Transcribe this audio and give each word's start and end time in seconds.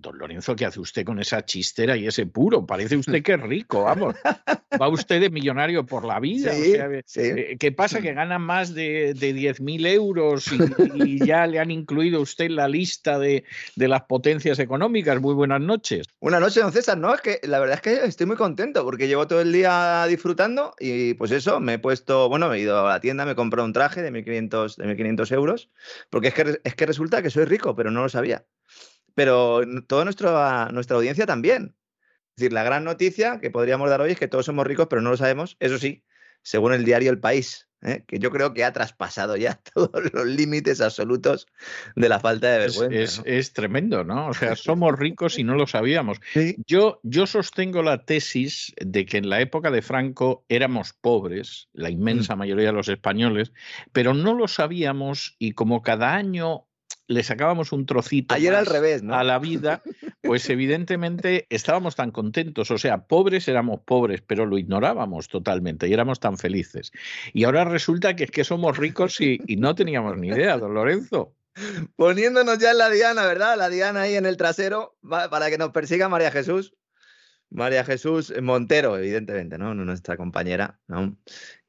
Don 0.00 0.16
Lorenzo, 0.16 0.56
¿qué 0.56 0.64
hace 0.64 0.80
usted 0.80 1.04
con 1.04 1.18
esa 1.20 1.44
chistera 1.44 1.96
y 1.96 2.06
ese 2.06 2.24
puro? 2.26 2.64
Parece 2.64 2.96
usted 2.96 3.22
que 3.22 3.34
es 3.34 3.40
rico, 3.40 3.82
vamos. 3.82 4.14
Va 4.80 4.88
usted 4.88 5.20
de 5.20 5.30
millonario 5.30 5.84
por 5.84 6.04
la 6.04 6.18
vida. 6.20 6.52
Eh, 6.54 7.56
¿Qué 7.58 7.72
pasa? 7.72 8.00
Que 8.00 8.14
gana 8.14 8.38
más 8.38 8.72
de, 8.74 9.14
de 9.14 9.34
10.000 9.34 9.86
euros 9.86 10.46
y, 10.94 11.18
ya 11.26 11.46
le 11.46 11.58
han 11.58 11.70
incluido 11.70 12.20
usted 12.20 12.46
en 12.46 12.56
la 12.56 12.68
lista 12.68 13.18
de, 13.18 13.44
de, 13.76 13.88
las 13.88 14.02
potencias 14.02 14.58
económicas. 14.58 15.20
Muy 15.20 15.34
buenas 15.34 15.60
noches. 15.60 16.06
Buenas 16.20 16.40
noches, 16.40 16.62
don 16.62 16.72
César. 16.72 16.96
No, 16.96 17.14
es 17.14 17.20
que 17.20 17.40
la 17.42 17.58
verdad 17.58 17.76
es 17.76 17.82
que 17.82 18.04
estoy 18.06 18.26
muy 18.26 18.36
contento 18.36 18.84
porque 18.84 19.06
llevo 19.06 19.26
todo 19.26 19.42
el 19.42 19.52
día 19.52 20.06
disfrutando 20.08 20.74
y 20.78 21.14
pues 21.14 21.30
eso, 21.30 21.60
me 21.60 21.74
he 21.74 21.78
puesto, 21.78 22.28
bueno, 22.28 22.48
me 22.48 22.56
he 22.56 22.60
ido 22.60 22.86
a 22.86 22.90
la 22.90 23.00
tienda, 23.00 23.26
me 23.26 23.32
he 23.32 23.36
comprado 23.36 23.66
un 23.66 23.72
traje 23.74 24.02
de 24.02 24.10
1.500 24.10 24.76
de 24.76 24.86
1500 24.86 25.32
euros 25.32 25.68
porque 26.08 26.28
es 26.28 26.34
que, 26.34 26.60
es 26.64 26.74
que 26.74 26.86
resulta 26.86 27.22
que 27.22 27.30
soy 27.30 27.44
rico, 27.44 27.74
pero 27.74 27.90
no 27.90 28.02
lo 28.02 28.08
sabía 28.08 28.44
pero 29.20 29.60
toda 29.86 30.04
nuestra, 30.04 30.70
nuestra 30.72 30.96
audiencia 30.96 31.26
también. 31.26 31.76
Es 32.30 32.36
decir, 32.36 32.54
la 32.54 32.62
gran 32.62 32.84
noticia 32.84 33.38
que 33.38 33.50
podríamos 33.50 33.90
dar 33.90 34.00
hoy 34.00 34.12
es 34.12 34.18
que 34.18 34.28
todos 34.28 34.46
somos 34.46 34.66
ricos, 34.66 34.86
pero 34.88 35.02
no 35.02 35.10
lo 35.10 35.18
sabemos, 35.18 35.58
eso 35.60 35.76
sí, 35.76 36.06
según 36.40 36.72
el 36.72 36.86
diario 36.86 37.10
El 37.10 37.20
País, 37.20 37.68
¿eh? 37.82 38.02
que 38.08 38.18
yo 38.18 38.30
creo 38.30 38.54
que 38.54 38.64
ha 38.64 38.72
traspasado 38.72 39.36
ya 39.36 39.60
todos 39.74 40.10
los 40.14 40.24
límites 40.24 40.80
absolutos 40.80 41.46
de 41.96 42.08
la 42.08 42.18
falta 42.18 42.48
de 42.50 42.58
vergüenza. 42.60 43.20
Es, 43.26 43.52
tremendo, 43.52 44.04
¿no? 44.04 44.28
O 44.28 44.32
sea, 44.32 44.56
somos 44.56 44.98
ricos 44.98 45.38
y 45.38 45.44
no 45.44 45.54
lo 45.54 45.66
sabíamos. 45.66 46.18
Yo, 46.66 46.98
yo 47.02 47.26
sostengo 47.26 47.82
la 47.82 48.06
tesis 48.06 48.72
de 48.80 49.04
que 49.04 49.18
en 49.18 49.28
la 49.28 49.42
época 49.42 49.70
de 49.70 49.82
Franco 49.82 50.46
éramos 50.48 50.94
pobres, 50.94 51.68
la 51.74 51.90
inmensa 51.90 52.36
mm. 52.36 52.38
mayoría 52.38 52.68
de 52.68 52.72
los 52.72 52.88
españoles, 52.88 53.52
pero 53.92 54.14
no 54.14 54.32
lo 54.32 54.48
sabíamos 54.48 55.36
y 55.38 55.52
como 55.52 55.82
cada 55.82 56.14
año 56.14 56.69
le 57.10 57.24
sacábamos 57.24 57.72
un 57.72 57.86
trocito 57.86 58.32
Ayer 58.36 58.54
al 58.54 58.66
revés, 58.66 59.02
a 59.10 59.24
la 59.24 59.40
vida, 59.40 59.82
pues 60.22 60.48
evidentemente 60.50 61.46
estábamos 61.50 61.96
tan 61.96 62.12
contentos. 62.12 62.70
O 62.70 62.78
sea, 62.78 62.98
pobres 63.08 63.48
éramos 63.48 63.80
pobres, 63.84 64.22
pero 64.24 64.46
lo 64.46 64.58
ignorábamos 64.58 65.26
totalmente 65.26 65.88
y 65.88 65.92
éramos 65.92 66.20
tan 66.20 66.38
felices. 66.38 66.92
Y 67.32 67.44
ahora 67.44 67.64
resulta 67.64 68.14
que 68.14 68.24
es 68.24 68.30
que 68.30 68.44
somos 68.44 68.78
ricos 68.78 69.20
y, 69.20 69.40
no 69.56 69.74
teníamos 69.74 70.16
ni 70.18 70.28
idea, 70.28 70.56
don 70.56 70.72
Lorenzo. 70.72 71.34
Poniéndonos 71.96 72.58
ya 72.58 72.70
en 72.70 72.78
la 72.78 72.88
diana, 72.88 73.26
¿verdad? 73.26 73.58
La 73.58 73.68
diana 73.68 74.02
ahí 74.02 74.14
en 74.14 74.24
el 74.24 74.36
trasero 74.36 74.96
para 75.02 75.50
que 75.50 75.58
nos 75.58 75.70
persiga 75.70 76.08
María 76.08 76.30
Jesús. 76.30 76.74
María 77.50 77.84
Jesús 77.84 78.32
Montero, 78.40 78.96
evidentemente, 78.96 79.58
¿no? 79.58 79.74
Nuestra 79.74 80.16
compañera, 80.16 80.78
¿no? 80.86 81.16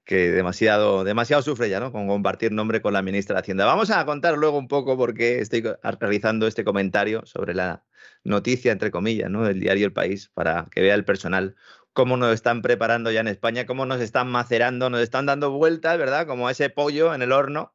Que 0.05 0.31
demasiado, 0.31 1.03
demasiado 1.03 1.41
sufre 1.41 1.69
ya, 1.69 1.79
¿no? 1.79 1.91
Con 1.91 2.07
compartir 2.07 2.51
nombre 2.51 2.81
con 2.81 2.93
la 2.93 3.01
ministra 3.01 3.35
de 3.35 3.41
Hacienda. 3.41 3.65
Vamos 3.65 3.91
a 3.91 4.05
contar 4.05 4.37
luego 4.37 4.57
un 4.57 4.67
poco 4.67 4.97
por 4.97 5.13
qué 5.13 5.39
estoy 5.39 5.63
realizando 5.83 6.47
este 6.47 6.63
comentario 6.63 7.25
sobre 7.25 7.53
la 7.53 7.83
noticia, 8.23 8.71
entre 8.71 8.91
comillas, 8.91 9.29
¿no? 9.29 9.43
Del 9.43 9.59
diario 9.59 9.85
El 9.85 9.93
País, 9.93 10.29
para 10.33 10.67
que 10.71 10.81
vea 10.81 10.95
el 10.95 11.05
personal 11.05 11.55
cómo 11.93 12.17
nos 12.17 12.33
están 12.33 12.61
preparando 12.61 13.11
ya 13.11 13.21
en 13.21 13.27
España, 13.27 13.65
cómo 13.65 13.85
nos 13.85 14.01
están 14.01 14.29
macerando, 14.29 14.89
nos 14.89 15.01
están 15.01 15.25
dando 15.25 15.51
vueltas, 15.51 15.97
¿verdad? 15.97 16.25
Como 16.27 16.47
a 16.47 16.51
ese 16.51 16.69
pollo 16.69 17.13
en 17.13 17.21
el 17.21 17.31
horno 17.31 17.73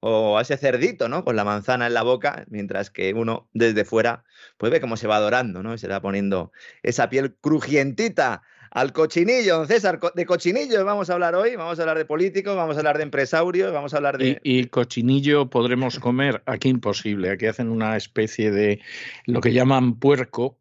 o 0.00 0.36
a 0.38 0.42
ese 0.42 0.56
cerdito, 0.56 1.08
¿no? 1.08 1.24
Con 1.24 1.36
la 1.36 1.44
manzana 1.44 1.86
en 1.86 1.94
la 1.94 2.02
boca, 2.02 2.44
mientras 2.48 2.90
que 2.90 3.14
uno 3.14 3.48
desde 3.54 3.84
fuera 3.84 4.24
pues 4.58 4.70
ve 4.70 4.80
cómo 4.80 4.96
se 4.96 5.06
va 5.06 5.16
adorando, 5.16 5.62
¿no? 5.62 5.78
se 5.78 5.88
va 5.88 6.00
poniendo 6.00 6.52
esa 6.82 7.08
piel 7.08 7.36
crujientita 7.36 8.42
al 8.74 8.92
cochinillo, 8.92 9.56
don 9.56 9.68
César. 9.68 9.98
De 10.14 10.26
cochinillo 10.26 10.84
vamos 10.84 11.08
a 11.08 11.14
hablar 11.14 11.34
hoy, 11.34 11.56
vamos 11.56 11.78
a 11.78 11.82
hablar 11.82 11.96
de 11.96 12.04
políticos, 12.04 12.56
vamos 12.56 12.76
a 12.76 12.80
hablar 12.80 12.98
de 12.98 13.04
empresarios, 13.04 13.72
vamos 13.72 13.94
a 13.94 13.96
hablar 13.96 14.18
de... 14.18 14.40
Y, 14.42 14.64
cochinillo 14.66 15.48
podremos 15.48 15.98
comer, 16.00 16.42
aquí 16.44 16.68
imposible, 16.68 17.30
aquí 17.30 17.46
hacen 17.46 17.70
una 17.70 17.96
especie 17.96 18.50
de 18.50 18.80
lo 19.26 19.40
que 19.40 19.52
llaman 19.52 19.98
puerco, 19.98 20.58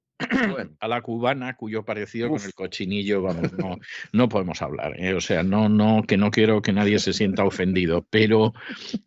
a 0.79 0.87
la 0.87 1.01
cubana, 1.01 1.55
cuyo 1.55 1.83
parecido 1.83 2.29
con 2.29 2.41
el 2.41 2.53
cochinillo, 2.53 3.21
vamos, 3.21 3.51
no, 3.53 3.77
no 4.11 4.29
podemos 4.29 4.61
hablar. 4.61 4.99
¿eh? 4.99 5.13
O 5.13 5.21
sea, 5.21 5.43
no, 5.43 5.69
no, 5.69 6.03
que 6.07 6.17
no 6.17 6.31
quiero 6.31 6.61
que 6.61 6.73
nadie 6.73 6.99
se 6.99 7.13
sienta 7.13 7.43
ofendido, 7.43 8.05
pero, 8.09 8.53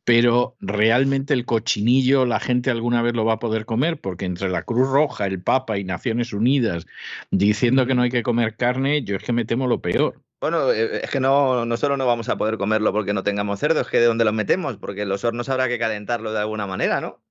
pero 0.05 0.57
realmente 0.61 1.35
el 1.35 1.45
cochinillo 1.45 2.27
la 2.27 2.41
gente 2.41 2.71
alguna 2.71 3.03
vez 3.03 3.15
lo 3.15 3.25
va 3.25 3.35
a 3.35 3.39
poder 3.39 3.65
comer, 3.67 4.01
porque 4.01 4.25
entre 4.25 4.49
la 4.49 4.63
Cruz 4.63 4.89
Roja, 4.89 5.27
el 5.27 5.43
Papa 5.43 5.79
y 5.79 5.85
Naciones 5.85 6.33
Unidas 6.33 6.87
diciendo 7.31 7.87
que 7.87 7.95
no 7.95 8.03
hay 8.03 8.11
que 8.11 8.23
comer 8.23 8.57
carne, 8.57 9.03
yo 9.03 9.17
es 9.17 9.23
que 9.23 9.33
me 9.33 9.45
temo 9.45 9.67
lo 9.67 9.81
peor. 9.81 10.23
Bueno, 10.41 10.71
eh, 10.71 11.01
es 11.03 11.11
que 11.11 11.21
no, 11.21 11.65
no 11.65 11.77
solo 11.77 11.97
no 11.97 12.07
vamos 12.07 12.29
a 12.29 12.37
poder 12.37 12.59
comerlo 12.59 12.93
porque 12.93 13.15
no 13.15 13.23
tengamos 13.23 13.59
cerdo, 13.59 13.81
es 13.81 13.89
que 13.89 14.01
de 14.01 14.07
dónde 14.07 14.25
lo 14.25 14.33
metemos, 14.33 14.77
porque 14.77 15.07
los 15.07 15.25
hornos 15.25 15.49
habrá 15.49 15.69
que 15.69 15.79
calentarlo 15.79 16.33
de 16.33 16.41
alguna 16.41 16.67
manera, 16.67 17.01
¿no? 17.01 17.23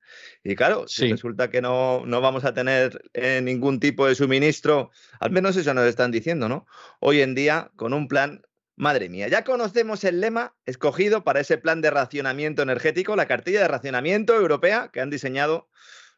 Y 0.44 0.56
claro, 0.56 0.88
si 0.88 1.12
resulta 1.12 1.50
que 1.50 1.62
no, 1.62 2.06
no, 2.06 2.22
vamos 2.22 2.46
a 2.46 2.54
tener 2.54 3.02
eh, 3.14 3.42
ningún 3.42 3.80
tipo 3.80 4.08
de 4.08 4.16
suministro, 4.16 4.92
al 5.20 5.32
menos 5.32 5.56
eso 5.58 5.74
nos 5.74 5.86
están 5.86 6.12
diciendo, 6.12 6.50
¿no? 6.50 6.68
Hoy 7.00 7.22
en 7.22 7.36
día, 7.36 7.72
con 7.76 7.94
un 7.94 8.08
plan, 8.08 8.42
madre 8.76 9.10
mía, 9.10 9.28
ya 9.28 9.44
conocemos 9.44 10.04
el 10.04 10.22
lema 10.22 10.56
escogido 10.66 11.24
para 11.24 11.40
ese 11.40 11.58
plan 11.58 11.82
de 11.82 11.92
racionamiento 11.92 12.62
energético, 12.62 13.16
la 13.16 13.28
cartilla 13.28 13.62
de 13.62 13.68
racionamiento 13.68 14.36
europea 14.36 14.90
que 14.92 15.02
han 15.02 15.10
diseñado 15.10 15.70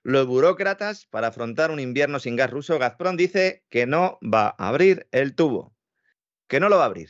los 0.04 0.26
burócratas 0.26 1.06
para 1.06 1.28
afrontar 1.28 1.72
un 1.72 1.80
invierno 1.80 2.20
sin 2.20 2.36
gas 2.36 2.50
ruso. 2.50 2.80
Gazprom 2.80 3.18
dice 3.18 3.64
que 3.70 3.86
no 3.86 4.20
va 4.22 4.56
a 4.58 4.70
abrir 4.70 5.08
el 5.12 5.36
tubo, 5.36 5.76
que 6.48 6.60
no 6.60 6.70
lo 6.70 6.78
va 6.78 6.84
a 6.84 6.88
abrir. 6.88 7.10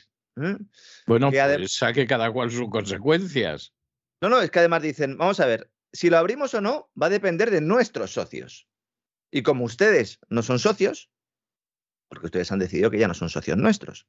Bueno, 1.06 1.32
pues 1.32 1.74
saque 1.74 2.06
cada 2.06 2.32
cual 2.32 2.52
sus 2.52 2.70
consecuencias. 2.70 3.74
No, 4.22 4.30
no, 4.30 4.42
es 4.42 4.50
que 4.50 4.60
además 4.60 4.82
dicen, 4.82 5.18
vamos 5.18 5.40
a 5.40 5.46
ver, 5.46 5.70
si 5.92 6.10
lo 6.10 6.18
abrimos 6.18 6.54
o 6.54 6.62
no 6.62 6.90
va 7.02 7.08
a 7.08 7.12
depender 7.12 7.52
de 7.52 7.62
nuestros 7.62 8.12
socios. 8.14 8.68
Y 9.32 9.44
como 9.44 9.66
ustedes 9.66 10.20
no 10.30 10.42
son 10.42 10.60
socios, 10.60 11.10
porque 12.08 12.28
ustedes 12.28 12.52
han 12.52 12.60
decidido 12.60 12.90
que 12.92 13.00
ya 13.00 13.08
no 13.08 13.14
son 13.14 13.30
socios 13.30 13.58
nuestros, 13.58 14.08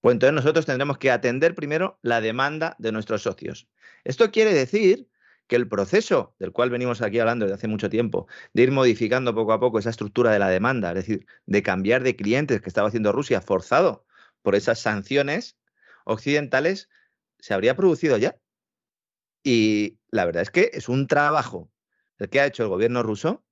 pues 0.00 0.14
entonces 0.14 0.34
nosotros 0.34 0.66
tendremos 0.66 0.98
que 0.98 1.10
atender 1.10 1.54
primero 1.54 1.98
la 2.02 2.20
demanda 2.20 2.76
de 2.78 2.92
nuestros 2.92 3.22
socios. 3.22 3.68
Esto 4.04 4.30
quiere 4.30 4.52
decir 4.52 5.08
que 5.46 5.56
el 5.56 5.68
proceso 5.68 6.34
del 6.38 6.52
cual 6.52 6.70
venimos 6.70 7.02
aquí 7.02 7.18
hablando 7.18 7.44
desde 7.44 7.56
hace 7.56 7.68
mucho 7.68 7.88
tiempo, 7.88 8.26
de 8.52 8.64
ir 8.64 8.72
modificando 8.72 9.34
poco 9.34 9.52
a 9.52 9.60
poco 9.60 9.78
esa 9.78 9.90
estructura 9.90 10.32
de 10.32 10.38
la 10.38 10.48
demanda, 10.48 10.90
es 10.90 10.96
decir, 10.96 11.26
de 11.46 11.62
cambiar 11.62 12.02
de 12.02 12.16
clientes 12.16 12.60
que 12.60 12.68
estaba 12.68 12.88
haciendo 12.88 13.12
Rusia 13.12 13.40
forzado 13.40 14.04
por 14.42 14.54
esas 14.54 14.80
sanciones 14.80 15.56
occidentales, 16.04 16.88
se 17.38 17.54
habría 17.54 17.76
producido 17.76 18.16
ya. 18.16 18.36
Y 19.46 20.00
la 20.10 20.24
verdad 20.24 20.42
es 20.42 20.50
que 20.50 20.72
es 20.72 20.88
un 20.88 21.06
trabajo 21.06 21.70
el 22.18 22.28
que 22.28 22.40
ha 22.40 22.46
hecho 22.46 22.64
el 22.64 22.68
gobierno 22.68 23.04
ruso, 23.04 23.44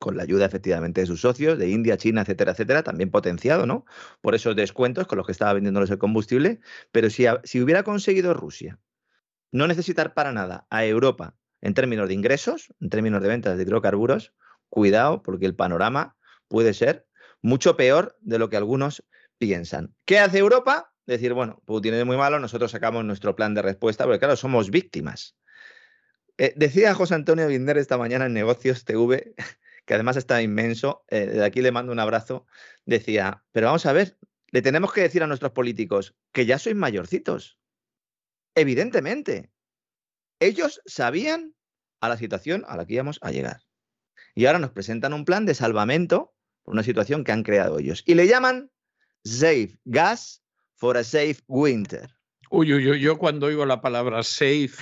con 0.00 0.16
la 0.16 0.24
ayuda 0.24 0.44
efectivamente 0.44 1.02
de 1.02 1.06
sus 1.06 1.20
socios, 1.20 1.56
de 1.56 1.68
India, 1.68 1.96
China, 1.96 2.22
etcétera, 2.22 2.50
etcétera, 2.50 2.82
también 2.82 3.12
potenciado, 3.12 3.64
¿no? 3.64 3.86
Por 4.20 4.34
esos 4.34 4.56
descuentos 4.56 5.06
con 5.06 5.16
los 5.16 5.24
que 5.24 5.30
estaba 5.30 5.52
vendiéndoles 5.52 5.88
el 5.90 5.98
combustible. 5.98 6.58
Pero 6.90 7.10
si, 7.10 7.26
si 7.44 7.62
hubiera 7.62 7.84
conseguido 7.84 8.34
Rusia 8.34 8.80
no 9.52 9.68
necesitar 9.68 10.14
para 10.14 10.32
nada 10.32 10.66
a 10.68 10.84
Europa 10.84 11.36
en 11.60 11.74
términos 11.74 12.08
de 12.08 12.14
ingresos, 12.14 12.74
en 12.80 12.90
términos 12.90 13.22
de 13.22 13.28
ventas 13.28 13.56
de 13.56 13.62
hidrocarburos, 13.62 14.34
cuidado, 14.68 15.22
porque 15.22 15.46
el 15.46 15.54
panorama 15.54 16.16
puede 16.48 16.74
ser 16.74 17.06
mucho 17.40 17.76
peor 17.76 18.18
de 18.20 18.40
lo 18.40 18.50
que 18.50 18.56
algunos 18.56 19.04
piensan. 19.38 19.94
¿Qué 20.06 20.18
hace 20.18 20.38
Europa? 20.38 20.92
Decir, 21.06 21.34
bueno, 21.34 21.62
Putin 21.66 21.94
es 21.94 22.06
muy 22.06 22.16
malo, 22.16 22.38
nosotros 22.38 22.70
sacamos 22.70 23.04
nuestro 23.04 23.36
plan 23.36 23.54
de 23.54 23.62
respuesta, 23.62 24.04
porque 24.04 24.18
claro, 24.18 24.36
somos 24.36 24.70
víctimas. 24.70 25.36
Eh, 26.38 26.52
decía 26.56 26.94
José 26.94 27.14
Antonio 27.14 27.46
Binder 27.46 27.78
esta 27.78 27.98
mañana 27.98 28.26
en 28.26 28.32
Negocios 28.32 28.84
TV, 28.84 29.34
que 29.84 29.94
además 29.94 30.16
está 30.16 30.42
inmenso, 30.42 31.04
eh, 31.08 31.26
de 31.26 31.44
aquí 31.44 31.60
le 31.60 31.72
mando 31.72 31.92
un 31.92 32.00
abrazo, 32.00 32.46
decía, 32.86 33.44
pero 33.52 33.66
vamos 33.66 33.86
a 33.86 33.92
ver, 33.92 34.16
le 34.50 34.62
tenemos 34.62 34.92
que 34.92 35.02
decir 35.02 35.22
a 35.22 35.26
nuestros 35.26 35.52
políticos 35.52 36.14
que 36.32 36.46
ya 36.46 36.60
sois 36.60 36.76
mayorcitos. 36.76 37.58
Evidentemente. 38.54 39.50
Ellos 40.38 40.80
sabían 40.86 41.56
a 42.00 42.08
la 42.08 42.16
situación 42.16 42.64
a 42.68 42.76
la 42.76 42.86
que 42.86 42.94
íbamos 42.94 43.18
a 43.22 43.32
llegar. 43.32 43.62
Y 44.34 44.46
ahora 44.46 44.60
nos 44.60 44.70
presentan 44.70 45.12
un 45.12 45.24
plan 45.24 45.44
de 45.44 45.54
salvamento 45.54 46.34
por 46.62 46.74
una 46.74 46.84
situación 46.84 47.24
que 47.24 47.32
han 47.32 47.42
creado 47.42 47.80
ellos. 47.80 48.04
Y 48.06 48.14
le 48.14 48.28
llaman 48.28 48.70
Safe 49.24 49.76
Gas 49.84 50.43
for 50.84 50.98
a 50.98 51.02
Safe 51.02 51.38
Winter. 51.48 52.10
Uy, 52.50 52.74
uy, 52.74 52.90
uy, 52.90 53.00
yo 53.00 53.16
cuando 53.16 53.46
oigo 53.46 53.64
la 53.64 53.80
palabra 53.80 54.22
safe, 54.22 54.74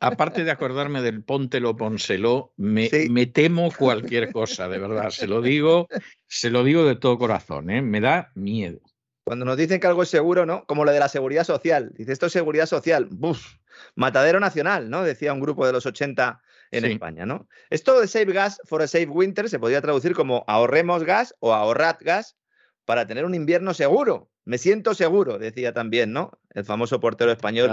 aparte 0.00 0.42
de 0.42 0.50
acordarme 0.50 1.00
del 1.00 1.22
póntelo, 1.22 1.76
pónselo, 1.76 2.52
me, 2.56 2.90
me, 3.08 3.26
temo 3.26 3.70
cualquier 3.70 4.32
cosa, 4.32 4.68
de 4.68 4.80
verdad. 4.80 5.10
Se 5.10 5.28
lo 5.28 5.42
digo, 5.42 5.86
se 6.26 6.50
lo 6.50 6.64
digo 6.64 6.84
de 6.84 6.96
todo 6.96 7.18
corazón, 7.18 7.70
¿eh? 7.70 7.82
me 7.82 8.00
da 8.00 8.32
miedo. 8.34 8.80
Cuando 9.22 9.44
nos 9.44 9.56
dicen 9.56 9.78
que 9.78 9.86
algo 9.86 10.02
es 10.02 10.08
seguro, 10.08 10.44
¿no? 10.44 10.66
Como 10.66 10.84
lo 10.84 10.90
de 10.90 10.98
la 10.98 11.08
seguridad 11.08 11.44
social. 11.44 11.92
Dice, 11.96 12.10
esto 12.10 12.26
es 12.26 12.32
seguridad 12.32 12.66
social. 12.66 13.06
Buf, 13.08 13.58
matadero 13.94 14.40
nacional, 14.40 14.90
¿no? 14.90 15.04
Decía 15.04 15.32
un 15.32 15.40
grupo 15.40 15.64
de 15.68 15.72
los 15.72 15.86
80 15.86 16.42
en 16.72 16.84
España, 16.84 17.26
¿no? 17.26 17.48
Esto 17.70 18.00
de 18.00 18.08
Save 18.08 18.32
Gas 18.32 18.60
for 18.64 18.82
a 18.82 18.88
Safe 18.88 19.06
Winter 19.06 19.48
se 19.48 19.60
podría 19.60 19.80
traducir 19.80 20.14
como 20.14 20.44
ahorremos 20.48 21.04
gas 21.04 21.32
o 21.38 21.54
ahorrad 21.54 21.98
gas 22.00 22.36
para 22.84 23.06
tener 23.06 23.24
un 23.24 23.36
invierno 23.36 23.72
seguro. 23.72 24.30
Me 24.46 24.58
siento 24.58 24.94
seguro, 24.94 25.38
decía 25.38 25.72
también, 25.72 26.12
¿no? 26.12 26.30
El 26.54 26.64
famoso 26.64 27.00
portero 27.00 27.32
español. 27.32 27.68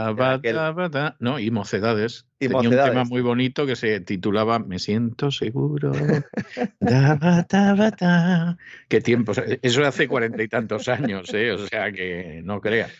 No, 1.20 1.38
y 1.38 1.52
Mocedades. 1.52 2.26
Y 2.40 2.48
Tenía 2.48 2.68
un 2.68 2.76
tema 2.76 3.04
muy 3.04 3.22
bonito 3.22 3.68
que 3.68 3.76
se 3.76 4.00
titulaba 4.00 4.58
Me 4.58 4.80
siento 4.80 5.30
seguro. 5.30 5.92
Qué 8.90 9.02
tiempo. 9.02 9.34
Eso 9.62 9.86
hace 9.86 10.08
cuarenta 10.08 10.42
y 10.42 10.48
tantos 10.48 10.88
años, 10.88 11.32
¿eh? 11.36 11.52
O 11.52 11.60
sea 11.60 11.92
que 11.92 12.42
no 12.44 12.60
creas. 12.60 12.92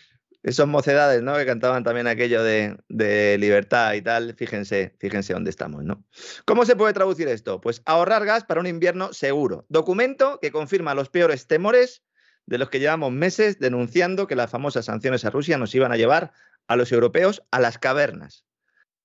Esos 0.44 0.68
mocedades, 0.68 1.22
¿no? 1.22 1.36
Que 1.36 1.44
cantaban 1.44 1.82
también 1.82 2.06
aquello 2.06 2.44
de, 2.44 2.76
de, 2.88 3.38
libertad 3.38 3.94
y 3.94 4.02
tal. 4.02 4.36
Fíjense, 4.36 4.94
fíjense 5.00 5.32
dónde 5.32 5.50
estamos, 5.50 5.82
¿no? 5.82 6.04
¿Cómo 6.44 6.64
se 6.64 6.76
puede 6.76 6.92
traducir 6.92 7.26
esto? 7.26 7.60
Pues 7.60 7.82
ahorrar 7.86 8.24
gas 8.24 8.44
para 8.44 8.60
un 8.60 8.68
invierno 8.68 9.12
seguro. 9.12 9.66
Documento 9.68 10.38
que 10.40 10.52
confirma 10.52 10.94
los 10.94 11.08
peores 11.08 11.48
temores 11.48 12.04
de 12.46 12.58
los 12.58 12.70
que 12.70 12.80
llevamos 12.80 13.12
meses 13.12 13.58
denunciando 13.58 14.26
que 14.26 14.36
las 14.36 14.50
famosas 14.50 14.86
sanciones 14.86 15.24
a 15.24 15.30
Rusia 15.30 15.58
nos 15.58 15.74
iban 15.74 15.92
a 15.92 15.96
llevar 15.96 16.32
a 16.66 16.76
los 16.76 16.92
europeos 16.92 17.42
a 17.50 17.60
las 17.60 17.78
cavernas. 17.78 18.44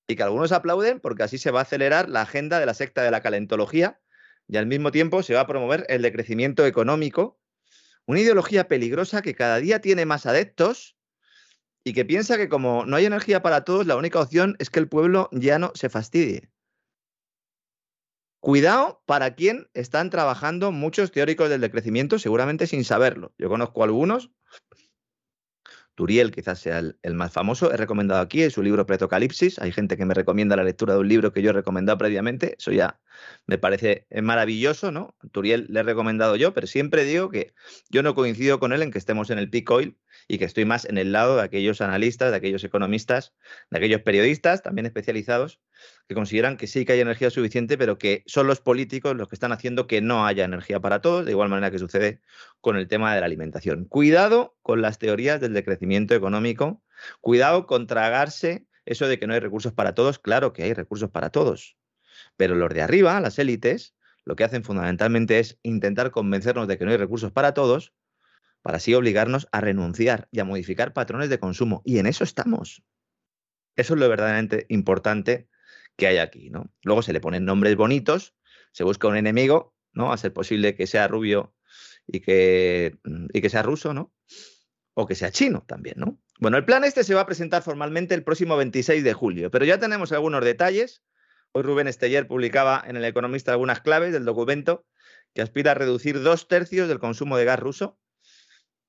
Y 0.08 0.16
que 0.16 0.24
algunos 0.24 0.52
aplauden 0.52 1.00
porque 1.00 1.24
así 1.24 1.38
se 1.38 1.52
va 1.52 1.60
a 1.60 1.64
acelerar 1.64 2.10
la 2.10 2.22
agenda 2.22 2.60
de 2.60 2.66
la 2.66 2.74
secta 2.74 3.04
de 3.04 3.12
la 3.12 3.22
calentología 3.22 4.00
y 4.48 4.58
al 4.58 4.66
mismo 4.66 4.92
tiempo 4.92 5.22
se 5.22 5.36
va 5.36 5.42
a 5.42 5.48
promover 5.48 5.86
el 5.90 6.02
decrecimiento 6.02 6.66
económico, 6.66 7.40
una 8.08 8.20
ideología 8.20 8.68
peligrosa 8.68 9.22
que 9.22 9.36
cada 9.36 9.58
día 9.58 9.80
tiene 9.82 10.06
más 10.06 10.26
adeptos 10.26 10.98
y 11.84 11.94
que 11.94 12.06
piensa 12.06 12.38
que 12.38 12.50
como 12.50 12.86
no 12.86 12.96
hay 12.96 13.06
energía 13.06 13.44
para 13.44 13.64
todos, 13.64 13.86
la 13.86 13.96
única 13.96 14.20
opción 14.20 14.56
es 14.58 14.72
que 14.72 14.80
el 14.80 14.90
pueblo 14.90 15.30
ya 15.32 15.60
no 15.60 15.72
se 15.76 15.90
fastidie. 15.90 16.50
Cuidado 18.40 19.02
para 19.06 19.36
quien 19.36 19.68
están 19.74 20.10
trabajando 20.10 20.72
muchos 20.72 21.12
teóricos 21.12 21.50
del 21.50 21.60
decrecimiento, 21.60 22.20
seguramente 22.20 22.68
sin 22.68 22.86
saberlo. 22.86 23.34
Yo 23.38 23.50
conozco 23.50 23.84
algunos. 23.84 24.32
Turiel 25.96 26.32
quizás 26.32 26.60
sea 26.60 26.80
el, 26.80 27.14
más 27.14 27.34
famoso. 27.34 27.74
He 27.74 27.76
recomendado 27.76 28.22
aquí 28.22 28.42
en 28.42 28.52
su 28.52 28.64
libro 28.64 28.86
Pretocalipsis. 28.86 29.60
Hay 29.60 29.74
gente 29.74 29.98
que 29.98 30.06
me 30.06 30.14
recomienda 30.14 30.56
la 30.56 30.64
lectura 30.64 30.94
de 30.94 31.02
un 31.02 31.10
libro 31.10 31.34
que 31.34 31.42
yo 31.42 31.50
he 31.50 31.54
recomendado 31.54 31.98
previamente. 31.98 32.56
Eso 32.58 32.72
ya 32.72 33.02
me 33.46 33.58
parece 33.58 34.08
maravilloso, 34.22 34.94
¿no? 34.94 35.18
Turiel 35.34 35.66
le 35.68 35.82
he 35.82 35.84
recomendado 35.84 36.38
yo, 36.38 36.54
pero 36.54 36.68
siempre 36.68 37.04
digo 37.04 37.30
que 37.30 37.54
yo 37.90 38.02
no 38.02 38.16
coincido 38.16 38.62
con 38.62 38.72
él 38.72 38.82
en 38.82 38.92
que 38.92 38.98
estemos 38.98 39.30
en 39.30 39.40
el 39.40 39.50
peak 39.50 39.70
oil 39.72 39.98
y 40.30 40.38
que 40.38 40.46
estoy 40.46 40.64
más 40.64 40.86
en 40.86 40.98
el 40.98 41.12
lado 41.12 41.36
de 41.36 41.42
aquellos 41.42 41.82
analistas, 41.82 42.32
de 42.32 42.38
aquellos 42.38 42.64
economistas, 42.64 43.34
de 43.70 43.80
aquellos 43.80 44.02
periodistas 44.02 44.64
también 44.64 44.86
especializados 44.86 45.60
que 46.10 46.16
consideran 46.16 46.58
que 46.58 46.66
sí 46.66 46.86
que 46.86 46.94
hay 46.94 47.02
energía 47.02 47.30
suficiente, 47.30 47.78
pero 47.78 48.00
que 48.00 48.24
son 48.26 48.48
los 48.48 48.60
políticos 48.62 49.16
los 49.16 49.28
que 49.28 49.36
están 49.36 49.52
haciendo 49.52 49.86
que 49.86 50.02
no 50.02 50.26
haya 50.26 50.44
energía 50.44 50.80
para 50.80 51.02
todos, 51.02 51.24
de 51.24 51.34
igual 51.34 51.50
manera 51.50 51.70
que 51.70 51.78
sucede 51.78 52.20
con 52.62 52.78
el 52.78 52.88
tema 52.88 53.14
de 53.14 53.20
la 53.20 53.28
alimentación. 53.28 53.86
Cuidado 53.86 54.58
con 54.64 54.82
las 54.82 54.98
teorías 54.98 55.40
del 55.40 55.54
decrecimiento 55.54 56.16
económico, 56.16 56.82
cuidado 57.22 57.68
con 57.68 57.86
tragarse 57.86 58.66
eso 58.86 59.08
de 59.08 59.20
que 59.20 59.28
no 59.28 59.36
hay 59.36 59.40
recursos 59.40 59.72
para 59.72 59.94
todos, 59.94 60.18
claro 60.18 60.52
que 60.52 60.64
hay 60.64 60.74
recursos 60.74 61.12
para 61.12 61.30
todos, 61.30 61.78
pero 62.38 62.56
los 62.56 62.74
de 62.74 62.82
arriba, 62.82 63.20
las 63.22 63.38
élites, 63.38 63.94
lo 64.26 64.36
que 64.36 64.44
hacen 64.44 64.64
fundamentalmente 64.64 65.38
es 65.38 65.60
intentar 65.62 66.10
convencernos 66.10 66.68
de 66.68 66.80
que 66.80 66.86
no 66.86 66.92
hay 66.92 66.98
recursos 66.98 67.32
para 67.32 67.54
todos, 67.54 67.94
para 68.64 68.78
así 68.78 68.96
obligarnos 68.96 69.48
a 69.52 69.62
renunciar 69.62 70.28
y 70.32 70.40
a 70.40 70.44
modificar 70.44 70.92
patrones 70.92 71.30
de 71.30 71.40
consumo. 71.40 71.84
Y 71.86 72.00
en 72.00 72.08
eso 72.08 72.24
estamos. 72.24 72.84
Eso 73.76 73.94
es 73.94 74.00
lo 74.00 74.10
verdaderamente 74.10 74.66
importante 74.70 75.49
que 76.00 76.08
hay 76.08 76.18
aquí, 76.18 76.50
¿no? 76.50 76.74
Luego 76.84 77.02
se 77.02 77.14
le 77.14 77.22
ponen 77.22 77.46
nombres 77.46 77.76
bonitos, 77.76 78.36
se 78.72 78.84
busca 78.84 79.08
un 79.08 79.18
enemigo, 79.18 79.76
¿no? 79.94 80.12
A 80.12 80.18
ser 80.18 80.34
posible 80.34 80.76
que 80.76 80.88
sea 80.88 81.08
rubio 81.08 81.54
y 82.08 82.22
que, 82.22 82.98
mm, 83.04 83.28
y 83.34 83.42
que 83.42 83.50
sea 83.50 83.62
ruso, 83.62 83.94
¿no? 83.94 84.12
O 84.96 85.06
que 85.06 85.16
sea 85.16 85.32
chino 85.32 85.64
también, 85.68 85.96
¿no? 85.98 86.20
Bueno, 86.40 86.58
el 86.58 86.66
plan 86.66 86.84
este 86.84 87.04
se 87.04 87.14
va 87.14 87.22
a 87.22 87.26
presentar 87.26 87.62
formalmente 87.62 88.16
el 88.16 88.24
próximo 88.24 88.58
26 88.58 89.04
de 89.04 89.14
julio, 89.14 89.52
pero 89.52 89.66
ya 89.66 89.78
tenemos 89.78 90.12
algunos 90.12 90.44
detalles. 90.44 91.04
Hoy 91.52 91.64
Rubén 91.64 91.88
Esteller 91.88 92.28
publicaba 92.28 92.84
en 92.88 92.96
El 92.96 93.06
Economista 93.06 93.52
algunas 93.52 93.82
claves 93.82 94.14
del 94.14 94.26
documento 94.26 94.86
que 95.34 95.42
aspira 95.42 95.72
a 95.72 95.76
reducir 95.76 96.22
dos 96.22 96.48
tercios 96.48 96.88
del 96.88 97.00
consumo 97.00 97.38
de 97.38 97.46
gas 97.46 97.60
ruso 97.60 98.00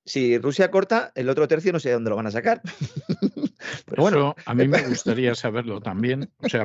si 0.04 0.38
Rusia 0.38 0.70
corta, 0.70 1.12
el 1.14 1.28
otro 1.28 1.46
tercio 1.46 1.72
no 1.72 1.80
sé 1.80 1.88
de 1.88 1.94
dónde 1.94 2.10
lo 2.10 2.16
van 2.16 2.26
a 2.26 2.30
sacar. 2.30 2.62
Pero 3.86 4.02
bueno, 4.02 4.34
a 4.44 4.54
mí 4.54 4.68
me 4.68 4.82
gustaría 4.82 5.34
saberlo 5.34 5.80
también, 5.80 6.30
o 6.38 6.48
sea, 6.48 6.64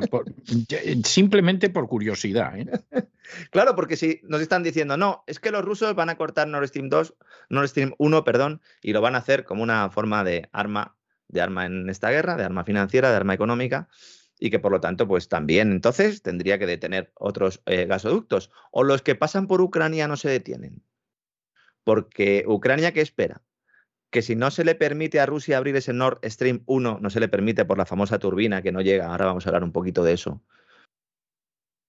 simplemente 1.04 1.70
por 1.70 1.88
curiosidad. 1.88 2.58
¿eh? 2.58 2.66
Claro, 3.50 3.74
porque 3.74 3.96
si 3.96 4.20
nos 4.22 4.40
están 4.40 4.62
diciendo, 4.62 4.96
no, 4.96 5.24
es 5.26 5.40
que 5.40 5.50
los 5.50 5.64
rusos 5.64 5.96
van 5.96 6.10
a 6.10 6.16
cortar 6.16 6.46
Nord 6.46 6.68
Stream 6.68 6.88
2, 6.88 7.14
Nord 7.50 7.68
Stream 7.68 7.92
1, 7.98 8.22
perdón, 8.22 8.60
y 8.82 8.92
lo 8.92 9.00
van 9.00 9.16
a 9.16 9.18
hacer 9.18 9.44
como 9.44 9.64
una 9.64 9.90
forma 9.90 10.22
de 10.22 10.48
arma, 10.52 10.96
de 11.26 11.40
arma 11.40 11.66
en 11.66 11.88
esta 11.90 12.10
guerra, 12.10 12.36
de 12.36 12.44
arma 12.44 12.62
financiera, 12.62 13.10
de 13.10 13.16
arma 13.16 13.34
económica, 13.34 13.88
y 14.38 14.50
que 14.50 14.58
por 14.58 14.70
lo 14.70 14.80
tanto, 14.80 15.08
pues 15.08 15.28
también 15.28 15.72
entonces 15.72 16.22
tendría 16.22 16.58
que 16.58 16.66
detener 16.66 17.10
otros 17.14 17.62
eh, 17.66 17.86
gasoductos. 17.86 18.50
O 18.70 18.84
los 18.84 19.02
que 19.02 19.14
pasan 19.14 19.46
por 19.46 19.60
Ucrania 19.60 20.08
no 20.08 20.16
se 20.16 20.28
detienen. 20.28 20.82
Porque 21.84 22.44
Ucrania, 22.46 22.92
¿qué 22.92 23.00
espera? 23.00 23.42
Que 24.16 24.22
si 24.22 24.34
no 24.34 24.50
se 24.50 24.64
le 24.64 24.74
permite 24.74 25.20
a 25.20 25.26
Rusia 25.26 25.58
abrir 25.58 25.76
ese 25.76 25.92
Nord 25.92 26.20
Stream 26.24 26.62
1, 26.64 27.00
no 27.02 27.10
se 27.10 27.20
le 27.20 27.28
permite 27.28 27.66
por 27.66 27.76
la 27.76 27.84
famosa 27.84 28.18
turbina 28.18 28.62
que 28.62 28.72
no 28.72 28.80
llega, 28.80 29.08
ahora 29.08 29.26
vamos 29.26 29.44
a 29.44 29.50
hablar 29.50 29.62
un 29.62 29.72
poquito 29.72 30.02
de 30.02 30.14
eso. 30.14 30.40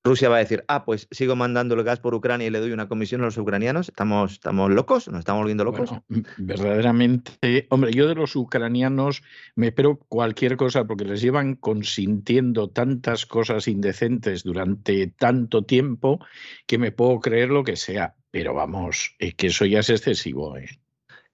Rusia 0.04 0.28
va 0.28 0.36
a 0.36 0.40
decir, 0.40 0.66
ah, 0.68 0.84
pues 0.84 1.08
sigo 1.10 1.38
mandando 1.38 1.76
el 1.76 1.86
gas 1.86 2.02
por 2.02 2.14
Ucrania 2.14 2.46
y 2.46 2.50
le 2.50 2.60
doy 2.60 2.74
una 2.74 2.90
comisión 2.90 3.22
a 3.22 3.28
los 3.28 3.38
ucranianos. 3.38 3.88
¿Estamos, 3.88 4.34
estamos 4.34 4.70
locos? 4.72 5.08
¿Nos 5.08 5.20
estamos 5.20 5.40
volviendo 5.40 5.64
locos? 5.64 5.90
verdaderamente, 6.38 7.66
hombre, 7.70 7.94
yo 7.94 8.10
de 8.10 8.16
los 8.16 8.36
ucranianos 8.36 9.24
me 9.56 9.68
espero 9.68 9.96
cualquier 10.10 10.58
cosa 10.58 10.84
porque 10.84 11.06
les 11.06 11.22
llevan 11.22 11.56
consintiendo 11.56 12.70
tantas 12.70 13.26
cosas 13.26 13.70
indecentes 13.70 14.44
durante 14.44 15.08
tanto 15.08 15.64
tiempo 15.64 16.20
que 16.66 16.78
me 16.78 16.92
puedo 16.92 17.22
creer 17.22 17.52
lo 17.52 17.64
que 17.64 17.78
sea. 17.78 18.18
Pero 18.32 18.54
vamos, 18.54 19.16
que 19.18 19.48
eso 19.48 19.66
ya 19.66 19.80
es 19.80 19.90
excesivo. 19.90 20.58
¿eh? 20.58 20.68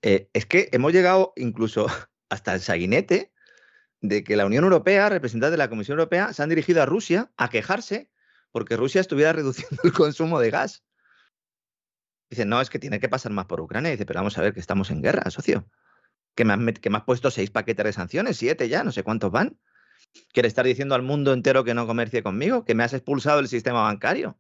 Eh, 0.04 0.30
es 0.34 0.46
que 0.46 0.70
hemos 0.74 0.92
llegado 0.92 1.34
incluso 1.38 1.88
hasta 2.30 2.54
el 2.54 2.60
saguinete 2.60 3.34
de 4.02 4.24
que 4.24 4.36
la 4.36 4.46
Unión 4.46 4.66
Europea, 4.66 5.10
representantes 5.10 5.52
de 5.52 5.58
la 5.58 5.70
Comisión 5.70 5.98
Europea, 5.98 6.34
se 6.34 6.44
han 6.44 6.50
dirigido 6.50 6.84
a 6.84 6.86
Rusia 6.86 7.32
a 7.38 7.50
quejarse 7.50 8.12
porque 8.52 8.78
Rusia 8.78 9.02
estuviera 9.02 9.34
reduciendo 9.34 9.82
el 9.84 9.94
consumo 9.94 10.40
de 10.40 10.52
gas. 10.52 10.84
Dicen, 12.30 12.50
no, 12.50 12.62
es 12.62 12.70
que 12.70 12.80
tiene 12.80 13.00
que 13.00 13.10
pasar 13.10 13.32
más 13.32 13.46
por 13.46 13.62
Ucrania. 13.62 13.92
dice, 13.92 14.06
pero 14.06 14.20
vamos 14.20 14.38
a 14.38 14.42
ver 14.42 14.54
que 14.54 14.60
estamos 14.60 14.92
en 14.92 15.02
guerra, 15.02 15.30
socio. 15.32 15.70
Que 16.36 16.46
me, 16.46 16.54
has, 16.54 16.80
que 16.80 16.90
me 16.90 16.98
has 16.98 17.04
puesto 17.04 17.32
seis 17.32 17.52
paquetes 17.52 17.86
de 17.86 17.94
sanciones, 17.94 18.38
siete 18.38 18.68
ya, 18.68 18.84
no 18.84 18.92
sé 18.92 19.04
cuántos 19.04 19.32
van. 19.32 19.58
¿Quieres 20.34 20.50
estar 20.50 20.66
diciendo 20.66 20.96
al 20.96 21.04
mundo 21.04 21.32
entero 21.32 21.64
que 21.64 21.74
no 21.74 21.88
comercie 21.88 22.24
conmigo? 22.24 22.66
¿Que 22.66 22.76
me 22.76 22.84
has 22.84 22.94
expulsado 22.94 23.38
del 23.38 23.48
sistema 23.48 23.84
bancario? 23.84 24.40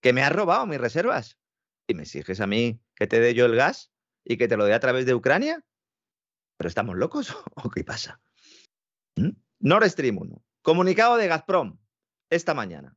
¿Que 0.00 0.12
me 0.12 0.22
has 0.22 0.32
robado 0.32 0.66
mis 0.66 0.80
reservas? 0.80 1.38
y 1.86 1.94
me 1.94 2.02
exiges 2.02 2.40
a 2.40 2.46
mí 2.46 2.80
que 2.94 3.06
te 3.06 3.20
dé 3.20 3.34
yo 3.34 3.46
el 3.46 3.56
gas 3.56 3.93
y 4.24 4.36
que 4.36 4.48
te 4.48 4.56
lo 4.56 4.64
dé 4.64 4.74
a 4.74 4.80
través 4.80 5.06
de 5.06 5.14
Ucrania. 5.14 5.64
¿Pero 6.56 6.68
estamos 6.68 6.96
locos 6.96 7.36
o 7.54 7.70
qué 7.70 7.84
pasa? 7.84 8.20
¿Mm? 9.16 9.30
Nord 9.60 9.88
Stream 9.88 10.18
1. 10.18 10.44
Comunicado 10.62 11.16
de 11.16 11.28
Gazprom 11.28 11.78
esta 12.30 12.54
mañana. 12.54 12.96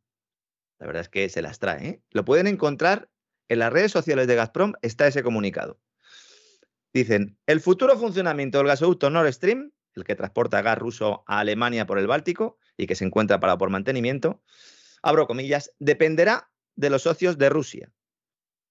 La 0.79 0.87
verdad 0.87 1.01
es 1.01 1.09
que 1.09 1.29
se 1.29 1.41
las 1.41 1.59
trae. 1.59 1.87
¿eh? 1.87 2.01
Lo 2.11 2.25
pueden 2.25 2.47
encontrar 2.47 3.09
en 3.49 3.59
las 3.59 3.71
redes 3.71 3.91
sociales 3.91 4.27
de 4.27 4.35
Gazprom 4.35 4.73
está 4.81 5.07
ese 5.07 5.23
comunicado. 5.23 5.79
Dicen, 6.93 7.37
el 7.45 7.61
futuro 7.61 7.97
funcionamiento 7.97 8.57
del 8.57 8.67
gasoducto 8.67 9.09
Nord 9.09 9.31
Stream, 9.31 9.71
el 9.93 10.03
que 10.03 10.15
transporta 10.15 10.61
gas 10.61 10.77
ruso 10.77 11.23
a 11.27 11.39
Alemania 11.39 11.85
por 11.85 11.99
el 11.99 12.07
Báltico 12.07 12.57
y 12.75 12.87
que 12.87 12.95
se 12.95 13.05
encuentra 13.05 13.39
parado 13.39 13.57
por 13.57 13.69
mantenimiento, 13.69 14.41
abro 15.01 15.27
comillas, 15.27 15.73
dependerá 15.79 16.49
de 16.75 16.89
los 16.89 17.03
socios 17.03 17.37
de 17.37 17.49
Rusia, 17.49 17.91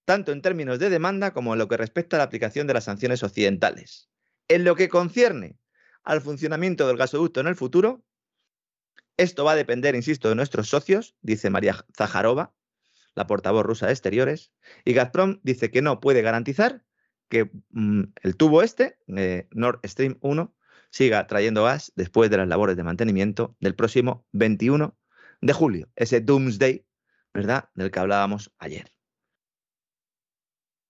tanto 0.06 0.32
en 0.32 0.40
términos 0.40 0.78
de 0.78 0.88
demanda 0.88 1.34
como 1.34 1.52
en 1.52 1.58
lo 1.58 1.68
que 1.68 1.76
respecta 1.76 2.16
a 2.16 2.18
la 2.18 2.24
aplicación 2.24 2.66
de 2.66 2.74
las 2.74 2.84
sanciones 2.84 3.22
occidentales. 3.22 4.08
En 4.48 4.64
lo 4.64 4.76
que 4.76 4.88
concierne 4.88 5.58
al 6.04 6.22
funcionamiento 6.22 6.86
del 6.86 6.96
gasoducto 6.96 7.40
en 7.40 7.48
el 7.48 7.56
futuro, 7.56 8.04
esto 9.16 9.44
va 9.44 9.52
a 9.52 9.56
depender, 9.56 9.94
insisto, 9.94 10.28
de 10.28 10.36
nuestros 10.36 10.68
socios, 10.68 11.16
dice 11.20 11.50
María 11.50 11.84
Zaharova, 11.96 12.54
la 13.14 13.26
portavoz 13.26 13.64
rusa 13.64 13.86
de 13.86 13.92
Exteriores, 13.92 14.52
y 14.84 14.92
Gazprom 14.92 15.40
dice 15.42 15.70
que 15.70 15.82
no 15.82 16.00
puede 16.00 16.22
garantizar 16.22 16.84
que 17.28 17.50
mm, 17.70 18.02
el 18.22 18.36
tubo 18.36 18.62
este, 18.62 18.98
eh, 19.08 19.48
Nord 19.50 19.80
Stream 19.84 20.18
1, 20.20 20.54
siga 20.90 21.26
trayendo 21.26 21.64
gas 21.64 21.92
después 21.96 22.30
de 22.30 22.36
las 22.36 22.46
labores 22.46 22.76
de 22.76 22.84
mantenimiento 22.84 23.56
del 23.58 23.74
próximo 23.74 24.24
21 24.32 24.96
de 25.40 25.52
julio, 25.52 25.88
ese 25.96 26.20
Doomsday, 26.20 26.86
¿verdad?, 27.34 27.70
del 27.74 27.90
que 27.90 27.98
hablábamos 27.98 28.52
ayer. 28.58 28.95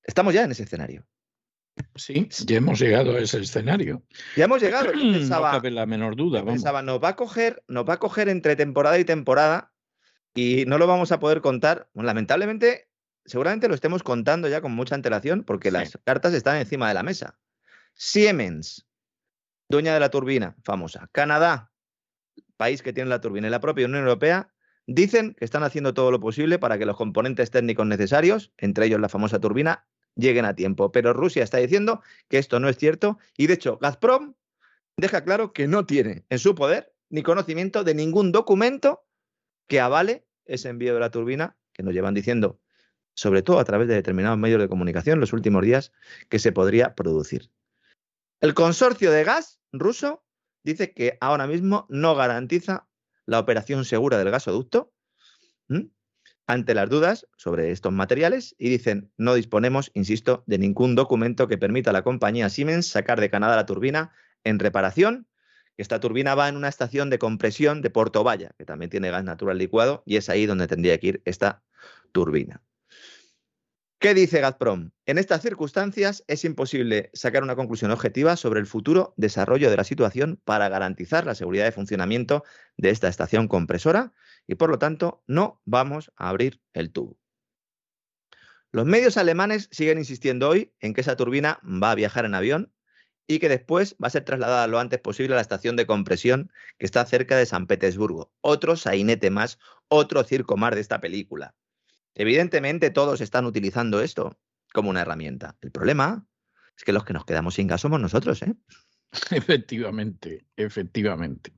Estamos 0.07 0.33
ya 0.33 0.45
en 0.45 0.53
ese 0.53 0.63
escenario. 0.63 1.05
Sí, 1.95 2.29
ya 2.47 2.57
hemos 2.57 2.79
llegado 2.79 3.17
a 3.17 3.19
ese 3.19 3.41
escenario. 3.41 4.03
Ya 4.37 4.45
hemos 4.45 4.63
llegado. 4.63 4.93
no 4.95 5.43
cabe 5.43 5.71
la 5.71 5.85
menor 5.85 6.17
duda. 6.17 6.45
Pensaba, 6.45 6.81
nos 6.83 7.03
va 7.03 7.11
a 7.11 7.17
coger, 7.17 7.63
nos 7.69 7.87
va 7.87 7.95
a 7.95 7.99
coger 7.99 8.29
entre 8.29 8.57
temporada 8.57 8.99
y 8.99 9.05
temporada 9.05 9.73
y 10.35 10.65
no 10.67 10.79
lo 10.79 10.87
vamos 10.87 11.13
a 11.13 11.19
poder 11.19 11.41
contar. 11.41 11.89
lamentablemente, 11.95 12.89
seguramente 13.25 13.69
lo 13.69 13.75
estemos 13.75 14.03
contando 14.03 14.49
ya 14.49 14.61
con 14.61 14.73
mucha 14.73 14.95
antelación 14.95 15.43
porque 15.45 15.71
las 15.71 15.99
cartas 16.05 16.33
están 16.35 16.57
encima 16.57 16.89
de 16.89 16.95
la 16.95 17.03
mesa. 17.03 17.39
Siemens, 17.95 18.87
dueña 19.69 19.93
de 19.93 20.01
la 20.01 20.11
turbina, 20.11 20.57
famosa. 20.63 21.09
Canadá, 21.13 21.73
país 22.57 22.83
que 22.83 22.93
tiene 22.93 23.11
la 23.11 23.21
turbina, 23.21 23.49
y 23.49 23.51
la 23.51 23.61
propia 23.61 23.87
Unión 23.87 24.03
Europea 24.03 24.53
dicen 24.87 25.35
que 25.35 25.45
están 25.45 25.63
haciendo 25.63 25.95
todo 25.95 26.11
lo 26.11 26.21
posible 26.21 26.59
para 26.59 26.79
que 26.79 26.87
los 26.87 26.97
componentes 26.97 27.51
técnicos 27.51 27.87
necesarios, 27.87 28.53
entre 28.57 28.87
ellos 28.87 29.01
la 29.01 29.09
famosa 29.09 29.41
turbina, 29.41 29.87
lleguen 30.17 30.45
a 30.45 30.57
tiempo. 30.57 30.91
Pero 30.91 31.13
Rusia 31.13 31.45
está 31.45 31.59
diciendo 31.59 32.03
que 32.29 32.39
esto 32.39 32.59
no 32.59 32.69
es 32.69 32.77
cierto 32.77 33.19
y 33.37 33.47
de 33.47 33.55
hecho 33.55 33.79
Gazprom 33.79 34.35
deja 34.97 35.23
claro 35.23 35.53
que 35.53 35.69
no 35.69 35.87
tiene 35.87 36.25
en 36.31 36.39
su 36.39 36.55
poder 36.55 36.93
ni 37.09 37.23
conocimiento 37.23 37.85
de 37.85 37.95
ningún 37.95 38.33
documento 38.33 39.05
que 39.69 39.81
avale 39.81 40.27
ese 40.45 40.69
envío 40.69 40.95
de 40.95 41.01
la 41.01 41.11
turbina 41.11 41.57
que 41.73 41.83
nos 41.83 41.93
llevan 41.93 42.15
diciendo, 42.15 42.59
sobre 43.15 43.43
todo 43.43 43.59
a 43.59 43.65
través 43.65 43.89
de 43.89 43.95
determinados 43.95 44.39
medios 44.39 44.61
de 44.61 44.69
comunicación 44.69 45.21
los 45.21 45.33
últimos 45.33 45.63
días, 45.63 45.93
que 46.29 46.39
se 46.39 46.53
podría 46.53 46.95
producir. 46.95 47.51
El 48.41 48.55
consorcio 48.55 49.11
de 49.11 49.25
gas 49.25 49.61
ruso 49.73 50.25
dice 50.63 50.93
que 50.93 51.19
ahora 51.21 51.47
mismo 51.47 51.87
no 51.89 52.15
garantiza 52.15 52.89
la 53.25 53.39
operación 53.39 53.85
segura 53.85 54.19
del 54.19 54.31
gasoducto 54.31 54.93
ante 56.47 56.75
las 56.75 56.89
dudas 56.89 57.27
sobre 57.37 57.73
estos 57.73 57.93
materiales 57.93 58.55
y 58.59 58.69
dicen, 58.69 59.11
no 59.17 59.35
disponemos, 59.35 59.91
insisto, 59.95 60.45
de 60.47 60.59
ningún 60.59 60.95
documento 60.95 61.49
que 61.49 61.59
permita 61.59 61.91
a 61.91 61.93
la 61.93 62.03
compañía 62.03 62.49
Siemens 62.49 62.87
sacar 62.87 63.21
de 63.21 63.31
Canadá 63.31 63.57
la 63.57 63.67
turbina 63.67 64.13
en 64.45 64.59
reparación. 64.59 65.27
Esta 65.77 66.01
turbina 66.01 66.35
va 66.35 66.49
en 66.49 66.57
una 66.57 66.69
estación 66.69 67.11
de 67.11 67.19
compresión 67.19 67.83
de 67.83 67.91
Porto 67.91 68.25
Valla, 68.25 68.53
que 68.57 68.65
también 68.65 68.91
tiene 68.91 69.11
gas 69.11 69.25
natural 69.25 69.59
licuado, 69.59 70.03
y 70.07 70.17
es 70.17 70.29
ahí 70.29 70.47
donde 70.47 70.69
tendría 70.69 70.99
que 70.99 71.09
ir 71.09 71.23
esta 71.25 71.63
turbina. 72.13 72.63
¿Qué 73.99 74.13
dice 74.13 74.43
Gazprom? 74.43 74.91
En 75.07 75.17
estas 75.17 75.41
circunstancias 75.41 76.23
es 76.27 76.45
imposible 76.45 77.09
sacar 77.15 77.43
una 77.43 77.57
conclusión 77.57 77.91
objetiva 77.91 78.37
sobre 78.37 78.61
el 78.61 78.67
futuro 78.67 79.15
desarrollo 79.17 79.71
de 79.71 79.77
la 79.79 79.85
situación 79.85 80.39
para 80.45 80.69
garantizar 80.69 81.25
la 81.25 81.35
seguridad 81.35 81.65
de 81.65 81.73
funcionamiento 81.73 82.45
de 82.77 82.91
esta 82.91 83.09
estación 83.09 83.49
compresora 83.49 84.13
y 84.47 84.57
por 84.57 84.69
lo 84.69 84.79
tanto 84.79 85.25
no 85.27 85.63
vamos 85.65 86.13
a 86.17 86.29
abrir 86.29 86.61
el 86.75 86.93
tubo. 86.93 87.19
Los 88.71 88.85
medios 88.85 89.17
alemanes 89.17 89.71
siguen 89.73 89.97
insistiendo 89.97 90.51
hoy 90.51 90.75
en 90.81 90.93
que 90.93 91.01
esa 91.01 91.17
turbina 91.17 91.59
va 91.65 91.93
a 91.93 91.95
viajar 91.95 92.27
en 92.27 92.35
avión 92.35 92.75
y 93.27 93.39
que 93.39 93.49
después 93.49 93.95
va 93.95 94.09
a 94.09 94.11
ser 94.11 94.27
trasladada 94.27 94.67
lo 94.67 94.79
antes 94.79 95.01
posible 95.01 95.33
a 95.33 95.37
la 95.37 95.43
estación 95.43 95.75
de 95.75 95.87
compresión 95.87 96.53
que 96.79 96.85
está 96.85 97.07
cerca 97.07 97.39
de 97.39 97.47
San 97.47 97.67
Petersburgo. 97.67 98.31
Otro 98.43 98.77
sainete 98.77 99.31
más, 99.31 99.59
otro 99.89 100.23
circo 100.23 100.59
más 100.59 100.75
de 100.75 100.83
esta 100.83 101.01
película. 101.01 101.55
Evidentemente 102.17 102.91
todos 102.91 103.21
están 103.21 103.45
utilizando 103.45 104.01
esto 104.01 104.39
como 104.73 104.89
una 104.89 105.03
herramienta. 105.03 105.55
El 105.61 105.71
problema 105.71 106.27
es 106.77 106.83
que 106.83 106.93
los 106.93 107.05
que 107.05 107.13
nos 107.13 107.27
quedamos 107.27 107.55
sin 107.55 107.67
gas 107.67 107.83
somos 107.83 108.01
nosotros, 108.01 108.43
¿eh? 108.43 108.55
Efectivamente, 109.31 110.47
efectivamente. 110.57 111.53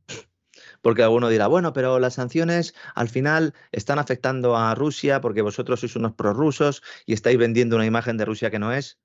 Porque 0.83 1.03
alguno 1.03 1.29
dirá, 1.29 1.47
bueno, 1.47 1.73
pero 1.73 1.99
las 1.99 2.15
sanciones 2.15 2.75
al 2.95 3.09
final 3.09 3.55
están 3.73 3.99
afectando 3.99 4.57
a 4.57 4.75
Rusia 4.75 5.21
porque 5.21 5.43
vosotros 5.43 5.81
sois 5.81 5.97
unos 5.97 6.12
prorrusos 6.12 6.83
y 7.07 7.15
estáis 7.15 7.38
vendiendo 7.38 7.77
una 7.77 7.87
imagen 7.87 8.17
de 8.17 8.25
Rusia 8.25 8.50
que 8.50 8.59
no 8.59 8.73
es. 8.73 8.99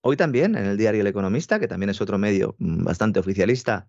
Hoy 0.00 0.16
también, 0.16 0.56
en 0.56 0.64
el 0.64 0.76
diario 0.76 1.02
El 1.02 1.06
Economista, 1.06 1.60
que 1.60 1.68
también 1.68 1.90
es 1.90 2.00
otro 2.00 2.18
medio 2.18 2.56
mm, 2.58 2.84
bastante 2.84 3.20
oficialista, 3.20 3.88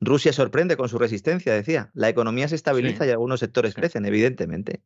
Rusia 0.00 0.32
sorprende 0.32 0.76
con 0.76 0.88
su 0.88 0.98
resistencia, 0.98 1.52
decía. 1.54 1.90
La 1.94 2.08
economía 2.08 2.48
se 2.48 2.56
estabiliza 2.56 3.06
y 3.06 3.10
algunos 3.10 3.40
sectores 3.40 3.74
crecen, 3.74 4.06
evidentemente. 4.06 4.82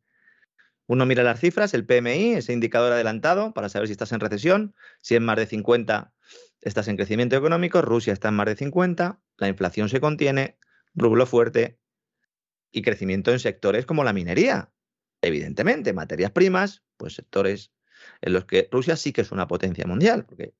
Uno 0.87 1.05
mira 1.05 1.23
las 1.23 1.39
cifras, 1.39 1.73
el 1.73 1.85
PMI, 1.85 2.33
ese 2.33 2.53
indicador 2.53 2.91
adelantado, 2.91 3.53
para 3.53 3.69
saber 3.69 3.87
si 3.87 3.93
estás 3.93 4.11
en 4.11 4.19
recesión. 4.19 4.75
Si 5.01 5.15
en 5.15 5.23
más 5.23 5.37
de 5.37 5.47
50 5.47 6.13
estás 6.61 6.87
en 6.87 6.95
crecimiento 6.95 7.35
económico, 7.35 7.81
Rusia 7.81 8.13
está 8.13 8.29
en 8.29 8.35
más 8.35 8.45
de 8.45 8.55
50, 8.55 9.19
la 9.37 9.47
inflación 9.47 9.89
se 9.89 9.99
contiene, 9.99 10.57
rublo 10.93 11.25
fuerte 11.25 11.79
y 12.71 12.81
crecimiento 12.81 13.31
en 13.31 13.39
sectores 13.39 13.85
como 13.85 14.03
la 14.03 14.13
minería. 14.13 14.71
Evidentemente, 15.21 15.93
materias 15.93 16.31
primas, 16.31 16.83
pues 16.97 17.15
sectores 17.15 17.71
en 18.25 18.33
los 18.33 18.45
que 18.45 18.67
Rusia 18.71 18.95
sí 18.95 19.13
que 19.13 19.21
es 19.21 19.31
una 19.31 19.47
potencia 19.47 19.85
mundial, 19.85 20.25
porque 20.25 20.53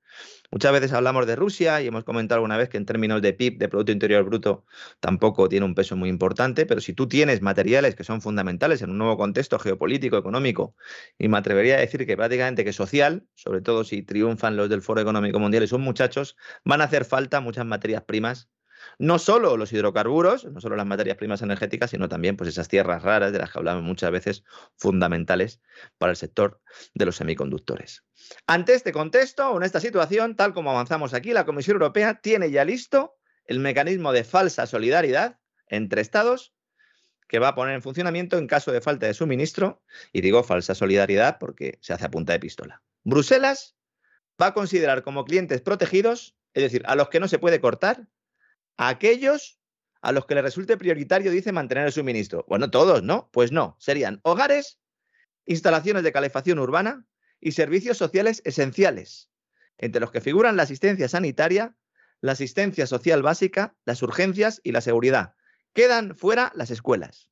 muchas 0.51 0.71
veces 0.71 0.93
hablamos 0.93 1.25
de 1.27 1.35
Rusia 1.35 1.81
y 1.81 1.87
hemos 1.87 2.03
comentado 2.03 2.37
alguna 2.37 2.57
vez 2.57 2.69
que 2.69 2.77
en 2.77 2.85
términos 2.85 3.21
de 3.21 3.33
PIB, 3.33 3.57
de 3.57 3.67
Producto 3.67 3.91
Interior 3.91 4.23
Bruto, 4.23 4.65
tampoco 4.99 5.49
tiene 5.49 5.65
un 5.65 5.75
peso 5.75 5.95
muy 5.95 6.09
importante, 6.09 6.65
pero 6.65 6.79
si 6.79 6.93
tú 6.93 7.07
tienes 7.07 7.41
materiales 7.41 7.95
que 7.95 8.03
son 8.03 8.21
fundamentales 8.21 8.81
en 8.83 8.91
un 8.91 8.99
nuevo 8.99 9.17
contexto 9.17 9.57
geopolítico, 9.59 10.17
económico, 10.17 10.75
y 11.17 11.27
me 11.27 11.37
atrevería 11.37 11.75
a 11.75 11.79
decir 11.79 12.05
que 12.05 12.15
prácticamente 12.15 12.63
que 12.63 12.71
social, 12.71 13.27
sobre 13.33 13.61
todo 13.61 13.83
si 13.83 14.03
triunfan 14.03 14.55
los 14.55 14.69
del 14.69 14.83
Foro 14.83 15.01
Económico 15.01 15.39
Mundial 15.39 15.63
y 15.63 15.67
son 15.67 15.81
muchachos, 15.81 16.37
van 16.63 16.81
a 16.81 16.85
hacer 16.85 17.03
falta 17.03 17.41
muchas 17.41 17.65
materias 17.65 18.03
primas 18.03 18.49
no 18.99 19.19
solo 19.19 19.57
los 19.57 19.73
hidrocarburos, 19.73 20.45
no 20.45 20.61
solo 20.61 20.75
las 20.75 20.85
materias 20.85 21.17
primas 21.17 21.41
energéticas, 21.41 21.91
sino 21.91 22.09
también 22.09 22.37
pues, 22.37 22.49
esas 22.49 22.67
tierras 22.67 23.03
raras 23.03 23.31
de 23.31 23.39
las 23.39 23.51
que 23.51 23.59
hablamos 23.59 23.83
muchas 23.83 24.11
veces, 24.11 24.43
fundamentales 24.75 25.61
para 25.97 26.11
el 26.11 26.17
sector 26.17 26.61
de 26.93 27.05
los 27.05 27.15
semiconductores. 27.15 28.03
Ante 28.47 28.73
este 28.73 28.91
contexto 28.91 29.49
o 29.49 29.57
en 29.57 29.63
esta 29.63 29.79
situación, 29.79 30.35
tal 30.35 30.53
como 30.53 30.71
avanzamos 30.71 31.13
aquí, 31.13 31.33
la 31.33 31.45
Comisión 31.45 31.75
Europea 31.75 32.21
tiene 32.21 32.51
ya 32.51 32.65
listo 32.65 33.15
el 33.45 33.59
mecanismo 33.59 34.11
de 34.11 34.23
falsa 34.23 34.65
solidaridad 34.65 35.39
entre 35.67 36.01
Estados 36.01 36.55
que 37.27 37.39
va 37.39 37.49
a 37.49 37.55
poner 37.55 37.75
en 37.75 37.81
funcionamiento 37.81 38.37
en 38.37 38.47
caso 38.47 38.71
de 38.71 38.81
falta 38.81 39.07
de 39.07 39.13
suministro, 39.13 39.81
y 40.13 40.21
digo 40.21 40.43
falsa 40.43 40.75
solidaridad 40.75 41.37
porque 41.39 41.79
se 41.81 41.93
hace 41.93 42.05
a 42.05 42.11
punta 42.11 42.33
de 42.33 42.39
pistola. 42.39 42.81
Bruselas 43.03 43.75
va 44.41 44.47
a 44.47 44.53
considerar 44.53 45.03
como 45.03 45.25
clientes 45.25 45.61
protegidos, 45.61 46.35
es 46.53 46.63
decir, 46.63 46.83
a 46.85 46.95
los 46.95 47.09
que 47.09 47.19
no 47.19 47.27
se 47.27 47.39
puede 47.39 47.59
cortar, 47.59 48.07
a 48.77 48.89
aquellos 48.89 49.59
a 50.01 50.11
los 50.11 50.27
que 50.27 50.35
le 50.35 50.43
resulte 50.43 50.77
prioritario, 50.77 51.31
dice, 51.31 51.51
mantener 51.51 51.87
el 51.87 51.91
suministro. 51.91 52.45
Bueno, 52.47 52.69
todos, 52.69 53.01
¿no? 53.01 53.29
Pues 53.33 53.51
no, 53.51 53.75
serían 53.79 54.19
hogares, 54.23 54.79
instalaciones 55.47 56.03
de 56.03 56.11
calefacción 56.11 56.59
urbana 56.59 57.05
y 57.39 57.53
servicios 57.53 57.97
sociales 57.97 58.41
esenciales, 58.45 59.31
entre 59.79 60.01
los 60.01 60.11
que 60.11 60.21
figuran 60.21 60.57
la 60.57 60.63
asistencia 60.63 61.09
sanitaria, 61.09 61.75
la 62.21 62.33
asistencia 62.33 62.85
social 62.85 63.23
básica, 63.23 63.75
las 63.83 64.03
urgencias 64.03 64.61
y 64.63 64.73
la 64.73 64.81
seguridad. 64.81 65.33
Quedan 65.73 66.15
fuera 66.15 66.51
las 66.55 66.69
escuelas. 66.69 67.31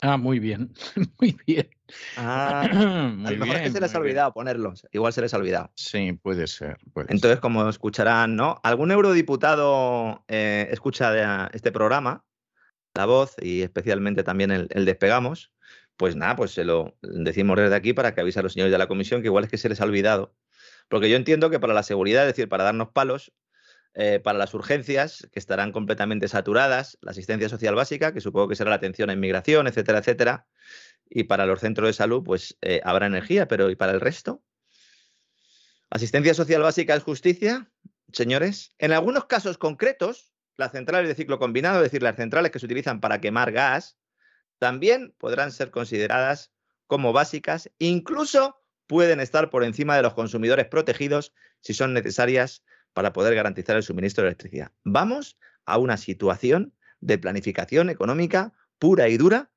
Ah, 0.00 0.16
muy 0.16 0.38
bien, 0.38 0.72
muy 1.20 1.36
bien. 1.46 1.68
Ah, 2.16 2.62
a 3.26 3.30
lo 3.30 3.36
mejor 3.36 3.56
es 3.56 3.62
que 3.62 3.70
se 3.70 3.80
les 3.80 3.94
ha 3.94 3.98
olvidado 3.98 4.32
ponerlos. 4.32 4.86
Igual 4.92 5.12
se 5.12 5.20
les 5.20 5.34
ha 5.34 5.36
olvidado. 5.36 5.70
Sí, 5.74 6.12
puede 6.12 6.46
ser. 6.46 6.78
Entonces, 7.08 7.40
como 7.40 7.68
escucharán, 7.68 8.36
¿no? 8.36 8.60
Algún 8.62 8.90
eurodiputado 8.90 10.24
eh, 10.28 10.68
escucha 10.70 11.46
este 11.52 11.72
programa, 11.72 12.24
La 12.94 13.06
Voz, 13.06 13.34
y 13.40 13.62
especialmente 13.62 14.22
también 14.22 14.50
el, 14.50 14.68
el, 14.70 14.84
Despegamos, 14.84 15.52
pues 15.96 16.16
nada, 16.16 16.36
pues 16.36 16.52
se 16.52 16.64
lo 16.64 16.96
decimos 17.02 17.56
desde 17.56 17.74
aquí 17.74 17.92
para 17.92 18.14
que 18.14 18.20
avise 18.20 18.40
a 18.40 18.42
los 18.42 18.54
señores 18.54 18.72
de 18.72 18.78
la 18.78 18.88
comisión 18.88 19.22
que 19.22 19.28
igual 19.28 19.44
es 19.44 19.50
que 19.50 19.58
se 19.58 19.68
les 19.68 19.80
ha 19.80 19.84
olvidado. 19.84 20.34
Porque 20.88 21.08
yo 21.08 21.16
entiendo 21.16 21.50
que 21.50 21.60
para 21.60 21.74
la 21.74 21.82
seguridad, 21.82 22.22
es 22.22 22.34
decir, 22.34 22.48
para 22.48 22.64
darnos 22.64 22.88
palos, 22.90 23.32
eh, 23.94 24.20
para 24.20 24.38
las 24.38 24.54
urgencias, 24.54 25.28
que 25.32 25.38
estarán 25.38 25.70
completamente 25.70 26.26
saturadas, 26.26 26.96
la 27.02 27.10
asistencia 27.10 27.50
social 27.50 27.74
básica, 27.74 28.14
que 28.14 28.22
supongo 28.22 28.48
que 28.48 28.56
será 28.56 28.70
la 28.70 28.76
atención 28.76 29.10
a 29.10 29.12
inmigración, 29.12 29.66
etcétera, 29.66 29.98
etcétera, 29.98 30.46
y 31.14 31.24
para 31.24 31.44
los 31.44 31.60
centros 31.60 31.88
de 31.88 31.92
salud, 31.92 32.22
pues 32.24 32.56
eh, 32.62 32.80
habrá 32.84 33.06
energía, 33.06 33.46
pero 33.46 33.68
¿y 33.68 33.76
para 33.76 33.92
el 33.92 34.00
resto? 34.00 34.42
Asistencia 35.90 36.32
social 36.32 36.62
básica 36.62 36.94
es 36.94 37.02
justicia, 37.02 37.70
señores. 38.12 38.74
En 38.78 38.92
algunos 38.92 39.26
casos 39.26 39.58
concretos, 39.58 40.32
las 40.56 40.72
centrales 40.72 41.08
de 41.08 41.14
ciclo 41.14 41.38
combinado, 41.38 41.78
es 41.78 41.84
decir, 41.84 42.02
las 42.02 42.16
centrales 42.16 42.50
que 42.50 42.58
se 42.58 42.64
utilizan 42.64 43.00
para 43.00 43.20
quemar 43.20 43.52
gas, 43.52 43.98
también 44.58 45.14
podrán 45.18 45.52
ser 45.52 45.70
consideradas 45.70 46.50
como 46.86 47.12
básicas, 47.12 47.70
incluso 47.78 48.56
pueden 48.86 49.20
estar 49.20 49.50
por 49.50 49.64
encima 49.64 49.96
de 49.96 50.02
los 50.02 50.14
consumidores 50.14 50.66
protegidos 50.66 51.34
si 51.60 51.74
son 51.74 51.92
necesarias 51.92 52.64
para 52.94 53.12
poder 53.12 53.34
garantizar 53.34 53.76
el 53.76 53.82
suministro 53.82 54.22
de 54.22 54.28
electricidad. 54.28 54.72
Vamos 54.84 55.38
a 55.66 55.76
una 55.76 55.98
situación 55.98 56.72
de 57.00 57.18
planificación 57.18 57.90
económica 57.90 58.54
pura 58.78 59.08
y 59.08 59.16
dura, 59.16 59.51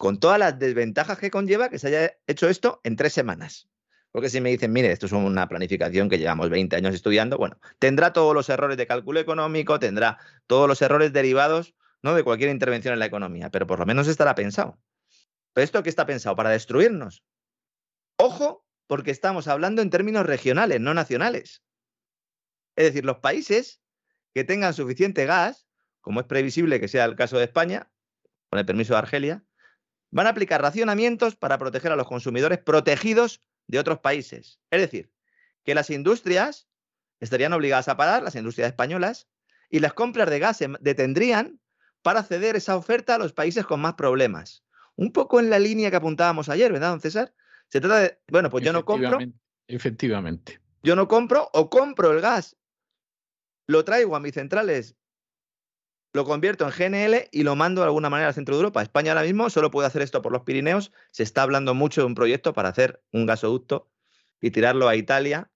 con 0.00 0.18
todas 0.18 0.38
las 0.38 0.58
desventajas 0.58 1.18
que 1.18 1.30
conlleva 1.30 1.68
que 1.68 1.78
se 1.78 1.88
haya 1.88 2.16
hecho 2.26 2.48
esto 2.48 2.80
en 2.84 2.96
tres 2.96 3.12
semanas. 3.12 3.68
Porque 4.10 4.30
si 4.30 4.40
me 4.40 4.48
dicen, 4.48 4.72
mire, 4.72 4.90
esto 4.90 5.04
es 5.04 5.12
una 5.12 5.46
planificación 5.46 6.08
que 6.08 6.16
llevamos 6.16 6.48
20 6.48 6.74
años 6.74 6.94
estudiando, 6.94 7.36
bueno, 7.36 7.58
tendrá 7.78 8.14
todos 8.14 8.34
los 8.34 8.48
errores 8.48 8.78
de 8.78 8.86
cálculo 8.86 9.20
económico, 9.20 9.78
tendrá 9.78 10.16
todos 10.46 10.66
los 10.66 10.80
errores 10.80 11.12
derivados 11.12 11.74
¿no? 12.02 12.14
de 12.14 12.24
cualquier 12.24 12.48
intervención 12.48 12.94
en 12.94 12.98
la 12.98 13.04
economía, 13.04 13.50
pero 13.50 13.66
por 13.66 13.78
lo 13.78 13.84
menos 13.84 14.08
estará 14.08 14.34
pensado. 14.34 14.80
¿Pero 15.52 15.64
esto 15.66 15.82
qué 15.82 15.90
está 15.90 16.06
pensado? 16.06 16.34
Para 16.34 16.48
destruirnos. 16.48 17.22
Ojo, 18.16 18.64
porque 18.86 19.10
estamos 19.10 19.48
hablando 19.48 19.82
en 19.82 19.90
términos 19.90 20.24
regionales, 20.24 20.80
no 20.80 20.94
nacionales. 20.94 21.62
Es 22.74 22.86
decir, 22.86 23.04
los 23.04 23.18
países 23.18 23.82
que 24.32 24.44
tengan 24.44 24.72
suficiente 24.72 25.26
gas, 25.26 25.68
como 26.00 26.20
es 26.20 26.26
previsible 26.26 26.80
que 26.80 26.88
sea 26.88 27.04
el 27.04 27.16
caso 27.16 27.36
de 27.36 27.44
España, 27.44 27.92
con 28.48 28.58
el 28.58 28.64
permiso 28.64 28.94
de 28.94 29.00
Argelia, 29.00 29.44
van 30.10 30.26
a 30.26 30.30
aplicar 30.30 30.60
racionamientos 30.62 31.36
para 31.36 31.58
proteger 31.58 31.92
a 31.92 31.96
los 31.96 32.06
consumidores 32.06 32.58
protegidos 32.58 33.42
de 33.66 33.78
otros 33.78 34.00
países. 34.00 34.60
Es 34.70 34.80
decir, 34.80 35.12
que 35.64 35.74
las 35.74 35.90
industrias 35.90 36.68
estarían 37.20 37.52
obligadas 37.52 37.88
a 37.88 37.96
parar, 37.96 38.22
las 38.22 38.34
industrias 38.34 38.68
españolas, 38.68 39.28
y 39.68 39.80
las 39.80 39.92
compras 39.92 40.28
de 40.30 40.38
gas 40.38 40.56
se 40.56 40.68
detendrían 40.80 41.60
para 42.02 42.22
ceder 42.22 42.56
esa 42.56 42.76
oferta 42.76 43.14
a 43.14 43.18
los 43.18 43.32
países 43.32 43.66
con 43.66 43.80
más 43.80 43.94
problemas. 43.94 44.64
Un 44.96 45.12
poco 45.12 45.38
en 45.38 45.50
la 45.50 45.58
línea 45.58 45.90
que 45.90 45.96
apuntábamos 45.96 46.48
ayer, 46.48 46.72
¿verdad, 46.72 46.90
don 46.90 47.00
César? 47.00 47.32
Se 47.68 47.80
trata 47.80 48.00
de, 48.00 48.18
bueno, 48.28 48.50
pues 48.50 48.64
yo 48.64 48.72
no 48.72 48.84
compro. 48.84 49.18
Efectivamente. 49.68 50.60
Yo 50.82 50.96
no 50.96 51.06
compro 51.06 51.48
o 51.52 51.70
compro 51.70 52.10
el 52.10 52.20
gas 52.20 52.56
lo 53.70 53.84
traigo 53.84 54.16
a 54.16 54.20
mis 54.20 54.34
centrales, 54.34 54.96
lo 56.12 56.24
convierto 56.24 56.66
en 56.66 56.72
GNL 56.72 57.28
y 57.30 57.42
lo 57.42 57.56
mando 57.56 57.82
de 57.82 57.86
alguna 57.86 58.10
manera 58.10 58.28
al 58.28 58.34
centro 58.34 58.54
de 58.54 58.60
Europa. 58.60 58.82
España 58.82 59.12
ahora 59.12 59.24
mismo 59.24 59.50
solo 59.50 59.70
puede 59.70 59.86
hacer 59.86 60.02
esto 60.02 60.22
por 60.22 60.32
los 60.32 60.42
Pirineos. 60.42 60.92
Se 61.10 61.22
está 61.22 61.42
hablando 61.42 61.74
mucho 61.74 62.00
de 62.00 62.06
un 62.06 62.14
proyecto 62.14 62.52
para 62.52 62.68
hacer 62.68 63.02
un 63.12 63.26
gasoducto 63.26 63.88
y 64.40 64.50
tirarlo 64.50 64.88
a 64.88 64.96
Italia 64.96 65.50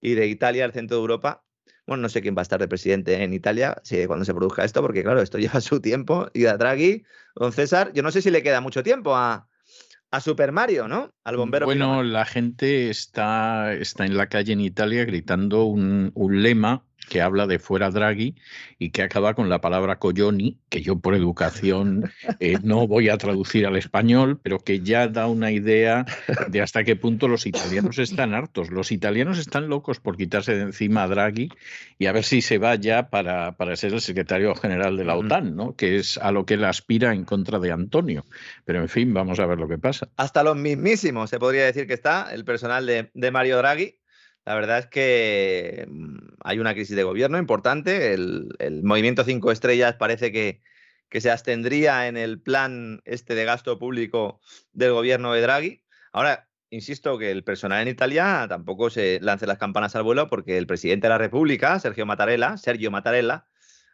y 0.00 0.14
de 0.14 0.26
Italia 0.26 0.64
al 0.64 0.72
centro 0.72 0.96
de 0.98 1.00
Europa. 1.00 1.44
Bueno, 1.86 2.02
no 2.02 2.08
sé 2.08 2.20
quién 2.20 2.36
va 2.36 2.40
a 2.40 2.42
estar 2.42 2.60
de 2.60 2.68
presidente 2.68 3.22
en 3.22 3.32
Italia 3.32 3.80
si, 3.84 4.06
cuando 4.06 4.24
se 4.24 4.34
produzca 4.34 4.64
esto, 4.64 4.82
porque 4.82 5.02
claro, 5.02 5.22
esto 5.22 5.38
lleva 5.38 5.60
su 5.60 5.80
tiempo. 5.80 6.28
Y 6.34 6.46
a 6.46 6.56
Draghi, 6.56 7.04
don 7.34 7.52
César, 7.52 7.92
yo 7.92 8.02
no 8.02 8.10
sé 8.10 8.22
si 8.22 8.30
le 8.30 8.42
queda 8.42 8.60
mucho 8.60 8.82
tiempo 8.82 9.16
a, 9.16 9.48
a 10.10 10.20
Super 10.20 10.52
Mario, 10.52 10.88
¿no? 10.88 11.12
Al 11.24 11.36
bombero. 11.36 11.66
Bueno, 11.66 12.02
la 12.02 12.24
gente 12.24 12.90
está, 12.90 13.72
está 13.74 14.06
en 14.06 14.16
la 14.16 14.28
calle 14.28 14.52
en 14.52 14.60
Italia 14.60 15.04
gritando 15.04 15.64
un, 15.64 16.12
un 16.14 16.42
lema 16.42 16.84
que 17.08 17.20
habla 17.20 17.46
de 17.46 17.58
fuera 17.58 17.90
Draghi 17.90 18.34
y 18.78 18.90
que 18.90 19.02
acaba 19.02 19.34
con 19.34 19.48
la 19.48 19.60
palabra 19.60 19.98
coglioni, 19.98 20.58
que 20.68 20.82
yo 20.82 20.98
por 20.98 21.14
educación 21.14 22.10
eh, 22.40 22.58
no 22.62 22.86
voy 22.86 23.08
a 23.08 23.16
traducir 23.16 23.66
al 23.66 23.76
español, 23.76 24.40
pero 24.42 24.58
que 24.58 24.80
ya 24.80 25.08
da 25.08 25.26
una 25.26 25.50
idea 25.50 26.04
de 26.48 26.60
hasta 26.60 26.84
qué 26.84 26.96
punto 26.96 27.28
los 27.28 27.46
italianos 27.46 27.98
están 27.98 28.34
hartos. 28.34 28.70
Los 28.70 28.92
italianos 28.92 29.38
están 29.38 29.68
locos 29.68 30.00
por 30.00 30.16
quitarse 30.16 30.54
de 30.54 30.62
encima 30.62 31.04
a 31.04 31.08
Draghi 31.08 31.48
y 31.98 32.06
a 32.06 32.12
ver 32.12 32.24
si 32.24 32.42
se 32.42 32.58
va 32.58 32.74
ya 32.74 33.08
para, 33.08 33.56
para 33.56 33.76
ser 33.76 33.94
el 33.94 34.00
secretario 34.00 34.54
general 34.54 34.96
de 34.96 35.04
la 35.04 35.16
OTAN, 35.16 35.56
¿no? 35.56 35.76
que 35.76 35.96
es 35.96 36.18
a 36.18 36.32
lo 36.32 36.44
que 36.44 36.54
él 36.54 36.64
aspira 36.64 37.14
en 37.14 37.24
contra 37.24 37.58
de 37.58 37.72
Antonio. 37.72 38.24
Pero 38.64 38.80
en 38.80 38.88
fin, 38.88 39.14
vamos 39.14 39.38
a 39.38 39.46
ver 39.46 39.58
lo 39.58 39.68
que 39.68 39.78
pasa. 39.78 40.08
Hasta 40.16 40.42
los 40.42 40.56
mismísimos, 40.56 41.30
se 41.30 41.38
podría 41.38 41.64
decir 41.64 41.86
que 41.86 41.94
está 41.94 42.32
el 42.32 42.44
personal 42.44 42.86
de, 42.86 43.10
de 43.14 43.30
Mario 43.30 43.58
Draghi 43.58 43.96
la 44.46 44.54
verdad 44.54 44.78
es 44.78 44.86
que 44.86 45.86
mm, 45.88 46.16
hay 46.44 46.60
una 46.60 46.72
crisis 46.72 46.96
de 46.96 47.02
gobierno 47.02 47.36
importante. 47.38 48.14
El, 48.14 48.82
movimiento 48.84 49.24
cinco 49.24 49.50
estrellas 49.50 49.96
parece 49.96 50.32
que, 50.32 50.62
se 51.20 51.30
abstendría 51.30 52.08
en 52.08 52.16
el 52.16 52.40
plan 52.40 53.00
este 53.06 53.34
de 53.34 53.44
gasto 53.46 53.78
público 53.78 54.40
del 54.72 54.92
gobierno 54.92 55.32
de 55.32 55.40
Draghi. 55.40 55.82
Ahora, 56.12 56.48
insisto 56.70 57.18
que 57.18 57.30
el 57.30 57.42
personal 57.42 57.80
en 57.82 57.88
Italia 57.88 58.46
tampoco 58.48 58.90
se 58.90 59.18
lance 59.22 59.46
las 59.46 59.58
campanas 59.58 59.96
al 59.96 60.02
vuelo 60.02 60.28
porque 60.28 60.58
el 60.58 60.66
presidente 60.66 61.06
de 61.06 61.10
la 61.10 61.18
República, 61.18 61.80
Sergio 61.80 62.04
Mattarella, 62.06 62.58
Sergio 62.58 62.90
Mattarella, 62.90 63.46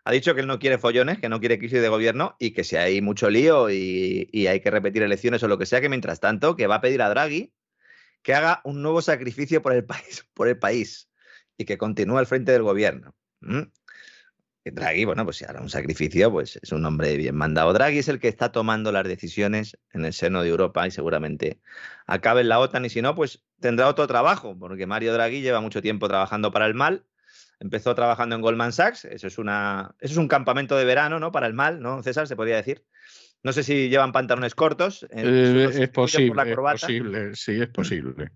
ha 0.04 0.12
dicho 0.12 0.34
que 0.34 0.40
él 0.40 0.48
no 0.48 0.58
quiere 0.58 0.78
follones, 0.78 1.18
que 1.18 1.28
no 1.28 1.38
quiere 1.38 1.58
crisis 1.58 1.80
de 1.80 1.88
gobierno 1.88 2.36
y 2.40 2.50
que 2.50 2.64
si 2.64 2.76
hay 2.76 3.00
mucho 3.00 3.30
lío 3.30 3.70
y, 3.70 4.28
y 4.32 4.48
hay 4.48 4.60
que 4.60 4.70
repetir 4.70 5.02
elecciones 5.02 5.42
o 5.44 5.48
lo 5.48 5.58
que 5.58 5.66
sea, 5.66 5.80
que 5.80 5.88
mientras 5.88 6.18
tanto, 6.18 6.56
que 6.56 6.66
va 6.66 6.76
a 6.76 6.80
pedir 6.80 7.02
a 7.02 7.08
Draghi 7.08 7.52
que 8.22 8.34
haga 8.34 8.60
un 8.64 8.82
nuevo 8.82 9.02
sacrificio 9.02 9.62
por 9.62 9.72
el 9.72 9.84
país, 9.86 10.26
por 10.34 10.48
el 10.48 10.58
país 10.58 11.08
y 11.56 11.64
que 11.64 11.78
continúe 11.78 12.18
al 12.18 12.26
frente 12.26 12.52
del 12.52 12.62
gobierno. 12.62 13.14
Draghi, 14.64 15.04
bueno, 15.04 15.24
pues 15.24 15.38
si 15.38 15.44
hará 15.44 15.60
un 15.60 15.68
sacrificio, 15.68 16.30
pues 16.30 16.58
es 16.62 16.70
un 16.70 16.84
hombre 16.84 17.16
bien 17.16 17.34
mandado. 17.34 17.72
Draghi 17.72 17.98
es 17.98 18.08
el 18.08 18.20
que 18.20 18.28
está 18.28 18.52
tomando 18.52 18.92
las 18.92 19.04
decisiones 19.04 19.76
en 19.92 20.04
el 20.04 20.12
seno 20.12 20.42
de 20.42 20.50
Europa 20.50 20.86
y 20.86 20.92
seguramente 20.92 21.60
acabe 22.06 22.42
en 22.42 22.48
la 22.48 22.60
OTAN 22.60 22.84
y 22.84 22.90
si 22.90 23.02
no, 23.02 23.14
pues 23.16 23.44
tendrá 23.60 23.88
otro 23.88 24.06
trabajo, 24.06 24.56
porque 24.56 24.86
Mario 24.86 25.12
Draghi 25.12 25.40
lleva 25.40 25.60
mucho 25.60 25.82
tiempo 25.82 26.06
trabajando 26.06 26.52
para 26.52 26.66
el 26.66 26.74
mal. 26.74 27.04
Empezó 27.58 27.94
trabajando 27.94 28.36
en 28.36 28.42
Goldman 28.42 28.72
Sachs, 28.72 29.04
eso 29.04 29.26
es, 29.26 29.38
una, 29.38 29.94
eso 30.00 30.14
es 30.14 30.18
un 30.18 30.28
campamento 30.28 30.76
de 30.76 30.84
verano, 30.84 31.18
¿no? 31.20 31.32
Para 31.32 31.46
el 31.46 31.54
mal, 31.54 31.80
¿no, 31.80 32.02
César? 32.02 32.26
Se 32.28 32.36
podría 32.36 32.56
decir. 32.56 32.84
No 33.42 33.52
sé 33.52 33.64
si 33.64 33.88
llevan 33.88 34.12
pantalones 34.12 34.54
cortos. 34.54 35.04
Eh, 35.10 35.68
es 35.80 35.88
posible, 35.88 36.50
es 36.50 36.56
posible, 36.56 37.34
sí, 37.34 37.60
es 37.60 37.68
posible. 37.68 38.30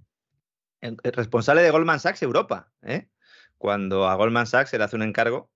El, 0.80 0.96
responsable 1.02 1.62
de 1.62 1.70
Goldman 1.70 2.00
Sachs 2.00 2.22
Europa, 2.22 2.72
¿eh? 2.82 3.08
cuando 3.56 4.08
a 4.08 4.14
Goldman 4.14 4.46
Sachs 4.46 4.70
se 4.70 4.78
le 4.78 4.84
hace 4.84 4.96
un 4.96 5.02
encargo 5.02 5.50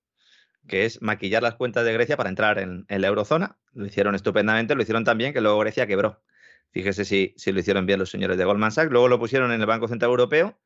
que 0.67 0.85
es 0.85 1.03
maquillar 1.03 1.43
las 1.43 1.55
cuentas 1.55 1.85
de 1.85 1.93
Grecia 1.93 2.17
para 2.17 2.29
entrar 2.29 2.59
en, 2.59 2.87
la 2.89 3.07
eurozona. 3.07 3.59
Lo 3.73 3.87
hicieron 3.87 4.15
estupendamente, 4.15 4.75
lo 4.75 4.83
hicieron 4.83 5.05
tan 5.05 5.19
bien 5.19 5.33
que 5.33 5.41
luego 5.41 5.59
Grecia 5.59 5.87
quebró. 5.87 6.23
Fíjese 6.71 7.05
si, 7.05 7.35
si 7.37 7.51
lo 7.51 7.61
hicieron 7.61 7.87
bien 7.87 7.99
los 7.99 8.11
señores 8.11 8.37
de 8.37 8.45
Goldman 8.45 8.71
Sachs. 8.71 8.93
Luego 8.93 9.09
lo 9.09 9.19
pusieron 9.19 9.51
en 9.53 9.61
el 9.61 9.67
Banco 9.67 9.89
Central 9.89 10.11
Europeo 10.11 10.59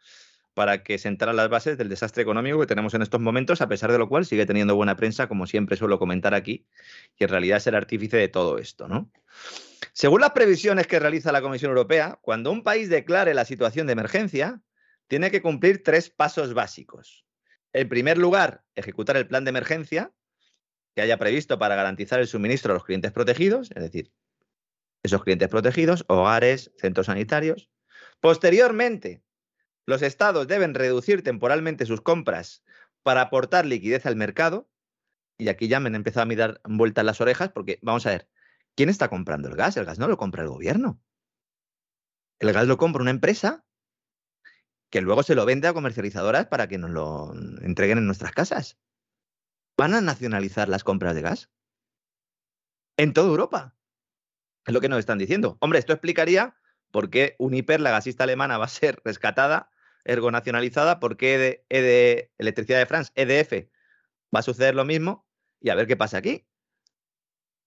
para 0.55 0.83
que 0.85 0.99
sentaran 0.99 1.37
las 1.37 1.49
bases 1.49 1.77
del 1.77 1.89
desastre 1.89 2.23
económico 2.23 2.61
que 2.61 2.67
tenemos 2.67 2.95
en 2.95 3.03
estos 3.03 3.21
momentos, 3.21 3.61
a 3.61 3.69
pesar 3.69 3.91
de 3.93 3.99
lo 3.99 4.09
cual 4.09 4.25
sigue 4.25 4.47
teniendo 4.47 4.77
buena 4.77 4.97
prensa, 4.97 5.29
como 5.29 5.47
siempre 5.47 5.77
suelo 5.77 5.99
comentar 5.99 6.33
aquí, 6.33 6.67
y 7.19 7.25
en 7.25 7.31
realidad 7.31 7.59
es 7.59 7.67
el 7.67 7.75
artífice 7.75 8.17
de 8.17 8.29
todo 8.29 8.59
esto, 8.59 8.89
¿no? 8.89 9.11
Según 9.93 10.21
las 10.21 10.31
previsiones 10.31 10.87
que 10.87 10.99
realiza 10.99 11.33
la 11.33 11.43
Comisión 11.43 11.71
Europea, 11.71 12.19
cuando 12.23 12.53
un 12.53 12.63
país 12.63 12.89
declare 12.89 13.35
la 13.35 13.45
situación 13.45 13.87
de 13.87 13.93
emergencia, 13.93 14.63
tiene 15.09 15.31
que 15.31 15.43
cumplir 15.43 15.83
tres 15.83 16.09
pasos 16.09 16.55
básicos. 16.55 17.27
En 17.73 17.89
primer 17.89 18.17
lugar, 18.17 18.63
ejecutar 18.77 19.17
el 19.17 19.27
plan 19.27 19.45
de 19.45 19.51
emergencia 19.51 20.13
que 20.95 21.03
haya 21.03 21.19
previsto 21.19 21.59
para 21.59 21.75
garantizar 21.75 22.21
el 22.21 22.29
suministro 22.29 22.73
a 22.73 22.75
los 22.75 22.85
clientes 22.85 23.11
protegidos, 23.11 23.71
es 23.75 23.83
decir, 23.83 24.13
esos 25.03 25.23
clientes 25.23 25.49
protegidos, 25.49 26.05
hogares, 26.07 26.73
centros 26.79 27.07
sanitarios. 27.07 27.69
Posteriormente, 28.21 29.24
los 29.87 30.03
estados 30.03 30.47
deben 30.49 30.75
reducir 30.75 31.23
temporalmente 31.23 31.87
sus 31.87 32.01
compras 32.01 32.65
para 33.03 33.23
aportar 33.23 33.67
liquidez 33.67 34.07
al 34.07 34.17
mercado. 34.17 34.69
Y 35.39 35.49
aquí 35.49 35.69
ya 35.69 35.81
me 35.81 35.89
han 35.89 35.95
empezado 35.95 36.23
a 36.23 36.27
mirar 36.27 36.61
vueltas 36.65 37.05
las 37.05 37.21
orejas 37.21 37.51
porque, 37.51 37.79
vamos 37.83 38.07
a 38.07 38.11
ver, 38.11 38.29
¿quién 38.77 38.89
está 38.89 39.09
comprando 39.09 39.49
el 39.49 39.57
gas? 39.57 39.77
El 39.77 39.85
gas 39.85 39.99
no 39.99 40.09
lo 40.09 40.17
compra 40.17 40.43
el 40.43 40.49
gobierno. 40.49 41.01
El 42.39 42.53
gas 42.53 42.67
lo 42.67 42.77
compra 42.77 43.03
una 43.03 43.11
empresa 43.11 43.65
que 44.91 45.01
luego 45.01 45.23
se 45.25 45.35
lo 45.35 45.45
vende 45.45 45.67
a 45.67 45.75
comercializadoras 45.75 46.47
para 46.47 46.69
que 46.69 46.79
nos 46.79 46.91
lo 46.91 47.35
entreguen 47.63 47.99
en 47.99 48.07
nuestras 48.07 48.33
casas. 48.33 48.79
¿Van 49.77 49.93
a 49.93 50.01
nacionalizar 50.01 50.69
las 50.69 50.85
compras 50.85 51.17
de 51.17 51.23
gas? 51.23 51.51
En 52.97 53.13
toda 53.13 53.27
Europa. 53.27 53.77
Es 54.65 54.73
lo 54.73 54.81
que 54.81 54.89
nos 54.89 55.01
están 55.01 55.19
diciendo. 55.19 55.59
Hombre, 55.61 55.81
esto 55.81 55.93
explicaría 55.93 56.57
por 56.93 57.11
qué 57.11 57.35
Uniper, 57.41 57.81
la 57.81 57.91
gasista 57.91 58.23
alemana, 58.23 58.57
va 58.57 58.67
a 58.67 58.69
ser 58.69 59.01
rescatada 59.05 59.69
ergo 60.05 60.31
nacionalizada, 60.31 61.01
¿por 61.01 61.17
qué 61.17 61.65
de 61.69 62.31
Electricidad 62.39 62.79
de 62.79 62.87
France, 62.87 63.13
EDF, 63.15 63.69
va 64.35 64.41
a 64.41 64.43
suceder 64.43 64.75
lo 64.75 64.85
mismo? 64.85 65.27
Y 65.61 65.71
a 65.71 65.75
ver 65.75 65.87
qué 65.87 65.97
pasa 65.97 66.19
aquí. 66.19 66.47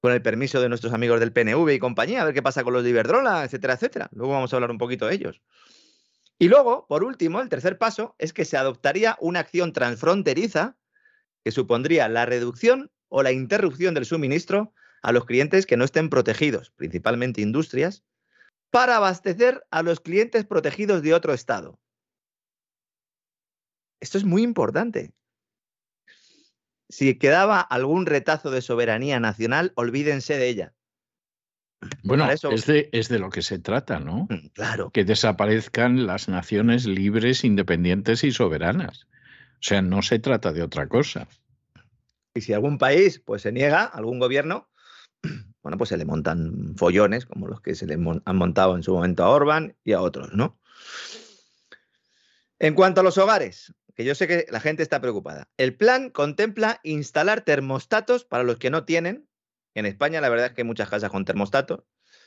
Con 0.01 0.13
el 0.13 0.21
permiso 0.21 0.61
de 0.61 0.69
nuestros 0.69 0.93
amigos 0.93 1.19
del 1.19 1.33
PNV 1.33 1.69
y 1.71 1.79
compañía, 1.79 2.21
a 2.21 2.25
ver 2.25 2.33
qué 2.33 2.43
pasa 2.43 2.63
con 2.63 2.73
los 2.73 2.83
de 2.83 2.91
Iberdrola, 2.91 3.43
etcétera, 3.43 3.73
etcétera. 3.73 4.09
Luego 4.11 4.33
vamos 4.33 4.53
a 4.53 4.57
hablar 4.57 4.71
un 4.71 4.77
poquito 4.77 5.07
de 5.07 5.15
ellos. 5.15 5.41
Y 6.39 6.49
luego, 6.49 6.85
por 6.87 7.03
último, 7.03 7.41
el 7.41 7.49
tercer 7.49 7.79
paso 7.79 8.15
es 8.19 8.31
que 8.31 8.45
se 8.45 8.57
adoptaría 8.57 9.17
una 9.19 9.39
acción 9.39 9.73
transfronteriza 9.73 10.77
que 11.43 11.51
supondría 11.51 12.07
la 12.09 12.25
reducción 12.27 12.91
o 13.09 13.23
la 13.23 13.31
interrupción 13.31 13.95
del 13.95 14.05
suministro 14.05 14.73
a 15.01 15.11
los 15.11 15.25
clientes 15.25 15.65
que 15.65 15.77
no 15.77 15.85
estén 15.85 16.09
protegidos, 16.09 16.71
principalmente 16.71 17.41
industrias, 17.41 18.03
para 18.69 18.97
abastecer 18.97 19.65
a 19.71 19.81
los 19.81 19.99
clientes 19.99 20.45
protegidos 20.45 21.01
de 21.01 21.13
otro 21.13 21.33
Estado. 21.33 21.79
Esto 23.99 24.17
es 24.17 24.23
muy 24.23 24.43
importante. 24.43 25.13
Si 26.89 27.17
quedaba 27.17 27.59
algún 27.59 28.05
retazo 28.05 28.49
de 28.51 28.61
soberanía 28.61 29.19
nacional, 29.19 29.73
olvídense 29.75 30.37
de 30.37 30.47
ella. 30.47 30.73
Bueno, 32.03 32.29
es, 32.31 32.65
de, 32.65 32.89
es, 32.91 33.07
de, 33.07 33.19
lo 33.19 33.29
que 33.29 33.41
se 33.41 33.59
trata, 33.59 33.99
¿no? 33.99 34.27
Mm, 34.29 34.47
claro. 34.53 34.89
Que 34.91 35.03
desaparezcan 35.03 36.07
las 36.07 36.27
naciones 36.27 36.85
libres, 36.85 37.43
independientes 37.43 38.23
y 38.23 38.31
soberanas. 38.31 39.07
O 39.53 39.61
sea, 39.61 39.81
no 39.81 40.01
se 40.01 40.19
trata 40.19 40.53
de 40.53 40.63
otra 40.63 40.87
cosa. 40.87 41.27
Y 42.33 42.41
si 42.41 42.53
algún 42.53 42.77
país 42.77 43.19
pues, 43.19 43.41
se 43.43 43.51
niega, 43.51 43.83
algún 43.83 44.19
gobierno, 44.19 44.69
bueno, 45.61 45.77
pues 45.77 45.89
se 45.89 45.97
le 45.97 46.05
montan 46.05 46.75
follones, 46.77 47.25
como 47.25 47.47
los 47.47 47.61
que 47.61 47.75
se 47.75 47.85
le 47.85 47.95
han 47.95 48.37
montado 48.37 48.75
en 48.75 48.83
su 48.83 48.93
momento 48.93 49.23
a 49.23 49.29
Orban 49.29 49.75
y 49.83 49.93
a 49.93 50.01
otros, 50.01 50.33
¿no? 50.33 50.59
En 52.59 52.73
cuanto 52.73 53.01
a 53.01 53.03
los 53.03 53.17
hogares, 53.17 53.73
que 53.97 54.05
yo 54.05 54.13
sé 54.13 54.27
que 54.27 54.45
la 54.51 54.59
gente 54.59 54.83
está 54.83 55.01
preocupada. 55.01 55.49
El 55.57 55.75
plan 55.75 56.11
contempla 56.11 56.79
instalar 56.83 57.41
termostatos 57.41 58.25
para 58.25 58.43
los 58.43 58.57
que 58.57 58.69
no 58.69 58.85
tienen. 58.85 59.27
En 59.73 59.87
España, 59.87 60.21
la 60.21 60.29
verdad 60.29 60.47
es 60.47 60.53
que 60.53 60.61
hay 60.61 60.67
muchas 60.67 60.87
casas 60.87 61.09
con 61.09 61.25
termostatos. 61.25 61.83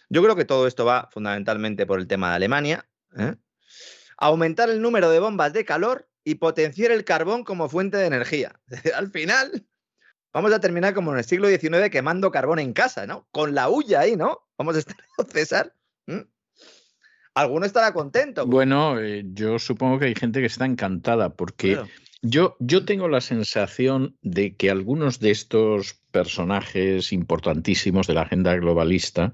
Yo 0.09 0.20
creo 0.20 0.35
que 0.35 0.44
todo 0.44 0.66
esto 0.66 0.85
va 0.85 1.09
fundamentalmente 1.12 1.87
por 1.87 2.00
el 2.00 2.09
tema 2.09 2.30
de 2.30 2.37
Alemania. 2.37 2.90
¿eh? 3.16 3.37
Aumentar 4.18 4.68
el 4.68 4.83
número 4.83 5.11
de 5.11 5.20
bombas 5.20 5.52
de 5.52 5.64
calor 5.64 6.11
y 6.24 6.35
potenciar 6.35 6.90
el 6.90 7.04
carbón 7.04 7.44
como 7.44 7.68
fuente 7.68 7.98
de 7.98 8.06
energía. 8.06 8.61
Al 8.96 9.12
final, 9.12 9.64
vamos 10.33 10.52
a 10.52 10.59
terminar 10.59 10.92
como 10.92 11.12
en 11.12 11.18
el 11.18 11.24
siglo 11.24 11.48
XIX 11.48 11.88
quemando 11.88 12.33
carbón 12.33 12.59
en 12.59 12.72
casa, 12.72 13.06
¿no? 13.06 13.28
Con 13.30 13.54
la 13.54 13.70
huya 13.70 14.00
ahí, 14.00 14.16
¿no? 14.16 14.44
Vamos 14.59 14.74
a 14.74 14.80
estar, 14.80 14.96
César 15.33 15.72
alguno 17.34 17.66
estará 17.66 17.92
contento. 17.92 18.46
Bueno, 18.46 18.98
eh, 19.00 19.24
yo 19.32 19.58
supongo 19.58 19.98
que 19.98 20.06
hay 20.06 20.14
gente 20.14 20.40
que 20.40 20.46
está 20.46 20.66
encantada 20.66 21.34
porque 21.34 21.78
yo, 22.22 22.56
yo 22.60 22.84
tengo 22.84 23.08
la 23.08 23.22
sensación 23.22 24.16
de 24.20 24.54
que 24.54 24.70
algunos 24.70 25.20
de 25.20 25.30
estos 25.30 25.94
personajes 26.10 27.12
importantísimos 27.12 28.06
de 28.06 28.14
la 28.14 28.22
agenda 28.22 28.54
globalista, 28.56 29.32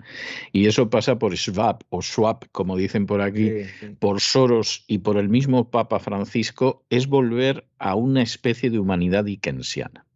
y 0.53 0.67
eso 0.67 0.89
pasa 0.89 1.19
por 1.19 1.37
Schwab 1.37 1.83
o 1.89 2.01
Schwab, 2.01 2.49
como 2.53 2.77
dicen 2.77 3.07
por 3.07 3.23
aquí, 3.23 3.51
por 3.99 4.21
Soros 4.21 4.85
y 4.87 4.99
por 4.99 5.17
el 5.17 5.29
mismo 5.29 5.71
Papa 5.71 5.99
Francisco, 5.99 6.85
es 6.89 7.09
volver 7.09 7.67
a 7.79 7.97
una 7.97 8.23
especie 8.23 8.71
de 8.71 8.79
humanidad 8.79 9.25
dickensiana. 9.25 10.07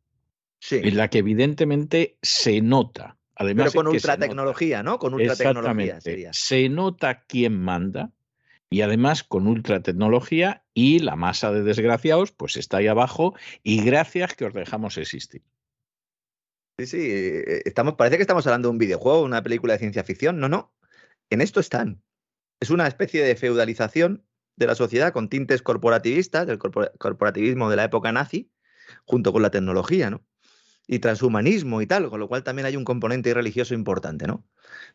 En 0.70 0.96
la 0.96 1.08
que 1.08 1.18
evidentemente 1.18 2.18
se 2.20 2.60
nota 2.60 3.16
pero 3.40 3.72
con 3.72 3.88
ultratecnología, 3.88 4.82
¿no? 4.82 4.98
Con 4.98 5.14
ultratecnología 5.14 6.00
sería. 6.00 6.32
Se 6.32 6.68
nota 6.68 7.24
quién 7.26 7.58
manda 7.58 8.12
y 8.68 8.82
además 8.82 9.24
con 9.24 9.46
ultratecnología 9.46 10.64
y 10.74 11.00
la 11.00 11.16
masa 11.16 11.50
de 11.50 11.62
desgraciados 11.62 12.32
pues 12.32 12.56
está 12.56 12.78
ahí 12.78 12.86
abajo 12.86 13.34
y 13.62 13.82
gracias 13.82 14.34
que 14.34 14.44
os 14.44 14.54
dejamos 14.54 14.96
existir. 14.98 15.42
Sí, 16.78 16.86
sí, 16.86 16.98
eh, 17.10 17.62
estamos, 17.64 17.94
parece 17.94 18.16
que 18.16 18.22
estamos 18.22 18.46
hablando 18.46 18.68
de 18.68 18.72
un 18.72 18.78
videojuego, 18.78 19.22
una 19.22 19.42
película 19.42 19.74
de 19.74 19.80
ciencia 19.80 20.04
ficción. 20.04 20.38
No, 20.38 20.48
no, 20.48 20.72
en 21.30 21.40
esto 21.40 21.60
están. 21.60 22.02
Es 22.60 22.70
una 22.70 22.86
especie 22.86 23.24
de 23.24 23.36
feudalización 23.36 24.24
de 24.56 24.66
la 24.66 24.74
sociedad 24.74 25.12
con 25.12 25.28
tintes 25.28 25.62
corporativistas, 25.62 26.46
del 26.46 26.58
corporativismo 26.58 27.70
de 27.70 27.76
la 27.76 27.84
época 27.84 28.12
nazi, 28.12 28.50
junto 29.04 29.32
con 29.32 29.42
la 29.42 29.50
tecnología, 29.50 30.10
¿no? 30.10 30.24
Y 30.92 30.98
transhumanismo 30.98 31.80
y 31.82 31.86
tal, 31.86 32.10
con 32.10 32.18
lo 32.18 32.26
cual 32.26 32.42
también 32.42 32.66
hay 32.66 32.76
un 32.76 32.82
componente 32.82 33.32
religioso 33.32 33.74
importante, 33.74 34.26
¿no? 34.26 34.44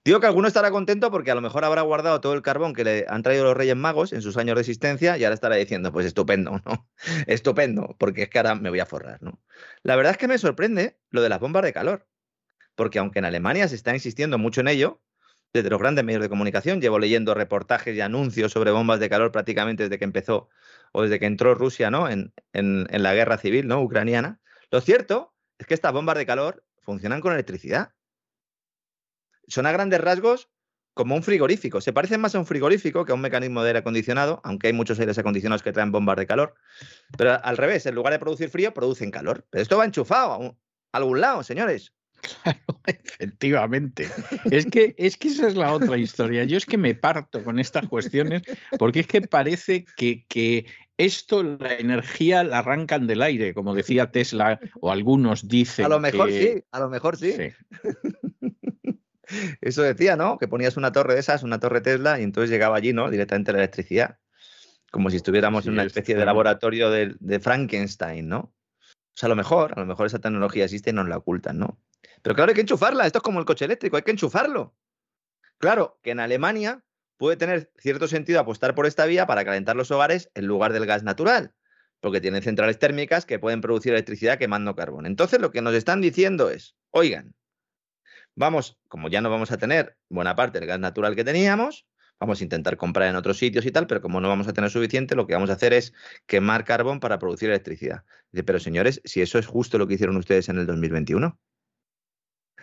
Digo 0.04 0.20
que 0.20 0.28
alguno 0.28 0.46
estará 0.46 0.70
contento 0.70 1.10
porque 1.10 1.32
a 1.32 1.36
lo 1.36 1.42
mejor 1.42 1.64
habrá 1.64 1.84
guardado 1.84 2.20
todo 2.20 2.34
el 2.34 2.42
carbón 2.42 2.74
que 2.74 2.84
le 2.84 3.06
han 3.08 3.24
traído 3.24 3.46
los 3.46 3.56
Reyes 3.56 3.78
Magos 3.78 4.12
en 4.12 4.22
sus 4.22 4.36
años 4.36 4.56
de 4.56 4.62
existencia 4.62 5.18
y 5.18 5.24
ahora 5.24 5.36
estará 5.36 5.56
diciendo, 5.56 5.94
pues 5.94 6.06
estupendo, 6.06 6.62
¿no? 6.66 6.90
Estupendo, 7.28 7.96
porque 7.98 8.24
es 8.24 8.30
que 8.30 8.40
ahora 8.40 8.56
me 8.56 8.70
voy 8.70 8.82
a 8.82 8.86
forrar, 8.86 9.24
¿no? 9.24 9.42
La 9.84 9.96
verdad 9.96 10.12
es 10.12 10.18
que 10.18 10.28
me 10.28 10.38
sorprende 10.38 11.00
lo 11.12 11.22
de 11.22 11.30
las 11.30 11.40
bombas 11.40 11.64
de 11.64 11.72
calor, 11.72 12.06
porque 12.76 13.00
aunque 13.00 13.20
en 13.20 13.26
Alemania 13.26 13.66
se 13.70 13.76
está 13.76 13.94
insistiendo 13.94 14.38
mucho 14.38 14.60
en 14.60 14.68
ello, 14.68 15.02
desde 15.54 15.70
los 15.70 15.80
grandes 15.80 16.04
medios 16.04 16.22
de 16.22 16.28
comunicación, 16.28 16.82
llevo 16.82 17.00
leyendo 17.00 17.34
reportajes 17.34 17.96
y 17.96 18.02
anuncios 18.02 18.52
sobre 18.52 18.72
bombas 18.72 19.00
de 19.00 19.10
calor 19.10 19.32
prácticamente 19.32 19.84
desde 19.84 19.98
que 19.98 20.04
empezó 20.04 20.50
o 20.92 21.04
desde 21.04 21.20
que 21.20 21.26
entró 21.26 21.56
Rusia, 21.56 21.90
¿no? 21.90 22.10
En, 22.10 22.34
en, 22.52 22.86
la 23.02 23.14
guerra 23.14 23.38
civil, 23.38 23.66
¿no? 23.66 23.82
Ucraniana. 23.82 24.42
Lo 24.72 24.82
cierto 24.82 25.35
es 25.58 25.68
que 25.68 25.74
estas 25.74 25.94
bombas 25.94 26.18
de 26.18 26.26
calor 26.26 26.63
funcionan 26.82 27.22
con 27.22 27.34
electricidad. 27.34 27.94
Son 29.48 29.65
a 29.65 29.72
grandes 29.72 30.02
rasgos 30.02 30.50
como 30.96 31.13
un 31.15 31.24
frigorífico. 31.24 31.82
Se 31.82 31.94
parecen 31.94 32.22
más 32.22 32.34
a 32.36 32.39
un 32.39 32.46
frigorífico 32.46 33.06
que 33.06 33.12
a 33.12 33.15
un 33.15 33.22
mecanismo 33.22 33.62
de 33.62 33.70
aire 33.70 33.80
acondicionado, 33.80 34.41
aunque 34.44 34.68
hay 34.68 34.74
muchos 34.74 35.00
aires 35.00 35.18
acondicionados 35.18 35.62
que 35.62 35.74
traen 35.74 35.91
bombas 35.91 36.15
de 36.15 36.26
calor. 36.26 36.56
Pero 37.18 37.38
al 37.44 37.58
revés, 37.58 37.86
en 37.86 37.96
lugar 37.96 38.13
de 38.13 38.20
producir 38.20 38.50
frío, 38.50 38.74
producen 38.74 39.12
calor. 39.12 39.46
Pero 39.50 39.62
esto 39.62 39.78
va 39.78 39.86
enchufado 39.86 40.34
a, 40.34 40.56
algún 40.98 41.20
lado, 41.20 41.44
señores. 41.44 41.94
Claro, 42.22 42.60
efectivamente. 42.86 44.10
Es 44.50 44.65
que, 44.65 44.96
es 44.98 45.18
que 45.18 45.28
esa 45.28 45.48
es 45.48 45.56
la 45.56 45.74
otra 45.74 45.98
historia. 45.98 46.46
Yo 46.46 46.58
es 46.58 46.65
que 46.65 46.78
me 46.78 46.96
parto 46.96 47.44
con 47.44 47.60
estas 47.60 47.88
cuestiones 47.88 48.41
porque 48.80 49.02
es 49.02 49.08
que 49.08 49.22
parece 49.22 49.86
que, 49.98 50.26
que 50.28 50.65
esto, 50.98 51.44
la 51.44 51.76
energía 51.76 52.44
la 52.44 52.60
arrancan 52.60 53.08
del 53.08 53.22
aire, 53.22 53.54
como 53.54 53.76
decía 53.76 54.12
Tesla, 54.12 54.60
o 54.80 54.92
algunos 54.92 55.48
dicen. 55.48 55.86
A 55.86 55.90
lo 55.90 56.00
mejor 56.00 56.32
sí, 56.32 56.64
a 56.72 56.80
lo 56.80 56.90
mejor 56.90 57.18
sí. 57.18 57.36
Eso 59.62 59.82
decía, 59.82 60.16
¿no? 60.16 60.38
Que 60.38 60.48
ponías 60.48 60.78
una 60.78 60.92
torre 60.92 61.16
de 61.16 61.20
esas, 61.20 61.44
una 61.44 61.60
torre 61.60 61.82
Tesla, 61.82 62.20
y 62.20 62.24
entonces 62.24 62.50
llegaba 62.50 62.78
allí, 62.78 62.94
¿no? 62.94 63.10
Directamente 63.10 63.52
la 63.52 63.58
electricidad. 63.58 64.20
Como 64.92 65.10
si 65.10 65.18
estuviéramos 65.18 65.66
en 65.66 65.74
una 65.74 65.84
especie 65.84 66.16
de 66.16 66.26
laboratorio 66.26 66.90
de, 66.90 67.16
de, 67.20 67.40
Frankenstein, 67.40 68.30
¿no? 68.30 68.40
O 68.40 69.18
sea, 69.18 69.28
a 69.28 69.30
lo 69.30 69.36
mejor, 69.36 69.74
a 69.76 69.82
lo 69.82 69.86
mejor 69.86 70.06
esa 70.06 70.20
tecnología 70.20 70.66
existe 70.66 70.92
y 70.92 70.94
nos 70.94 71.10
la 71.10 71.18
ocultan, 71.18 71.60
¿no? 71.60 71.82
Pero 72.22 72.36
claro, 72.36 72.52
hay 72.52 72.56
que 72.56 72.62
enchufarla. 72.62 73.06
Esto 73.06 73.20
es 73.20 73.24
como 73.24 73.40
el 73.40 73.46
coche 73.46 73.66
eléctrico, 73.66 73.98
hay 73.98 74.04
que 74.04 74.12
enchufarlo. 74.12 74.76
Claro, 75.58 76.00
que 76.04 76.12
en 76.12 76.20
Alemania 76.20 76.85
puede 77.17 77.38
tener 77.38 77.71
cierto 77.78 78.08
sentido 78.08 78.39
apostar 78.39 78.75
por 78.75 78.86
esta 78.86 79.06
vía 79.06 79.25
para 79.25 79.45
calentar 79.45 79.75
los 79.75 79.91
hogares 79.91 80.30
en 80.34 80.45
lugar 80.45 80.73
del 80.73 80.86
gas 80.86 81.04
natural, 81.04 81.54
porque 81.99 82.21
tienen 82.21 82.43
centrales 82.43 82.80
térmicas 82.80 83.25
que 83.25 83.39
pueden 83.39 83.62
producir 83.62 83.93
electricidad 83.93 84.38
quemando 84.38 84.75
carbón. 84.75 85.06
Entonces, 85.06 85.39
lo 85.39 85.51
que 85.51 85.62
nos 85.62 85.73
están 85.73 86.01
diciendo 86.01 86.49
es, 86.49 86.75
oigan, 86.91 87.34
vamos, 88.36 88.78
como 88.88 89.10
ya 89.10 89.21
no 89.21 89.30
vamos 89.30 89.51
a 89.51 89.58
tener 89.58 89.97
buena 90.10 90.36
parte 90.36 90.60
del 90.60 90.67
gas 90.67 90.80
natural 90.80 91.15
que 91.15 91.23
teníamos, 91.23 91.88
vamos 92.19 92.39
a 92.39 92.43
intentar 92.43 92.78
comprar 92.78 93.10
en 93.10 93.15
otros 93.15 93.38
sitios 93.38 93.65
y 93.65 93.71
tal, 93.71 93.88
pero 93.88 94.01
como 94.01 94.21
no 94.21 94.30
vamos 94.30 94.47
a 94.47 94.54
tener 94.54 94.69
suficiente, 94.69 95.15
lo 95.15 95.28
que 95.28 95.34
vamos 95.34 95.49
a 95.49 95.54
hacer 95.54 95.73
es 95.73 95.93
quemar 96.25 96.63
carbón 96.63 96.99
para 96.99 97.19
producir 97.19 97.49
electricidad. 97.49 98.04
Dice, 98.32 98.43
pero 98.43 98.60
señores, 98.60 99.01
si 99.06 99.21
eso 99.21 99.39
es 99.39 99.47
justo 99.47 99.78
lo 99.78 99.88
que 99.88 99.95
hicieron 99.95 100.17
ustedes 100.17 100.49
en 100.49 100.58
el 100.58 100.65
2021. 100.65 101.39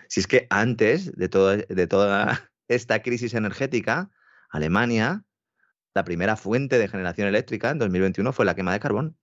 Si 0.08 0.20
es 0.20 0.26
que 0.26 0.46
antes 0.50 1.12
de, 1.16 1.28
de 1.68 1.86
toda 1.86 2.50
esta 2.68 3.02
crisis 3.02 3.34
energética, 3.34 4.10
Alemania, 4.52 5.24
la 5.94 6.04
primera 6.04 6.36
fuente 6.36 6.78
de 6.78 6.86
generación 6.86 7.26
eléctrica 7.26 7.70
en 7.70 7.78
2021 7.78 8.32
fue 8.32 8.44
la 8.44 8.54
quema 8.54 8.72
de 8.72 8.80
carbón. 8.80 9.18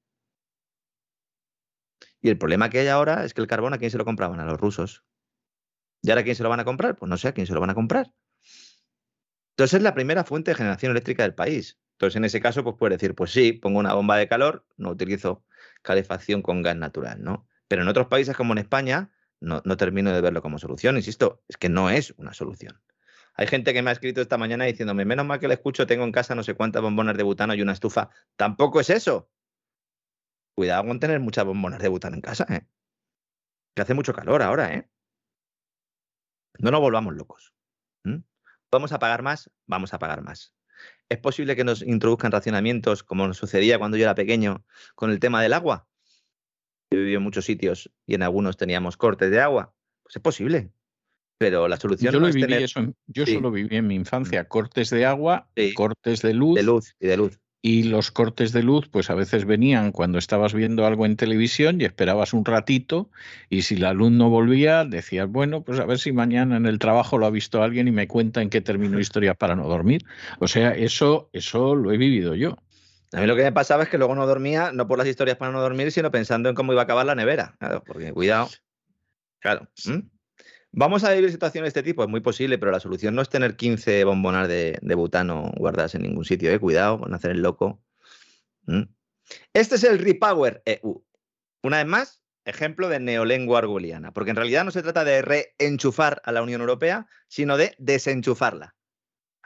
Y 2.19 2.29
el 2.29 2.37
problema 2.37 2.69
que 2.69 2.79
hay 2.79 2.87
ahora 2.87 3.23
es 3.23 3.33
que 3.33 3.41
el 3.41 3.47
carbón 3.47 3.73
a 3.73 3.77
quién 3.77 3.91
se 3.91 3.97
lo 3.97 4.05
compraban, 4.05 4.39
a 4.39 4.45
los 4.45 4.59
rusos. 4.59 5.05
¿Y 6.01 6.09
ahora 6.09 6.21
a 6.21 6.23
quién 6.23 6.35
se 6.35 6.43
lo 6.43 6.49
van 6.49 6.59
a 6.59 6.65
comprar? 6.65 6.95
Pues 6.95 7.07
no 7.09 7.15
sé 7.15 7.27
a 7.27 7.33
quién 7.33 7.45
se 7.45 7.53
lo 7.53 7.61
van 7.61 7.69
a 7.69 7.75
comprar. 7.75 8.11
Entonces 9.51 9.75
es 9.75 9.83
la 9.83 9.93
primera 9.93 10.23
fuente 10.23 10.51
de 10.51 10.55
generación 10.55 10.91
eléctrica 10.91 11.23
del 11.23 11.35
país. 11.35 11.79
Entonces 11.93 12.15
en 12.15 12.25
ese 12.25 12.41
caso 12.41 12.63
pues 12.63 12.75
puedes 12.77 12.97
decir, 12.97 13.13
pues 13.13 13.31
sí, 13.31 13.53
pongo 13.53 13.79
una 13.79 13.93
bomba 13.93 14.17
de 14.17 14.27
calor, 14.27 14.65
no 14.77 14.89
utilizo 14.89 15.45
calefacción 15.83 16.41
con 16.41 16.63
gas 16.63 16.75
natural, 16.75 17.21
¿no? 17.21 17.47
Pero 17.67 17.83
en 17.83 17.87
otros 17.87 18.07
países 18.07 18.35
como 18.35 18.53
en 18.53 18.59
España 18.59 19.11
no, 19.39 19.61
no 19.63 19.77
termino 19.77 20.11
de 20.11 20.21
verlo 20.21 20.41
como 20.41 20.57
solución. 20.57 20.97
Insisto, 20.97 21.43
es 21.47 21.57
que 21.57 21.69
no 21.69 21.91
es 21.91 22.15
una 22.17 22.33
solución. 22.33 22.81
Hay 23.39 23.47
gente 23.47 23.73
que 23.73 23.82
me 23.82 23.89
ha 23.89 23.93
escrito 23.93 24.19
esta 24.19 24.38
mañana 24.38 24.65
diciéndome, 24.65 25.06
menos 25.06 25.25
mal 25.25 25.39
que 25.39 25.47
le 25.47 25.54
escucho, 25.54 25.88
tengo 25.88 26.04
en 26.04 26.12
casa 26.12 26.36
no 26.36 26.43
sé 26.43 26.56
cuántas 26.56 26.82
bombonas 26.82 27.15
de 27.15 27.23
butano 27.23 27.54
y 27.54 27.62
una 27.62 27.71
estufa. 27.71 28.10
Tampoco 28.36 28.82
es 28.82 28.89
eso. 28.89 29.32
Cuidado 30.56 30.86
con 30.86 30.99
tener 30.99 31.21
muchas 31.21 31.45
bombonas 31.45 31.80
de 31.80 31.88
butano 31.88 32.17
en 32.17 32.21
casa, 32.21 32.45
¿eh? 32.49 32.67
Que 33.73 33.84
hace 33.84 33.93
mucho 33.93 34.12
calor 34.12 34.41
ahora, 34.41 34.73
¿eh? 34.73 34.89
No 36.58 36.69
nos 36.69 36.82
volvamos 36.82 37.15
locos. 37.15 37.54
¿Vamos 38.73 38.91
a 38.91 38.99
pagar 38.99 39.21
más? 39.21 39.49
Vamos 39.67 39.93
a 39.93 39.99
pagar 39.99 40.21
más. 40.21 40.54
¿Es 41.08 41.19
posible 41.19 41.56
que 41.56 41.63
nos 41.63 41.82
introduzcan 41.82 42.34
racionamientos 42.34 43.04
como 43.04 43.25
nos 43.25 43.38
sucedía 43.38 43.80
cuando 43.80 43.95
yo 43.95 44.04
era 44.04 44.15
pequeño 44.15 44.65
con 44.95 45.12
el 45.12 45.21
tema 45.21 45.41
del 45.41 45.54
agua? 45.54 45.88
Yo 46.91 46.99
viví 46.99 47.15
en 47.15 47.23
muchos 47.23 47.45
sitios 47.45 47.89
y 48.06 48.15
en 48.15 48.23
algunos 48.23 48.58
teníamos 48.58 48.97
cortes 48.97 49.32
de 49.32 49.39
agua. 49.39 49.73
Pues 50.04 50.17
es 50.17 50.21
posible. 50.21 50.73
Pero 51.39 51.67
la 51.67 51.78
solución 51.78 52.13
yo 52.13 52.19
no 52.19 52.28
es 52.28 52.36
tener... 52.36 52.62
eso, 52.62 52.93
yo 53.08 53.25
solo 53.25 53.49
viví 53.49 53.75
en 53.75 53.88
mi 53.88 53.95
infancia 53.95 54.43
cortes 54.43 54.89
de 54.91 55.06
agua, 55.06 55.47
cortes 55.73 56.21
de 56.21 56.34
luz. 56.34 56.56
De 56.56 56.63
luz 56.63 56.93
y 56.99 57.08
de 57.08 57.17
luz. 57.17 57.39
y 57.62 57.84
los 57.84 58.12
cortes 58.12 58.52
de 58.54 58.62
luz, 58.62 58.88
pues 58.89 59.10
a 59.10 59.15
veces 59.15 59.45
venían 59.45 59.91
cuando 59.91 60.17
estabas 60.17 60.54
viendo 60.54 60.86
algo 60.86 61.06
en 61.06 61.15
televisión 61.15 61.80
y 61.80 61.86
esperabas 61.86 62.34
un 62.34 62.45
ratito 62.45 63.10
y 63.49 63.63
si 63.63 63.75
la 63.78 63.93
luz 63.93 64.12
no 64.12 64.30
volvía, 64.30 64.86
decías, 64.86 65.30
bueno, 65.30 65.63
pues 65.63 65.80
a 65.80 65.86
ver 65.86 65.99
si 65.99 66.12
mañana 66.12 66.58
en 66.58 66.65
el 66.65 66.78
trabajo 66.78 67.17
lo 67.17 67.25
ha 67.25 67.30
visto 67.30 67.63
alguien 67.63 67.88
y 67.88 67.91
me 67.91 68.08
cuenta 68.08 68.41
en 68.41 68.49
qué 68.49 68.62
terminó 68.62 68.99
historia 68.99 69.34
para 69.34 69.56
no 69.56 69.67
dormir. 69.67 70.06
O 70.39 70.47
sea, 70.47 70.71
eso, 70.71 71.30
eso 71.34 71.75
lo 71.75 71.91
he 71.91 71.97
vivido 71.97 72.36
yo. 72.36 72.58
A 73.13 73.21
mí 73.21 73.28
lo 73.28 73.36
que 73.36 73.43
me 73.43 73.52
pasaba 73.52 73.84
es 73.84 73.89
que 73.89 73.97
luego 73.97 74.13
no 74.13 74.28
dormía, 74.28 74.71
no 74.71 74.88
por 74.88 74.97
las 74.97 75.08
historias 75.08 75.38
para 75.38 75.52
no 75.52 75.62
dormir, 75.62 75.91
sino 75.91 76.12
pensando 76.12 76.49
en 76.49 76.56
cómo 76.56 76.73
iba 76.73 76.82
a 76.82 76.84
acabar 76.84 77.06
la 77.06 77.15
nevera. 77.15 77.56
Claro, 77.60 77.84
porque 77.86 78.13
cuidado. 78.13 78.49
Claro. 79.39 79.67
Vamos 80.71 81.03
a 81.03 81.13
vivir 81.13 81.32
situaciones 81.32 81.73
de 81.73 81.79
este 81.79 81.89
tipo, 81.89 82.03
es 82.03 82.10
muy 82.10 82.21
posible, 82.21 82.60
pero 82.60 82.71
la 82.71 82.79
solución 82.79 83.15
no 83.15 83.23
es 83.23 83.29
tener 83.29 83.55
15 83.55 84.03
bombonas 84.03 84.47
de, 84.47 84.79
butano 84.95 85.51
guardadas 85.58 85.95
en 85.95 86.03
ningún 86.03 86.25
sitio, 86.25 86.51
¿eh? 86.51 86.60
cuidado 86.60 86.99
con 86.99 87.13
hacer 87.13 87.32
el 87.32 87.41
loco. 87.41 87.82
Este 89.53 89.75
es 89.75 89.84
el 89.84 89.97
Repower 89.97 90.62
EU. 90.65 91.03
Una 91.63 91.77
vez 91.77 91.88
más, 91.88 92.23
ejemplo 92.45 92.88
de 92.88 92.99
neolengua 92.99 93.60
arguliana, 93.60 94.13
porque 94.13 94.29
en 94.29 94.36
realidad 94.36 94.63
no 94.63 94.69
se 94.69 94.84
trata 94.84 95.03
de 95.03 95.23
reenchufar 95.23 96.21
a 96.23 96.32
la 96.32 96.43
Unión 96.43 96.62
Europea, 96.62 97.08
sino 97.27 97.58
de 97.58 97.75
desenchufarla. 97.79 98.75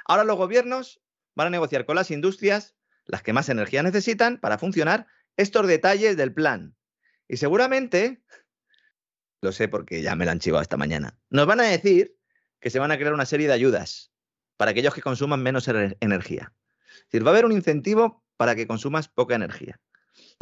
Ahora 0.06 0.26
los 0.26 0.36
gobiernos 0.36 1.02
van 1.36 1.48
a 1.48 1.52
negociar 1.52 1.86
con 1.86 1.96
las 1.96 2.12
industrias, 2.12 2.76
las 3.06 3.24
que 3.24 3.32
más 3.32 3.48
energía 3.48 3.82
necesitan 3.82 4.40
para 4.40 4.58
funcionar, 4.58 5.08
estos 5.38 5.68
detalles 5.68 6.18
del 6.18 6.34
plan. 6.34 6.76
Y 7.30 7.38
seguramente 7.38 8.22
lo 9.44 9.52
sé 9.52 9.68
porque 9.68 10.02
ya 10.02 10.16
me 10.16 10.26
lo 10.26 10.32
han 10.32 10.40
chivado 10.40 10.62
esta 10.62 10.78
mañana. 10.78 11.20
Nos 11.30 11.46
van 11.46 11.60
a 11.60 11.64
decir 11.64 12.16
que 12.60 12.70
se 12.70 12.80
van 12.80 12.92
a 12.92 12.98
crear 12.98 13.14
una 13.14 13.26
serie 13.26 13.48
de 13.48 13.54
ayudas 13.54 14.12
para 14.58 14.72
aquellos 14.72 14.94
que 14.94 15.02
consuman 15.02 15.44
menos 15.44 15.68
energía. 15.68 16.54
Es 16.96 17.04
decir, 17.12 17.26
va 17.26 17.32
a 17.32 17.34
haber 17.34 17.46
un 17.46 17.52
incentivo 17.52 18.24
para 18.38 18.56
que 18.56 18.68
consumas 18.68 19.10
poca 19.10 19.36
energía. 19.36 19.80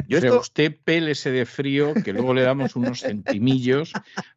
Yo 0.08 0.18
esto... 0.18 0.40
usted 0.40 0.76
pélese 0.84 1.30
de 1.30 1.46
frío, 1.46 1.94
que 1.94 2.12
luego 2.12 2.34
le 2.34 2.42
damos 2.42 2.76
unos 2.76 3.00
centimillos 3.00 3.92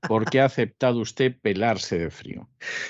porque 0.08 0.42
ha 0.42 0.46
aceptado 0.46 1.00
usted 1.00 1.36
pelarse 1.42 1.98
de 1.98 2.10
frío. 2.10 2.48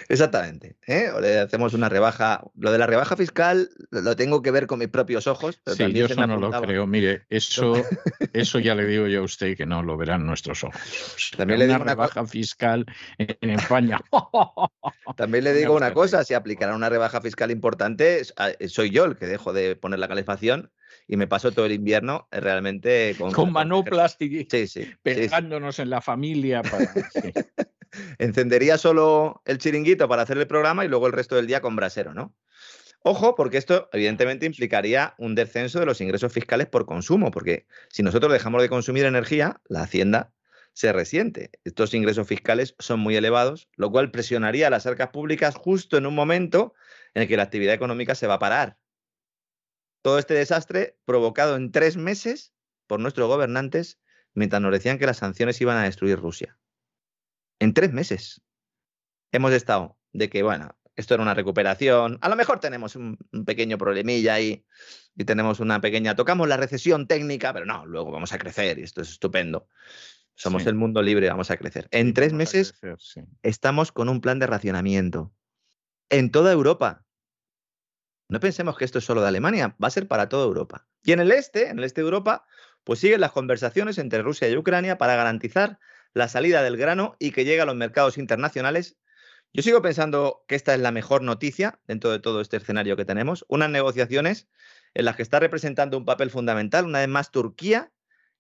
Exactamente. 0.10 0.78
¿eh? 0.88 1.10
O 1.13 1.19
le 1.19 1.39
hacemos 1.39 1.73
una 1.73 1.89
rebaja. 1.89 2.43
Lo 2.56 2.71
de 2.71 2.78
la 2.78 2.88
rebaja 2.88 3.15
fiscal 3.15 3.69
lo 3.91 4.15
tengo 4.15 4.41
que 4.41 4.51
ver 4.51 4.67
con 4.67 4.80
mis 4.80 4.89
propios 4.89 5.28
ojos. 5.28 5.60
Pero 5.63 5.75
sí, 5.75 5.93
yo 5.93 6.06
eso 6.06 6.28
no 6.28 6.38
lo 6.38 6.51
creo. 6.62 6.88
Mire, 6.88 7.25
eso, 7.30 7.73
eso 8.34 8.60
ya 8.60 8.75
le 8.75 8.86
digo 8.88 9.08
yo 9.08 9.21
a 9.21 9.23
usted 9.23 9.58
que 9.58 9.65
no 9.65 9.84
lo 9.84 9.97
verán 9.97 10.25
nuestros 10.25 10.63
ojos. 10.63 11.32
También 11.36 11.60
le 11.60 11.67
digo 11.67 11.82
una 11.82 11.91
rebaja 11.91 12.25
fiscal 12.25 12.86
en 13.17 13.49
España. 13.49 13.99
También 15.15 15.43
le 15.43 15.54
digo 15.54 15.75
una 15.75 15.93
cosa, 15.93 16.23
si 16.23 16.34
aplicará 16.34 16.75
una 16.75 16.89
rebaja 16.89 17.21
fiscal 17.21 17.51
importante, 17.51 18.21
soy 18.67 18.89
yo 18.89 19.06
el 19.06 19.15
que 19.15 19.25
dejo 19.25 19.54
de 19.54 19.75
poner 19.75 19.99
la 19.99 20.08
calefacción 20.08 20.71
y 21.08 21.18
me 21.18 21.28
paso 21.28 21.52
todo 21.52 21.65
el 21.65 21.72
invierno 21.72 22.28
eh, 22.32 22.39
realmente 22.39 23.15
con, 23.18 23.32
con 23.32 23.52
manoplas 23.52 24.18
sí, 24.20 24.48
sí, 24.68 24.91
pegándonos 25.04 25.80
en 25.80 25.89
la 25.89 26.02
familia. 26.02 26.62
Para... 26.62 26.91
Encendería 28.20 28.78
solo 28.78 29.41
el 29.46 29.58
chiringuito 29.58 30.08
para 30.08 30.24
hacer 30.24 30.38
el 30.38 30.48
programa 30.48 30.84
y 30.86 30.88
luego 30.88 31.08
el 31.08 31.13
resto 31.13 31.36
del 31.36 31.48
día 31.48 31.62
con 31.62 31.76
brasero, 31.76 32.13
¿no? 32.13 32.36
Ojo, 33.08 33.36
porque 33.36 33.58
esto 33.58 33.88
evidentemente 33.94 34.48
implicaría 34.48 35.13
un 35.20 35.36
descenso 35.36 35.80
de 35.80 35.86
los 35.86 36.02
ingresos 36.02 36.34
fiscales 36.34 36.68
por 36.68 36.88
consumo, 36.88 37.30
porque 37.30 37.68
si 37.89 38.02
nosotros 38.02 38.34
dejamos 38.34 38.63
de 38.63 38.70
consumir 38.70 39.06
energía, 39.06 39.62
la 39.70 39.84
Hacienda 39.84 40.34
se 40.74 40.91
resiente. 40.91 41.52
Estos 41.63 41.94
ingresos 41.94 42.28
fiscales 42.28 42.76
son 42.80 43.00
muy 43.00 43.15
elevados, 43.15 43.70
lo 43.76 43.91
cual 43.91 44.10
presionaría 44.10 44.68
a 44.68 44.70
las 44.72 44.88
arcas 44.88 45.10
públicas 45.10 45.56
justo 45.56 45.98
en 45.98 46.08
un 46.08 46.15
momento 46.15 46.74
en 47.13 47.22
el 47.22 47.28
que 47.28 47.38
la 47.38 47.44
actividad 47.44 47.76
económica 47.76 48.15
se 48.15 48.26
va 48.26 48.36
a 48.36 48.39
parar. 48.39 48.78
Todo 50.06 50.20
este 50.20 50.36
desastre 50.36 51.00
provocado 51.04 51.56
en 51.56 51.72
tres 51.72 51.98
meses 51.98 52.54
por 52.86 53.00
nuestros 53.00 53.28
gobernantes 53.28 54.00
mientras 54.36 54.62
nos 54.62 54.72
decían 54.72 55.00
que 55.00 55.08
las 55.08 55.18
sanciones 55.18 55.60
iban 55.62 55.78
a 55.78 55.84
destruir 55.86 56.20
Rusia. 56.20 56.60
En 57.58 57.74
tres 57.74 57.91
meses 57.91 58.44
hemos 59.32 59.52
estado 59.52 59.98
de 60.13 60.30
que, 60.30 60.44
bueno, 60.44 60.78
esto 60.96 61.15
era 61.15 61.24
una 61.24 61.34
recuperación, 61.34 62.20
a 62.22 62.30
lo 62.30 62.36
mejor 62.36 62.60
tenemos 62.60 62.96
un, 62.96 63.18
pequeño 63.48 63.80
problemilla 63.80 64.36
ahí 64.36 64.63
y 65.15 65.26
tenemos 65.26 65.60
una 65.60 65.82
pequeña, 65.82 66.15
tocamos 66.15 66.48
la 66.48 66.58
recesión 66.58 67.08
técnica, 67.08 67.52
pero 67.52 67.65
no, 67.65 67.84
luego 67.88 68.12
vamos 68.12 68.32
a 68.32 68.38
crecer 68.38 68.78
y 68.78 68.84
esto 68.84 69.02
es 69.02 69.10
estupendo. 69.10 69.68
Somos 70.36 70.68
el 70.68 70.76
mundo 70.76 71.02
libre, 71.02 71.30
vamos 71.30 71.50
a 71.50 71.58
crecer. 71.58 71.88
En 71.89 72.13
tres 72.13 72.32
meses 72.32 72.80
estamos 73.41 73.91
con 73.91 74.10
un 74.10 74.22
plan 74.22 74.38
de 74.38 74.46
racionamiento 74.46 75.34
en 76.12 76.30
toda 76.30 76.52
Europa. 76.52 77.05
No 78.28 78.40
pensemos 78.40 78.78
que 78.78 78.86
esto 78.86 79.00
es 79.00 79.06
solo 79.06 79.22
de 79.22 79.28
Alemania, 79.28 79.76
va 79.82 79.88
a 79.88 79.92
ser 79.92 80.08
para 80.08 80.30
toda 80.30 80.46
Europa. 80.46 80.88
Y 81.04 81.12
en 81.12 81.20
el 81.20 81.32
este, 81.32 81.70
en 81.70 81.78
el 81.78 81.86
este 81.86 82.02
de 82.02 82.06
Europa, 82.06 82.46
pues 82.84 83.00
siguen 83.00 83.22
las 83.22 83.32
conversaciones 83.32 83.98
entre 83.98 84.22
Rusia 84.22 84.50
y 84.50 84.58
Ucrania 84.58 84.98
para 84.98 85.16
garantizar 85.16 85.80
la 86.14 86.28
salida 86.28 86.64
del 86.64 86.78
grano 86.78 87.16
y 87.20 87.32
que 87.32 87.46
llegue 87.46 87.62
a 87.62 87.66
los 87.66 87.76
mercados 87.76 88.18
internacionales. 88.18 88.98
Yo 89.54 89.62
sigo 89.62 89.82
pensando 89.82 90.44
que 90.48 90.56
esta 90.56 90.74
es 90.74 90.80
la 90.80 90.92
mejor 90.92 91.22
noticia 91.22 91.80
dentro 91.88 92.10
de 92.10 92.20
todo 92.20 92.42
este 92.42 92.58
escenario 92.58 92.98
que 92.98 93.06
tenemos, 93.06 93.46
unas 93.48 93.70
negociaciones 93.70 94.48
en 94.94 95.06
las 95.06 95.16
que 95.16 95.24
está 95.24 95.40
representando 95.40 95.98
un 95.98 96.06
papel 96.06 96.32
fundamental, 96.32 96.86
una 96.86 97.00
vez 97.00 97.10
más 97.10 97.32
Turquía, 97.32 97.92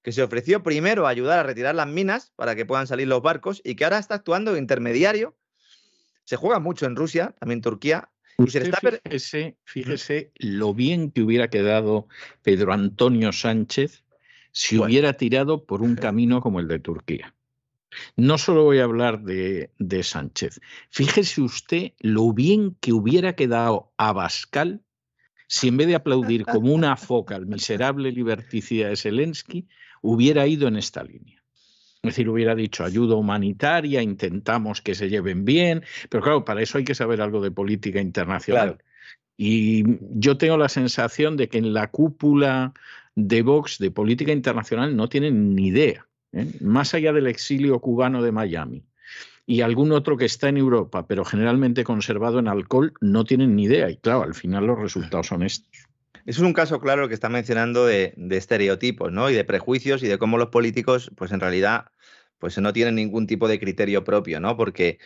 que 0.01 0.11
se 0.11 0.23
ofreció 0.23 0.63
primero 0.63 1.05
a 1.05 1.09
ayudar 1.09 1.39
a 1.39 1.43
retirar 1.43 1.75
las 1.75 1.87
minas 1.87 2.31
para 2.35 2.55
que 2.55 2.65
puedan 2.65 2.87
salir 2.87 3.07
los 3.07 3.21
barcos 3.21 3.61
y 3.63 3.75
que 3.75 3.83
ahora 3.83 3.99
está 3.99 4.15
actuando 4.15 4.53
de 4.53 4.59
intermediario. 4.59 5.37
Se 6.23 6.37
juega 6.37 6.59
mucho 6.59 6.85
en 6.85 6.95
Rusia, 6.95 7.35
también 7.39 7.61
Turquía, 7.61 8.09
fíjese, 9.63 10.31
lo 10.35 10.73
bien 10.73 11.11
que 11.11 11.21
hubiera 11.21 11.49
quedado 11.49 12.07
Pedro 12.43 12.73
Antonio 12.73 13.31
Sánchez 13.31 14.03
si 14.51 14.77
hubiera 14.77 15.13
tirado 15.13 15.65
por 15.65 15.81
un 15.81 15.95
camino 15.95 16.41
como 16.41 16.59
el 16.59 16.67
de 16.67 16.79
Turquía. 16.79 17.33
No 18.17 18.37
solo 18.37 18.63
voy 18.65 18.79
a 18.79 18.83
hablar 18.83 19.21
de, 19.21 19.71
de, 19.79 20.03
Sánchez. 20.03 20.59
Fíjese 20.89 21.41
usted 21.41 21.93
lo 21.99 22.33
bien 22.33 22.75
que 22.81 22.91
hubiera 22.91 23.35
quedado 23.35 23.93
Abascal 23.95 24.81
si 25.47 25.67
en 25.67 25.77
vez 25.77 25.87
de 25.87 25.95
aplaudir 25.95 26.45
como 26.45 26.73
una 26.73 26.95
foca 26.97 27.35
al 27.35 27.45
miserable 27.45 28.11
liberticida 28.11 28.89
de 28.89 28.97
Zelensky, 28.97 29.67
hubiera 30.01 30.47
ido 30.47 30.67
en 30.67 30.77
esta 30.77 31.03
línea. 31.03 31.34
Es 32.07 32.15
decir, 32.15 32.29
hubiera 32.29 32.55
dicho 32.55 32.83
ayuda 32.83 33.15
humanitaria, 33.15 34.01
intentamos 34.01 34.81
que 34.81 34.95
se 34.95 35.09
lleven 35.09 35.45
bien, 35.45 35.83
pero 36.09 36.23
claro, 36.23 36.45
para 36.45 36.61
eso 36.61 36.77
hay 36.77 36.83
que 36.83 36.95
saber 36.95 37.21
algo 37.21 37.41
de 37.41 37.51
política 37.51 38.01
internacional. 38.01 38.77
Y 39.37 39.83
yo 40.11 40.37
tengo 40.37 40.57
la 40.57 40.69
sensación 40.69 41.35
de 41.37 41.49
que 41.49 41.57
en 41.57 41.73
la 41.73 41.87
cúpula 41.87 42.73
de 43.15 43.41
Vox 43.41 43.79
de 43.79 43.91
política 43.91 44.31
internacional 44.31 44.95
no 44.95 45.09
tienen 45.09 45.55
ni 45.55 45.67
idea, 45.67 46.07
¿eh? 46.31 46.47
más 46.61 46.93
allá 46.93 47.13
del 47.13 47.27
exilio 47.27 47.79
cubano 47.79 48.21
de 48.21 48.31
Miami 48.31 48.83
y 49.45 49.61
algún 49.61 49.91
otro 49.91 50.17
que 50.17 50.25
está 50.25 50.49
en 50.49 50.57
Europa, 50.57 51.05
pero 51.07 51.23
generalmente 51.23 51.83
conservado 51.83 52.39
en 52.39 52.47
alcohol, 52.47 52.93
no 53.01 53.25
tienen 53.25 53.55
ni 53.55 53.65
idea. 53.65 53.89
Y 53.89 53.97
claro, 53.97 54.23
al 54.23 54.33
final 54.33 54.65
los 54.65 54.79
resultados 54.79 55.27
son 55.27 55.43
estos. 55.43 55.87
Eso 56.25 56.41
es 56.41 56.47
un 56.47 56.53
caso 56.53 56.79
claro 56.79 57.07
que 57.07 57.13
está 57.13 57.29
mencionando 57.29 57.85
de, 57.85 58.13
de, 58.17 58.37
estereotipos, 58.37 59.11
¿no? 59.11 59.29
Y 59.29 59.33
de 59.33 59.43
prejuicios 59.43 60.01
y 60.01 60.07
de 60.07 60.17
cómo 60.17 60.37
los 60.37 60.49
políticos, 60.49 61.11
pues 61.15 61.31
en 61.31 61.39
realidad 61.39 61.85
pues 62.39 62.57
no 62.57 62.73
tienen 62.73 62.95
ningún 62.95 63.27
tipo 63.27 63.47
de 63.47 63.59
criterio 63.59 64.03
propio, 64.03 64.39
¿no? 64.39 64.57
Porque 64.57 64.99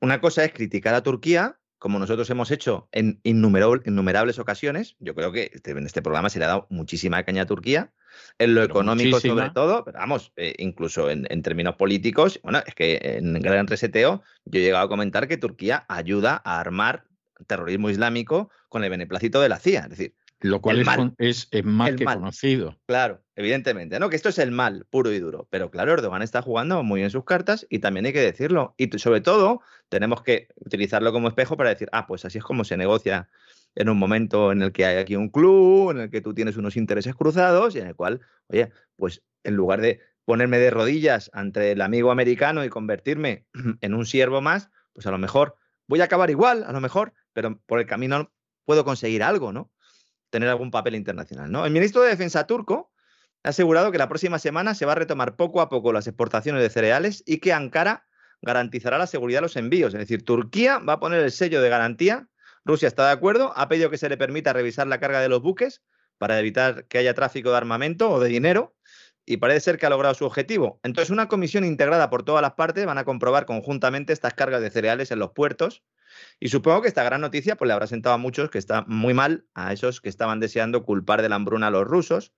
una 0.00 0.20
cosa 0.20 0.44
es 0.44 0.52
criticar 0.52 0.94
a 0.94 1.02
Turquía, 1.02 1.58
como 1.78 1.98
nosotros 1.98 2.28
hemos 2.30 2.50
hecho 2.50 2.88
en 2.92 3.20
innumerables 3.22 4.38
ocasiones. 4.38 4.96
Yo 4.98 5.14
creo 5.14 5.32
que 5.32 5.50
este, 5.52 5.70
en 5.70 5.86
este 5.86 6.02
programa 6.02 6.28
se 6.28 6.38
le 6.38 6.44
ha 6.44 6.48
dado 6.48 6.66
muchísima 6.70 7.22
caña 7.22 7.42
a 7.42 7.46
Turquía, 7.46 7.92
en 8.38 8.54
lo 8.54 8.64
económico 8.64 9.20
sobre 9.20 9.50
todo, 9.50 9.84
pero 9.84 9.98
vamos, 9.98 10.32
eh, 10.36 10.54
incluso 10.58 11.08
en, 11.08 11.26
en, 11.30 11.42
términos 11.42 11.76
políticos, 11.76 12.40
bueno, 12.42 12.62
es 12.66 12.74
que 12.74 12.98
en 13.02 13.34
Gran 13.34 13.68
Reseteo 13.68 14.22
yo 14.44 14.60
he 14.60 14.62
llegado 14.62 14.84
a 14.84 14.88
comentar 14.88 15.28
que 15.28 15.36
Turquía 15.36 15.84
ayuda 15.88 16.42
a 16.44 16.58
armar 16.58 17.04
terrorismo 17.46 17.90
islámico 17.90 18.50
con 18.68 18.82
el 18.82 18.90
beneplácito 18.90 19.40
de 19.40 19.48
la 19.48 19.58
CIA. 19.58 19.82
Es 19.82 19.90
decir, 19.90 20.14
lo 20.40 20.60
cual 20.60 20.84
es, 21.18 21.48
es, 21.50 21.64
más 21.64 21.92
que 21.94 22.04
conocido. 22.04 22.78
Claro, 22.86 23.24
evidentemente, 23.34 23.98
¿no? 23.98 24.08
Que 24.08 24.16
esto 24.16 24.28
es 24.28 24.38
el 24.38 24.52
mal 24.52 24.86
puro 24.88 25.12
y 25.12 25.18
duro. 25.18 25.48
Pero 25.50 25.70
claro, 25.70 25.92
Erdogan 25.92 26.22
está 26.22 26.42
jugando 26.42 26.82
muy 26.82 27.00
bien 27.00 27.10
sus 27.10 27.24
cartas 27.24 27.66
y 27.68 27.80
también 27.80 28.06
hay 28.06 28.12
que 28.12 28.20
decirlo. 28.20 28.74
Y 28.76 28.96
sobre 28.98 29.20
todo, 29.20 29.60
tenemos 29.88 30.22
que 30.22 30.48
utilizarlo 30.56 31.12
como 31.12 31.28
espejo 31.28 31.56
para 31.56 31.70
decir, 31.70 31.88
ah, 31.92 32.06
pues 32.06 32.24
así 32.24 32.38
es 32.38 32.44
como 32.44 32.64
se 32.64 32.76
negocia 32.76 33.28
en 33.74 33.88
un 33.88 33.98
momento 33.98 34.52
en 34.52 34.62
el 34.62 34.72
que 34.72 34.84
hay 34.86 34.98
aquí 34.98 35.16
un 35.16 35.28
club, 35.28 35.90
en 35.90 36.00
el 36.00 36.10
que 36.10 36.20
tú 36.20 36.34
tienes 36.34 36.56
unos 36.56 36.76
intereses 36.76 37.14
cruzados 37.14 37.74
y 37.74 37.80
en 37.80 37.88
el 37.88 37.96
cual, 37.96 38.20
oye, 38.48 38.70
pues 38.96 39.22
en 39.42 39.54
lugar 39.54 39.80
de 39.80 40.00
ponerme 40.24 40.58
de 40.58 40.70
rodillas 40.70 41.30
ante 41.32 41.72
el 41.72 41.80
amigo 41.80 42.10
americano 42.10 42.64
y 42.64 42.68
convertirme 42.68 43.46
en 43.80 43.94
un 43.94 44.06
siervo 44.06 44.40
más, 44.40 44.70
pues 44.92 45.06
a 45.06 45.10
lo 45.10 45.18
mejor 45.18 45.56
voy 45.88 46.00
a 46.00 46.04
acabar 46.04 46.30
igual, 46.30 46.64
a 46.64 46.72
lo 46.72 46.80
mejor, 46.80 47.12
pero 47.32 47.60
por 47.66 47.80
el 47.80 47.86
camino 47.86 48.30
puedo 48.64 48.84
conseguir 48.84 49.22
algo, 49.22 49.52
¿no? 49.52 49.72
Tener 50.30 50.48
algún 50.48 50.70
papel 50.70 50.94
internacional. 50.94 51.50
¿no? 51.50 51.64
El 51.66 51.72
ministro 51.72 52.02
de 52.02 52.10
Defensa 52.10 52.46
turco 52.46 52.92
ha 53.42 53.50
asegurado 53.50 53.92
que 53.92 53.98
la 53.98 54.08
próxima 54.08 54.38
semana 54.38 54.74
se 54.74 54.86
va 54.86 54.92
a 54.92 54.96
retomar 54.96 55.36
poco 55.36 55.60
a 55.60 55.68
poco 55.68 55.92
las 55.92 56.06
exportaciones 56.06 56.62
de 56.62 56.70
cereales 56.70 57.22
y 57.26 57.38
que 57.38 57.52
Ankara 57.52 58.06
garantizará 58.42 58.98
la 58.98 59.06
seguridad 59.06 59.38
de 59.38 59.42
los 59.42 59.56
envíos. 59.56 59.94
Es 59.94 60.00
decir, 60.00 60.24
Turquía 60.24 60.78
va 60.78 60.94
a 60.94 61.00
poner 61.00 61.22
el 61.22 61.32
sello 61.32 61.60
de 61.60 61.68
garantía. 61.68 62.28
Rusia 62.64 62.88
está 62.88 63.06
de 63.06 63.12
acuerdo, 63.12 63.52
ha 63.56 63.68
pedido 63.68 63.90
que 63.90 63.98
se 63.98 64.08
le 64.08 64.16
permita 64.16 64.52
revisar 64.52 64.86
la 64.86 65.00
carga 65.00 65.20
de 65.20 65.28
los 65.28 65.42
buques 65.42 65.82
para 66.18 66.38
evitar 66.38 66.86
que 66.86 66.98
haya 66.98 67.14
tráfico 67.14 67.50
de 67.50 67.56
armamento 67.56 68.10
o 68.10 68.20
de 68.20 68.28
dinero 68.28 68.74
y 69.28 69.36
parece 69.36 69.60
ser 69.60 69.78
que 69.78 69.84
ha 69.84 69.90
logrado 69.90 70.14
su 70.14 70.24
objetivo. 70.24 70.80
Entonces, 70.82 71.10
una 71.10 71.28
comisión 71.28 71.62
integrada 71.62 72.08
por 72.08 72.22
todas 72.22 72.40
las 72.40 72.54
partes 72.54 72.86
van 72.86 72.96
a 72.96 73.04
comprobar 73.04 73.44
conjuntamente 73.44 74.14
estas 74.14 74.32
cargas 74.32 74.62
de 74.62 74.70
cereales 74.70 75.10
en 75.10 75.18
los 75.18 75.32
puertos 75.32 75.82
y 76.40 76.48
supongo 76.48 76.80
que 76.80 76.88
esta 76.88 77.04
gran 77.04 77.20
noticia 77.20 77.54
pues, 77.56 77.68
le 77.68 77.74
habrá 77.74 77.86
sentado 77.86 78.14
a 78.14 78.18
muchos 78.18 78.48
que 78.48 78.56
está 78.56 78.86
muy 78.88 79.12
mal, 79.12 79.44
a 79.52 79.74
esos 79.74 80.00
que 80.00 80.08
estaban 80.08 80.40
deseando 80.40 80.82
culpar 80.82 81.20
de 81.20 81.28
la 81.28 81.34
hambruna 81.36 81.66
a 81.66 81.70
los 81.70 81.86
rusos, 81.86 82.32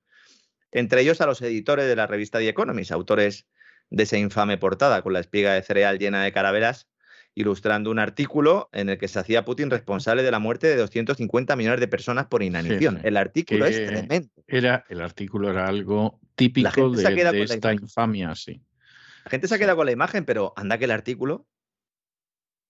entre 0.73 1.03
ellos 1.03 1.21
a 1.21 1.27
los 1.27 1.41
editores 1.43 1.87
de 1.87 1.95
la 1.95 2.09
revista 2.09 2.39
The 2.41 2.49
Economist, 2.49 2.91
autores 2.91 3.47
de 3.91 4.03
esa 4.03 4.19
infame 4.19 4.59
portada 4.59 5.03
con 5.03 5.13
la 5.13 5.21
espiga 5.21 5.55
de 5.55 5.63
cereal 5.63 6.01
llena 6.01 6.25
de 6.25 6.33
caraveras 6.33 6.90
ilustrando 7.35 7.91
un 7.91 7.99
artículo 7.99 8.69
en 8.73 8.89
el 8.89 8.99
que 8.99 9.09
se 9.09 9.19
hacía 9.19 9.45
Putin 9.45 9.71
responsable 9.71 10.23
de 10.23 10.31
la 10.31 10.39
muerte 10.39 10.67
de 10.67 10.77
250 10.77 11.57
millones 11.57 11.81
de 11.81 11.89
personas 11.89 12.27
por 12.27 12.43
inanición. 12.43 13.01
El 13.05 13.17
artículo 13.17 13.67
es 13.67 13.87
tremendo. 13.87 14.31
Era, 14.47 14.85
el 14.89 15.01
artículo 15.01 15.51
era 15.51 15.67
algo 15.67 16.21
típico 16.35 16.91
de, 16.91 17.43
esta 17.43 17.73
infamia, 17.73 18.35
sí. 18.35 18.63
La 19.25 19.31
gente 19.31 19.49
se 19.49 19.55
ha 19.55 19.59
quedado 19.59 19.77
con 19.77 19.87
la 19.87 19.93
imagen, 19.93 20.25
pero 20.25 20.53
anda 20.57 20.79
que 20.79 20.87
el 20.87 20.91
artículo, 20.91 21.47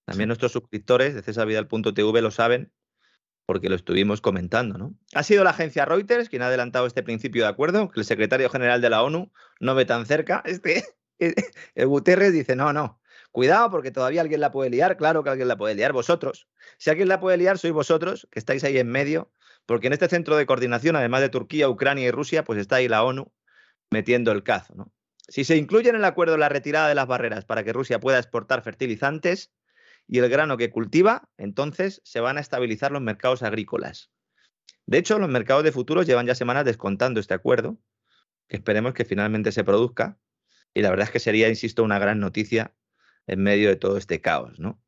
también 0.05 0.27
nuestros 0.27 0.51
suscriptores 0.51 1.15
de 1.15 1.21
cesarvidal.tv 1.21 2.21
lo 2.21 2.31
saben, 2.31 2.71
porque 3.45 3.69
lo 3.69 3.75
estuvimos 3.75 4.21
comentando, 4.21 4.77
¿no? 4.77 4.95
Ha 5.13 5.23
sido 5.23 5.43
la 5.43 5.49
agencia 5.49 5.85
Reuters 5.85 6.29
quien 6.29 6.41
ha 6.43 6.47
adelantado 6.47 6.85
este 6.85 7.03
principio 7.03 7.43
de 7.43 7.49
acuerdo, 7.49 7.89
que 7.89 7.99
el 7.99 8.05
secretario 8.05 8.49
general 8.49 8.81
de 8.81 8.89
la 8.89 9.01
ONU 9.01 9.31
no 9.59 9.75
ve 9.75 9.85
tan 9.85 10.05
cerca. 10.05 10.43
Este, 10.45 10.83
el 11.75 11.87
Guterres 11.87 12.33
dice, 12.33 12.55
no, 12.55 12.71
no, 12.73 13.00
Cuidado 13.31 13.71
porque 13.71 13.91
todavía 13.91 14.21
alguien 14.21 14.41
la 14.41 14.51
puede 14.51 14.69
liar, 14.69 14.97
claro 14.97 15.23
que 15.23 15.29
alguien 15.29 15.47
la 15.47 15.57
puede 15.57 15.75
liar, 15.75 15.93
vosotros. 15.93 16.47
Si 16.77 16.89
alguien 16.89 17.07
la 17.07 17.19
puede 17.19 17.37
liar, 17.37 17.57
sois 17.57 17.73
vosotros, 17.73 18.27
que 18.29 18.39
estáis 18.39 18.63
ahí 18.65 18.77
en 18.77 18.89
medio, 18.89 19.31
porque 19.65 19.87
en 19.87 19.93
este 19.93 20.09
centro 20.09 20.35
de 20.35 20.45
coordinación, 20.45 20.97
además 20.97 21.21
de 21.21 21.29
Turquía, 21.29 21.69
Ucrania 21.69 22.07
y 22.07 22.11
Rusia, 22.11 22.43
pues 22.43 22.59
está 22.59 22.77
ahí 22.77 22.89
la 22.89 23.03
ONU 23.03 23.31
metiendo 23.89 24.31
el 24.33 24.43
cazo. 24.43 24.91
Si 25.29 25.45
se 25.45 25.55
incluye 25.55 25.89
en 25.89 25.95
el 25.95 26.03
acuerdo 26.03 26.37
la 26.37 26.49
retirada 26.49 26.89
de 26.89 26.95
las 26.95 27.07
barreras 27.07 27.45
para 27.45 27.63
que 27.63 27.71
Rusia 27.71 28.01
pueda 28.01 28.17
exportar 28.17 28.63
fertilizantes 28.63 29.53
y 30.07 30.19
el 30.19 30.27
grano 30.27 30.57
que 30.57 30.69
cultiva, 30.69 31.29
entonces 31.37 32.01
se 32.03 32.19
van 32.19 32.37
a 32.37 32.41
estabilizar 32.41 32.91
los 32.91 33.01
mercados 33.01 33.43
agrícolas. 33.43 34.11
De 34.85 34.97
hecho, 34.97 35.19
los 35.19 35.29
mercados 35.29 35.63
de 35.63 35.71
futuros 35.71 36.05
llevan 36.05 36.25
ya 36.25 36.35
semanas 36.35 36.65
descontando 36.65 37.21
este 37.21 37.33
acuerdo, 37.33 37.77
que 38.49 38.57
esperemos 38.57 38.93
que 38.93 39.05
finalmente 39.05 39.53
se 39.53 39.63
produzca. 39.63 40.17
Y 40.73 40.81
la 40.81 40.89
verdad 40.89 41.05
es 41.05 41.11
que 41.11 41.19
sería, 41.19 41.47
insisto, 41.47 41.81
una 41.83 41.99
gran 41.99 42.19
noticia 42.19 42.75
en 43.27 43.41
medio 43.43 43.69
de 43.69 43.75
todo 43.75 43.97
este 43.97 44.21
caos, 44.21 44.59
¿no? 44.59 44.81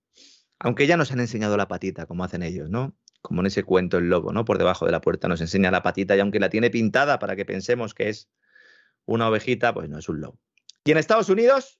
Aunque 0.59 0.87
ya 0.87 0.97
nos 0.97 1.11
han 1.11 1.19
enseñado 1.19 1.57
la 1.57 1.67
patita, 1.67 2.05
como 2.05 2.23
hacen 2.23 2.43
ellos, 2.43 2.69
¿no? 2.69 2.95
Como 3.21 3.41
en 3.41 3.47
ese 3.47 3.63
cuento 3.63 3.97
el 3.97 4.09
lobo, 4.09 4.33
¿no? 4.33 4.45
Por 4.45 4.57
debajo 4.57 4.85
de 4.85 4.91
la 4.91 5.01
puerta 5.01 5.27
nos 5.27 5.41
enseña 5.41 5.71
la 5.71 5.83
patita 5.83 6.15
y 6.15 6.19
aunque 6.19 6.39
la 6.39 6.49
tiene 6.49 6.69
pintada 6.69 7.19
para 7.19 7.35
que 7.35 7.45
pensemos 7.45 7.93
que 7.93 8.09
es 8.09 8.29
una 9.05 9.27
ovejita, 9.27 9.73
pues 9.73 9.89
no 9.89 9.99
es 9.99 10.09
un 10.09 10.21
lobo. 10.21 10.39
Y 10.85 10.91
en 10.91 10.97
Estados 10.97 11.29
Unidos, 11.29 11.79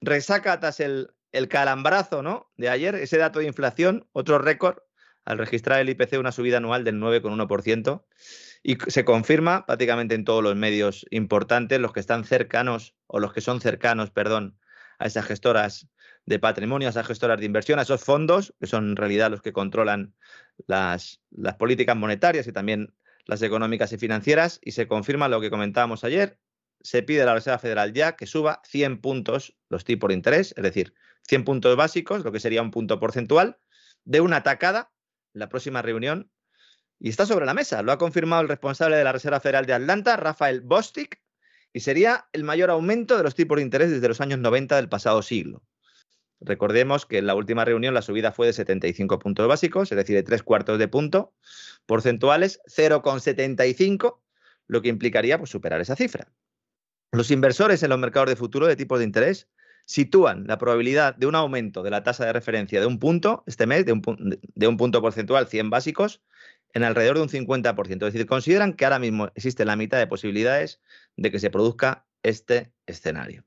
resaca 0.00 0.58
tras 0.60 0.80
el, 0.80 1.10
el 1.32 1.48
calambrazo, 1.48 2.22
¿no? 2.22 2.50
De 2.56 2.68
ayer, 2.68 2.94
ese 2.94 3.18
dato 3.18 3.38
de 3.38 3.46
inflación, 3.46 4.08
otro 4.12 4.38
récord, 4.38 4.78
al 5.24 5.38
registrar 5.38 5.80
el 5.80 5.88
IPC 5.88 6.18
una 6.18 6.32
subida 6.32 6.58
anual 6.58 6.84
del 6.84 6.96
9,1%. 6.96 8.04
Y 8.62 8.76
se 8.88 9.04
confirma 9.04 9.66
prácticamente 9.66 10.14
en 10.14 10.24
todos 10.24 10.42
los 10.42 10.54
medios 10.54 11.06
importantes, 11.10 11.80
los 11.80 11.92
que 11.92 12.00
están 12.00 12.24
cercanos, 12.24 12.94
o 13.06 13.18
los 13.18 13.32
que 13.32 13.40
son 13.40 13.60
cercanos, 13.60 14.10
perdón, 14.10 14.58
a 15.02 15.06
esas 15.06 15.26
gestoras 15.26 15.88
de 16.26 16.38
patrimonio, 16.38 16.86
a 16.86 16.90
esas 16.90 17.06
gestoras 17.06 17.40
de 17.40 17.46
inversión, 17.46 17.80
a 17.80 17.82
esos 17.82 18.04
fondos, 18.04 18.54
que 18.60 18.68
son 18.68 18.90
en 18.90 18.96
realidad 18.96 19.32
los 19.32 19.42
que 19.42 19.52
controlan 19.52 20.14
las, 20.68 21.20
políticas 21.58 21.96
monetarias 21.96 22.46
y 22.46 22.52
también 22.52 22.94
las 23.26 23.42
económicas 23.42 23.92
y 23.92 23.98
financieras, 23.98 24.60
y 24.62 24.72
se 24.72 24.86
confirma 24.86 25.28
lo 25.28 25.40
que 25.40 25.50
comentábamos 25.50 26.04
ayer, 26.04 26.38
se 26.82 27.02
pide 27.02 27.22
a 27.22 27.26
la 27.26 27.34
Reserva 27.34 27.58
Federal 27.58 27.92
ya 27.92 28.14
que 28.14 28.26
suba 28.26 28.62
100 28.64 29.00
puntos 29.00 29.56
los 29.68 29.84
tipos 29.84 30.06
de 30.06 30.14
interés, 30.14 30.54
es 30.56 30.62
decir, 30.62 30.94
100 31.26 31.44
puntos 31.44 31.76
básicos, 31.76 32.24
lo 32.24 32.30
que 32.30 32.38
sería 32.38 32.62
un 32.62 32.70
punto 32.70 33.00
porcentual, 33.00 33.58
de 34.04 34.20
una 34.20 34.44
tacada 34.44 34.92
en 35.34 35.40
la 35.40 35.48
próxima 35.48 35.82
reunión. 35.82 36.30
Y 37.00 37.08
está 37.08 37.26
sobre 37.26 37.46
la 37.46 37.54
mesa. 37.54 37.82
Lo 37.82 37.90
ha 37.90 37.98
confirmado 37.98 38.42
el 38.42 38.48
responsable 38.48 38.96
de 38.96 39.02
la 39.02 39.10
Reserva 39.10 39.40
Federal 39.40 39.66
de 39.66 39.72
Atlanta, 39.72 40.16
Rafael 40.16 40.60
Bostic, 40.60 41.20
y 41.72 41.80
sería 41.80 42.26
el 42.32 42.44
mayor 42.44 42.70
aumento 42.70 43.16
de 43.16 43.22
los 43.22 43.34
tipos 43.34 43.56
de 43.56 43.62
interés 43.62 43.90
desde 43.90 44.08
los 44.08 44.20
años 44.20 44.38
90 44.38 44.76
del 44.76 44.88
pasado 44.88 45.22
siglo. 45.22 45.62
Recordemos 46.40 47.06
que 47.06 47.18
en 47.18 47.26
la 47.26 47.34
última 47.34 47.64
reunión 47.64 47.94
la 47.94 48.02
subida 48.02 48.32
fue 48.32 48.48
de 48.48 48.52
75 48.52 49.18
puntos 49.18 49.46
básicos, 49.46 49.92
es 49.92 49.96
decir, 49.96 50.16
de 50.16 50.24
tres 50.24 50.42
cuartos 50.42 50.78
de 50.78 50.88
punto 50.88 51.32
porcentuales, 51.86 52.60
0,75, 52.66 54.20
lo 54.66 54.82
que 54.82 54.88
implicaría 54.88 55.38
pues, 55.38 55.50
superar 55.50 55.80
esa 55.80 55.96
cifra. 55.96 56.32
Los 57.12 57.30
inversores 57.30 57.82
en 57.82 57.90
los 57.90 57.98
mercados 57.98 58.28
de 58.28 58.36
futuro 58.36 58.66
de 58.66 58.76
tipos 58.76 58.98
de 58.98 59.04
interés 59.04 59.48
sitúan 59.84 60.46
la 60.46 60.58
probabilidad 60.58 61.14
de 61.14 61.26
un 61.26 61.34
aumento 61.34 61.82
de 61.82 61.90
la 61.90 62.02
tasa 62.02 62.24
de 62.24 62.32
referencia 62.32 62.80
de 62.80 62.86
un 62.86 62.98
punto 62.98 63.44
este 63.46 63.66
mes, 63.66 63.84
de 63.84 63.92
un, 63.92 64.02
de 64.54 64.66
un 64.66 64.76
punto 64.76 65.00
porcentual 65.00 65.46
100 65.46 65.70
básicos, 65.70 66.22
en 66.72 66.84
alrededor 66.84 67.16
de 67.16 67.22
un 67.22 67.28
50%. 67.28 68.06
Es 68.06 68.12
decir, 68.12 68.26
consideran 68.26 68.74
que 68.74 68.84
ahora 68.84 68.98
mismo 68.98 69.30
existe 69.34 69.64
la 69.64 69.76
mitad 69.76 69.98
de 69.98 70.06
posibilidades 70.06 70.80
de 71.16 71.30
que 71.30 71.38
se 71.38 71.50
produzca 71.50 72.06
este 72.22 72.72
escenario. 72.86 73.44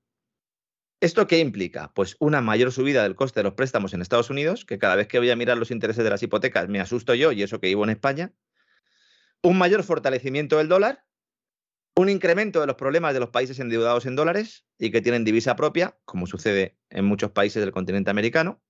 ¿Esto 1.01 1.27
qué 1.27 1.39
implica? 1.39 1.91
Pues 1.93 2.15
una 2.19 2.41
mayor 2.41 2.71
subida 2.71 3.03
del 3.03 3.15
coste 3.15 3.41
de 3.41 3.43
los 3.43 3.53
préstamos 3.53 3.93
en 3.93 4.01
Estados 4.01 4.29
Unidos, 4.29 4.65
que 4.65 4.79
cada 4.79 4.95
vez 4.95 5.07
que 5.07 5.19
voy 5.19 5.29
a 5.29 5.35
mirar 5.35 5.57
los 5.57 5.71
intereses 5.71 6.03
de 6.03 6.09
las 6.09 6.23
hipotecas 6.23 6.69
me 6.69 6.79
asusto 6.79 7.13
yo 7.13 7.31
y 7.31 7.43
eso 7.43 7.59
que 7.59 7.67
vivo 7.67 7.83
en 7.83 7.89
España. 7.89 8.33
Un 9.43 9.57
mayor 9.57 9.83
fortalecimiento 9.83 10.57
del 10.57 10.69
dólar, 10.69 11.05
un 11.95 12.09
incremento 12.09 12.59
de 12.61 12.67
los 12.67 12.75
problemas 12.75 13.13
de 13.13 13.19
los 13.19 13.29
países 13.29 13.59
endeudados 13.59 14.05
en 14.05 14.15
dólares 14.15 14.65
y 14.79 14.91
que 14.91 15.01
tienen 15.01 15.23
divisa 15.23 15.55
propia, 15.55 15.97
como 16.05 16.27
sucede 16.27 16.77
en 16.89 17.05
muchos 17.05 17.31
países 17.31 17.61
del 17.61 17.71
continente 17.71 18.09
americano. 18.09 18.61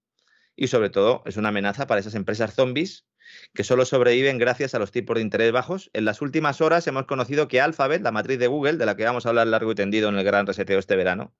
Y 0.55 0.67
sobre 0.67 0.89
todo 0.89 1.23
es 1.25 1.37
una 1.37 1.49
amenaza 1.49 1.87
para 1.87 1.99
esas 1.99 2.15
empresas 2.15 2.53
zombies 2.53 3.07
que 3.53 3.63
solo 3.63 3.85
sobreviven 3.85 4.37
gracias 4.37 4.75
a 4.75 4.79
los 4.79 4.91
tipos 4.91 5.15
de 5.15 5.21
interés 5.21 5.51
bajos. 5.51 5.89
En 5.93 6.05
las 6.05 6.21
últimas 6.21 6.61
horas 6.61 6.87
hemos 6.87 7.05
conocido 7.05 7.47
que 7.47 7.61
Alphabet, 7.61 8.01
la 8.01 8.11
matriz 8.11 8.39
de 8.39 8.47
Google, 8.47 8.77
de 8.77 8.85
la 8.85 8.95
que 8.95 9.05
vamos 9.05 9.25
a 9.25 9.29
hablar 9.29 9.47
largo 9.47 9.71
y 9.71 9.75
tendido 9.75 10.09
en 10.09 10.17
el 10.17 10.23
gran 10.23 10.45
reseteo 10.45 10.79
este 10.79 10.95
verano, 10.95 11.33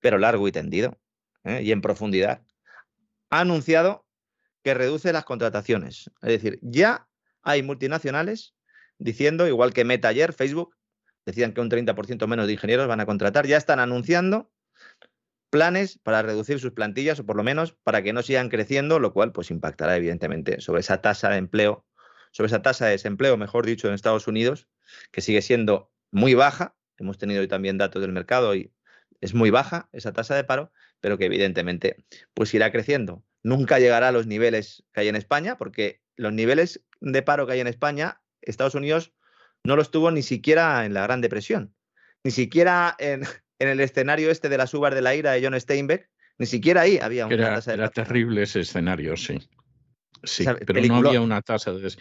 pero 0.00 0.18
largo 0.18 0.46
y 0.48 0.52
tendido 0.52 0.98
¿eh? 1.44 1.62
y 1.62 1.72
en 1.72 1.80
profundidad, 1.80 2.42
ha 3.30 3.40
anunciado 3.40 4.06
que 4.62 4.74
reduce 4.74 5.12
las 5.12 5.24
contrataciones. 5.24 6.10
Es 6.22 6.28
decir, 6.28 6.58
ya 6.62 7.08
hay 7.42 7.62
multinacionales 7.62 8.54
diciendo, 8.98 9.46
igual 9.46 9.72
que 9.72 9.84
Meta 9.84 10.08
ayer, 10.08 10.32
Facebook, 10.32 10.76
decían 11.24 11.52
que 11.52 11.60
un 11.60 11.70
30% 11.70 12.26
menos 12.26 12.46
de 12.46 12.54
ingenieros 12.54 12.88
van 12.88 13.00
a 13.00 13.06
contratar, 13.06 13.46
ya 13.46 13.56
están 13.56 13.80
anunciando 13.80 14.50
planes 15.56 15.98
para 16.02 16.20
reducir 16.20 16.60
sus 16.60 16.72
plantillas 16.72 17.18
o 17.18 17.24
por 17.24 17.34
lo 17.34 17.42
menos 17.42 17.72
para 17.82 18.02
que 18.02 18.12
no 18.12 18.20
sigan 18.20 18.50
creciendo, 18.50 18.98
lo 18.98 19.14
cual 19.14 19.32
pues 19.32 19.50
impactará 19.50 19.96
evidentemente 19.96 20.60
sobre 20.60 20.80
esa 20.80 21.00
tasa 21.00 21.30
de 21.30 21.38
empleo, 21.38 21.86
sobre 22.30 22.48
esa 22.48 22.60
tasa 22.60 22.84
de 22.84 22.90
desempleo, 22.90 23.38
mejor 23.38 23.64
dicho, 23.64 23.88
en 23.88 23.94
Estados 23.94 24.28
Unidos, 24.28 24.68
que 25.12 25.22
sigue 25.22 25.40
siendo 25.40 25.90
muy 26.10 26.34
baja. 26.34 26.76
Hemos 26.98 27.16
tenido 27.16 27.40
hoy 27.40 27.48
también 27.48 27.78
datos 27.78 28.02
del 28.02 28.12
mercado 28.12 28.54
y 28.54 28.70
es 29.22 29.32
muy 29.32 29.48
baja 29.48 29.88
esa 29.92 30.12
tasa 30.12 30.36
de 30.36 30.44
paro, 30.44 30.72
pero 31.00 31.16
que 31.16 31.24
evidentemente 31.24 32.04
pues 32.34 32.52
irá 32.52 32.70
creciendo. 32.70 33.24
Nunca 33.42 33.78
llegará 33.78 34.08
a 34.08 34.12
los 34.12 34.26
niveles 34.26 34.84
que 34.92 35.00
hay 35.00 35.08
en 35.08 35.16
España, 35.16 35.56
porque 35.56 36.02
los 36.16 36.34
niveles 36.34 36.84
de 37.00 37.22
paro 37.22 37.46
que 37.46 37.54
hay 37.54 37.60
en 37.60 37.66
España, 37.66 38.20
Estados 38.42 38.74
Unidos 38.74 39.14
no 39.64 39.74
los 39.74 39.90
tuvo 39.90 40.10
ni 40.10 40.22
siquiera 40.22 40.84
en 40.84 40.92
la 40.92 41.02
Gran 41.02 41.22
Depresión, 41.22 41.74
ni 42.24 42.30
siquiera 42.30 42.94
en, 42.98 43.22
en 43.58 43.68
el 43.68 43.80
escenario 43.80 44.30
este 44.30 44.48
de 44.48 44.58
las 44.58 44.72
uvas 44.74 44.94
de 44.94 45.02
la 45.02 45.14
ira 45.14 45.32
de 45.32 45.42
John 45.44 45.58
Steinbeck, 45.58 46.08
ni 46.38 46.46
siquiera 46.46 46.82
ahí 46.82 46.98
había 46.98 47.26
una 47.26 47.36
tasa 47.36 47.72
de 47.72 47.78
Era 47.78 47.88
terrible 47.88 48.42
ese 48.42 48.60
escenario, 48.60 49.16
sí. 49.16 49.38
Sí, 50.22 50.44
pero 50.66 50.80
no 50.82 50.96
había 50.96 51.20
una 51.20 51.40
tasa 51.42 51.72
de 51.72 51.94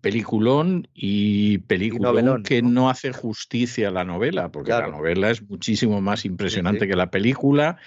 peliculón 0.00 0.88
y 0.94 1.58
peliculón 1.58 2.42
que 2.42 2.60
¿no? 2.60 2.90
hace 2.90 3.12
justicia 3.12 3.88
a 3.88 3.90
la 3.92 4.04
novela, 4.04 4.50
porque 4.50 4.70
la 4.70 4.88
novela 4.88 5.30
es 5.30 5.42
muchísimo 5.48 6.00
más 6.00 6.24
impresionante 6.24 6.88
que 6.88 6.96
la 6.96 7.10
película 7.10 7.78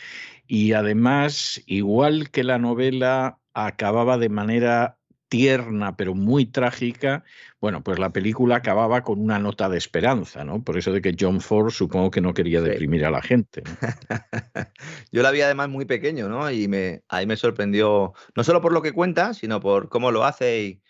y 0.48 0.74
además, 0.74 1.62
igual 1.66 2.30
que 2.30 2.44
la 2.44 2.58
novela 2.58 3.40
acababa 3.54 4.18
de 4.18 4.30
manera 4.30 4.95
tierna 5.28 5.96
pero 5.96 6.14
muy 6.14 6.46
trágica, 6.46 7.24
bueno, 7.60 7.84
pues 7.84 8.00
la 8.00 8.12
película 8.12 8.58
acababa 8.58 9.04
con 9.04 9.20
una 9.20 9.40
nota 9.40 9.70
de 9.70 9.78
esperanza, 9.78 10.44
¿no? 10.44 10.64
Por 10.64 10.78
eso 10.78 10.92
de 10.92 11.02
que 11.02 11.16
John 11.20 11.42
Ford 11.42 11.72
supongo 11.72 12.12
que 12.12 12.22
no 12.22 12.34
quería 12.34 12.62
deprimir 12.62 13.06
a 13.06 13.12
la 13.12 13.22
gente. 13.22 13.64
Yo 15.12 15.24
la 15.24 15.32
vi 15.32 15.42
además 15.42 15.70
muy 15.70 15.86
pequeño, 15.86 16.30
¿no? 16.30 16.50
Y 16.52 16.68
me, 16.68 17.02
ahí 17.10 17.26
me 17.26 17.38
sorprendió, 17.38 18.14
no 18.36 18.44
solo 18.44 18.62
por 18.62 18.72
lo 18.72 18.82
que 18.82 18.94
cuenta, 18.94 19.34
sino 19.34 19.60
por 19.60 19.90
cómo 19.90 20.12
lo 20.12 20.24
hace 20.24 20.82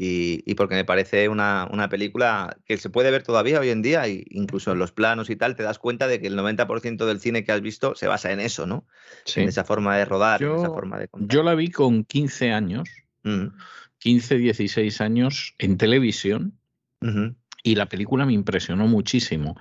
y, 0.00 0.44
y, 0.46 0.54
porque 0.54 0.76
me 0.76 0.84
parece 0.84 1.28
una, 1.28 1.68
una, 1.72 1.88
película 1.88 2.56
que 2.64 2.76
se 2.76 2.88
puede 2.88 3.10
ver 3.10 3.24
todavía 3.24 3.58
hoy 3.58 3.70
en 3.70 3.82
día, 3.82 4.06
e 4.06 4.24
incluso 4.30 4.70
en 4.70 4.78
los 4.78 4.92
planos 4.92 5.28
y 5.28 5.34
tal, 5.34 5.56
te 5.56 5.64
das 5.64 5.80
cuenta 5.80 6.06
de 6.06 6.20
que 6.20 6.28
el 6.28 6.38
90% 6.38 7.04
del 7.04 7.18
cine 7.18 7.42
que 7.42 7.50
has 7.50 7.60
visto 7.60 7.96
se 7.96 8.06
basa 8.06 8.30
en 8.30 8.38
eso, 8.38 8.64
¿no? 8.64 8.86
En 9.34 9.48
esa 9.48 9.64
forma 9.64 9.96
de 9.96 10.04
rodar, 10.04 10.40
en 10.40 10.54
esa 10.54 10.68
forma 10.68 11.00
de 11.00 11.08
contar. 11.08 11.34
Yo 11.34 11.42
la 11.42 11.56
vi 11.56 11.72
con 11.72 12.04
15 12.04 12.52
años. 12.52 12.88
Mm. 13.24 13.48
15, 13.98 14.36
16 14.36 15.00
años 15.00 15.54
en 15.58 15.76
televisión 15.76 16.58
y 17.62 17.74
la 17.74 17.86
película 17.86 18.24
me 18.24 18.32
impresionó 18.32 18.86
muchísimo. 18.86 19.56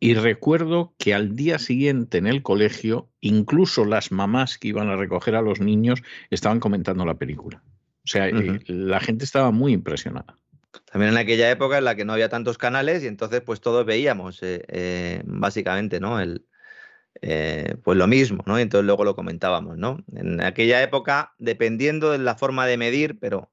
Y 0.00 0.14
recuerdo 0.14 0.94
que 0.98 1.14
al 1.14 1.36
día 1.36 1.58
siguiente 1.58 2.18
en 2.18 2.26
el 2.26 2.42
colegio, 2.42 3.08
incluso 3.20 3.84
las 3.84 4.12
mamás 4.12 4.58
que 4.58 4.68
iban 4.68 4.88
a 4.88 4.96
recoger 4.96 5.36
a 5.36 5.42
los 5.42 5.60
niños 5.60 6.02
estaban 6.30 6.60
comentando 6.60 7.04
la 7.04 7.14
película. 7.14 7.62
O 8.04 8.08
sea, 8.08 8.28
eh, 8.28 8.60
la 8.66 9.00
gente 9.00 9.24
estaba 9.24 9.50
muy 9.50 9.72
impresionada. 9.72 10.36
También 10.84 11.12
en 11.12 11.18
aquella 11.18 11.50
época 11.50 11.78
en 11.78 11.84
la 11.84 11.94
que 11.94 12.04
no 12.04 12.12
había 12.12 12.28
tantos 12.28 12.58
canales 12.58 13.02
y 13.02 13.06
entonces 13.06 13.40
pues 13.40 13.60
todos 13.60 13.86
veíamos 13.86 14.42
eh, 14.42 14.64
eh, 14.68 15.22
básicamente, 15.24 15.98
¿no? 15.98 16.20
El, 16.20 16.44
pues 17.82 17.98
lo 17.98 18.06
mismo, 18.06 18.42
¿no? 18.46 18.58
Y 18.58 18.62
entonces 18.62 18.86
luego 18.86 19.04
lo 19.04 19.16
comentábamos, 19.16 19.76
¿no? 19.76 20.04
En 20.14 20.42
aquella 20.42 20.82
época, 20.82 21.34
dependiendo 21.38 22.12
de 22.12 22.18
la 22.18 22.36
forma 22.36 22.66
de 22.66 22.76
medir, 22.76 23.18
pero 23.18 23.50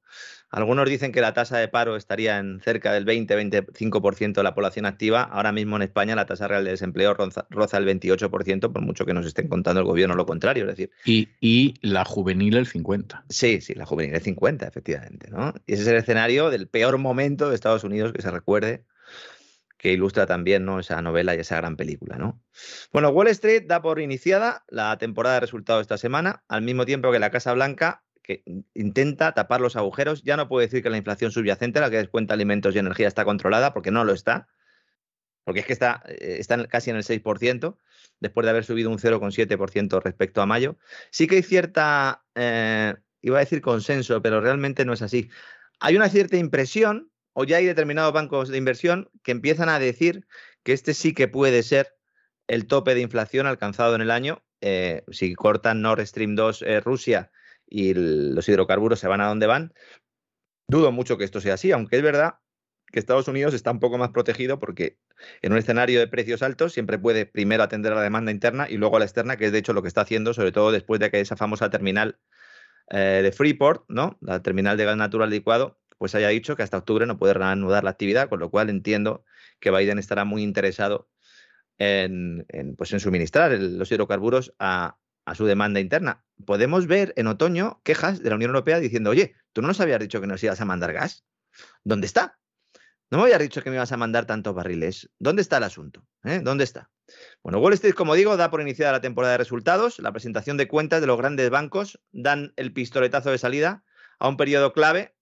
algunos 0.53 0.88
dicen 0.88 1.11
que 1.11 1.20
la 1.20 1.34
tasa 1.34 1.57
de 1.57 1.68
paro 1.68 1.95
estaría 1.95 2.38
en 2.38 2.59
cerca 2.59 2.93
del 2.93 3.07
20-25% 3.07 4.34
de 4.34 4.43
la 4.43 4.53
población 4.53 4.86
activa. 4.86 5.24
Ahora 5.24 5.51
mismo 5.51 5.78
en 5.78 5.82
España 5.82 6.16
la 6.16 6.28
tasa 6.28 6.47
real 6.47 6.64
de 6.64 6.70
desempleo 6.70 7.16
roza, 7.16 7.78
el 7.80 7.88
28%, 7.88 8.72
por 8.72 8.82
mucho 8.84 9.03
que 9.03 9.16
nos 9.16 9.26
estén 9.26 9.47
contando 9.47 9.80
el 9.80 9.88
gobierno 9.88 10.14
lo 10.14 10.28
contrario. 10.28 10.70
Es 10.70 10.78
decir, 10.78 10.91
y, 11.05 11.74
la 11.82 12.05
juvenil 12.05 12.55
el 12.55 12.68
50%. 12.68 13.24
Sí, 13.30 13.61
sí, 13.61 13.74
la 13.74 13.88
juvenil 13.88 14.14
el 14.14 14.22
50%, 14.22 14.68
efectivamente. 14.68 15.32
¿no? 15.32 15.55
Y 15.66 15.74
ese 15.74 15.82
es 15.82 15.88
el 15.88 15.95
escenario 15.95 16.51
del 16.51 16.68
peor 16.68 16.99
momento 16.99 17.49
de 17.49 17.55
Estados 17.55 17.84
Unidos 17.84 18.14
que 18.14 18.22
se 18.22 18.30
recuerde 18.30 18.84
que 19.84 19.91
ilustra 19.91 20.25
también 20.25 20.63
¿no? 20.63 20.79
esa 20.79 21.01
novela 21.01 21.36
y 21.36 21.39
esa 21.39 21.57
gran 21.57 21.75
película. 21.75 22.17
¿no? 22.17 22.41
Bueno, 22.93 23.09
Wall 23.09 23.27
Street 23.27 23.65
da 23.67 23.81
por 23.81 23.99
iniciada 23.99 24.63
la 24.69 24.97
temporada 24.97 25.36
de 25.36 25.41
resultados 25.41 25.81
esta 25.81 25.97
semana, 25.97 26.45
al 26.47 26.61
mismo 26.61 26.86
tiempo 26.86 27.11
que 27.11 27.19
la 27.19 27.31
Casa 27.31 27.51
Blanca 27.53 28.01
que 28.21 28.45
intenta 28.73 29.34
tapar 29.34 29.59
los 29.59 29.75
agujeros. 29.75 30.23
Ya 30.23 30.38
no 30.38 30.47
puede 30.47 30.67
decir 30.67 30.81
que 30.81 30.89
la 30.89 30.95
inflación 30.95 31.34
subyacente, 31.34 31.81
la 31.81 31.89
que 31.89 31.97
descuenta 31.97 32.34
alimentos 32.34 32.73
y 32.73 32.79
energía, 32.79 33.09
está 33.09 33.25
controlada, 33.25 33.73
porque 33.73 33.91
no 33.91 34.05
lo 34.05 34.13
está. 34.13 34.47
Porque 35.43 35.59
es 35.59 35.65
que 35.65 35.73
está, 35.73 36.01
eh, 36.07 36.38
está 36.39 36.65
casi 36.67 36.89
en 36.89 36.95
el 36.95 37.03
6%, 37.03 37.77
después 38.21 38.45
de 38.45 38.51
haber 38.51 38.63
subido 38.63 38.89
un 38.89 38.99
0,7% 38.99 40.01
respecto 40.01 40.41
a 40.41 40.45
mayo. 40.45 40.77
Sí 41.11 41.27
que 41.27 41.36
hay 41.36 41.43
cierta, 41.43 42.23
eh, 42.36 42.95
iba 43.21 43.36
a 43.36 43.41
decir 43.41 43.59
consenso, 43.59 44.21
pero 44.21 44.39
realmente 44.39 44.86
no 44.86 44.93
es 44.93 45.01
así. 45.01 45.29
Hay 45.81 45.97
una 45.97 46.07
cierta 46.07 46.38
impresión, 46.38 47.11
o 47.34 47.43
ya 47.43 47.57
hay 47.57 47.65
determinados 47.65 48.13
bancos 48.13 48.49
de 48.49 48.57
inversión 48.57 49.09
que 49.23 49.31
empiezan 49.31 49.69
a 49.69 49.79
decir 49.79 50.25
que 50.63 50.73
este 50.73 50.93
sí 50.93 51.13
que 51.13 51.27
puede 51.27 51.63
ser 51.63 51.95
el 52.47 52.67
tope 52.67 52.95
de 52.95 53.01
inflación 53.01 53.47
alcanzado 53.47 53.95
en 53.95 54.01
el 54.01 54.11
año. 54.11 54.43
Eh, 54.61 55.03
si 55.11 55.34
cortan 55.36 55.81
Nord 55.81 56.05
Stream 56.05 56.36
2 56.36 56.63
Rusia 56.84 57.31
y 57.67 57.93
los 57.93 58.47
hidrocarburos 58.47 58.99
se 58.99 59.07
van 59.07 59.21
a 59.21 59.27
donde 59.27 59.47
van. 59.47 59.73
Dudo 60.67 60.91
mucho 60.91 61.17
que 61.17 61.25
esto 61.25 61.41
sea 61.41 61.55
así, 61.55 61.71
aunque 61.71 61.97
es 61.97 62.03
verdad 62.03 62.36
que 62.93 62.99
Estados 62.99 63.27
Unidos 63.27 63.55
está 63.55 63.71
un 63.71 63.79
poco 63.79 63.97
más 63.97 64.11
protegido 64.11 64.59
porque 64.59 64.99
en 65.41 65.51
un 65.51 65.57
escenario 65.57 65.99
de 65.99 66.07
precios 66.07 66.43
altos 66.43 66.73
siempre 66.73 66.99
puede 66.99 67.25
primero 67.25 67.63
atender 67.63 67.91
a 67.91 67.95
la 67.95 68.03
demanda 68.03 68.31
interna 68.31 68.69
y 68.69 68.77
luego 68.77 68.95
a 68.95 68.99
la 68.99 69.05
externa, 69.05 69.36
que 69.36 69.47
es 69.47 69.51
de 69.51 69.57
hecho 69.57 69.73
lo 69.73 69.81
que 69.81 69.88
está 69.88 70.01
haciendo, 70.01 70.34
sobre 70.34 70.51
todo 70.51 70.71
después 70.71 70.99
de 70.99 71.09
que 71.09 71.19
esa 71.19 71.36
famosa 71.36 71.71
terminal 71.71 72.19
eh, 72.91 73.21
de 73.23 73.31
Freeport, 73.31 73.86
¿no? 73.88 74.17
la 74.21 74.43
terminal 74.43 74.77
de 74.77 74.86
gas 74.86 74.95
natural 74.95 75.31
licuado, 75.31 75.79
pues 76.03 76.15
haya 76.15 76.27
dicho 76.27 76.57
que 76.57 76.63
hasta 76.63 76.75
octubre 76.75 77.05
no 77.05 77.17
puede 77.17 77.33
reanudar 77.33 77.85
la 77.85 77.91
actividad, 77.91 78.27
con 78.27 78.41
lo 78.41 78.49
cual 78.49 78.69
entiendo 78.69 79.23
que 79.61 79.71
Biden 79.71 79.99
estará 79.99 80.25
muy 80.25 80.43
interesado 80.43 81.07
en, 81.77 82.45
pues 82.77 82.91
en 82.91 82.99
suministrar 82.99 83.53
los 83.53 83.89
hidrocarburos 83.89 84.53
a, 84.59 84.97
su 85.33 85.45
demanda 85.45 85.79
interna. 85.79 86.25
Podemos 86.45 86.87
ver 86.87 87.13
en 87.15 87.27
otoño 87.27 87.79
quejas 87.85 88.21
de 88.21 88.29
la 88.29 88.35
Unión 88.35 88.49
Europea 88.49 88.81
diciendo, 88.81 89.11
oye, 89.11 89.37
tú 89.53 89.61
no 89.61 89.69
nos 89.69 89.79
habías 89.79 90.01
dicho 90.01 90.19
que 90.19 90.27
nos 90.27 90.43
ibas 90.43 90.59
a 90.59 90.65
mandar 90.65 90.91
gas. 90.91 91.23
¿Dónde 91.85 92.05
está? 92.05 92.37
No 93.09 93.19
me 93.19 93.23
habías 93.23 93.39
dicho 93.39 93.63
que 93.63 93.69
me 93.69 93.77
ibas 93.77 93.93
a 93.93 93.95
mandar 93.95 94.25
tantos 94.25 94.53
barriles. 94.53 95.09
¿Dónde 95.19 95.41
está 95.41 95.55
el 95.55 95.63
asunto? 95.63 96.05
¿Eh? 96.25 96.41
¿Dónde 96.43 96.65
está? 96.65 96.91
Bueno, 97.43 97.59
Wall 97.59 97.75
Street, 97.75 97.93
como 97.93 98.13
digo, 98.15 98.35
da 98.35 98.51
por 98.51 98.59
iniciada 98.59 98.91
la 98.91 98.99
temporada 98.99 99.31
de 99.31 99.37
resultados. 99.37 99.99
La 99.99 100.11
presentación 100.11 100.57
de 100.57 100.67
cuentas 100.67 100.99
de 100.99 101.07
los 101.07 101.17
grandes 101.17 101.49
bancos 101.49 102.01
dan 102.11 102.51
el 102.57 102.73
pistoletazo 102.73 103.31
de 103.31 103.37
salida 103.37 103.85
a 104.19 104.27
un 104.27 104.35
periodo 104.35 104.73
clave 104.73 105.15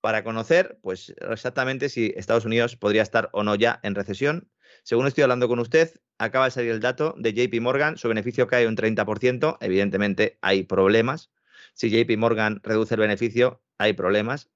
para 0.00 0.24
conocer, 0.24 0.78
pues 0.82 1.14
exactamente 1.30 1.88
si 1.88 2.12
Estados 2.16 2.44
Unidos 2.44 2.76
podría 2.76 3.02
estar 3.02 3.28
o 3.32 3.42
no 3.42 3.54
ya 3.54 3.80
en 3.82 3.94
recesión 3.94 4.48
según 4.82 5.06
estoy 5.06 5.22
hablando 5.22 5.48
con 5.48 5.58
usted, 5.58 5.92
acaba 6.18 6.46
de 6.46 6.50
salir 6.50 6.70
el 6.70 6.80
dato 6.80 7.14
de 7.18 7.32
JP 7.32 7.60
Morgan, 7.60 7.96
su 7.96 8.08
beneficio 8.08 8.46
cae 8.46 8.66
un 8.66 8.76
30%, 8.76 9.58
evidentemente 9.60 10.38
hay 10.40 10.64
problemas. 10.64 11.30
Si 11.74 11.90
JP 11.90 12.16
Morgan 12.18 12.60
reduce 12.62 12.94
el 12.94 13.00
beneficio, 13.00 13.62
hay 13.78 13.92
problemas, 13.92 14.50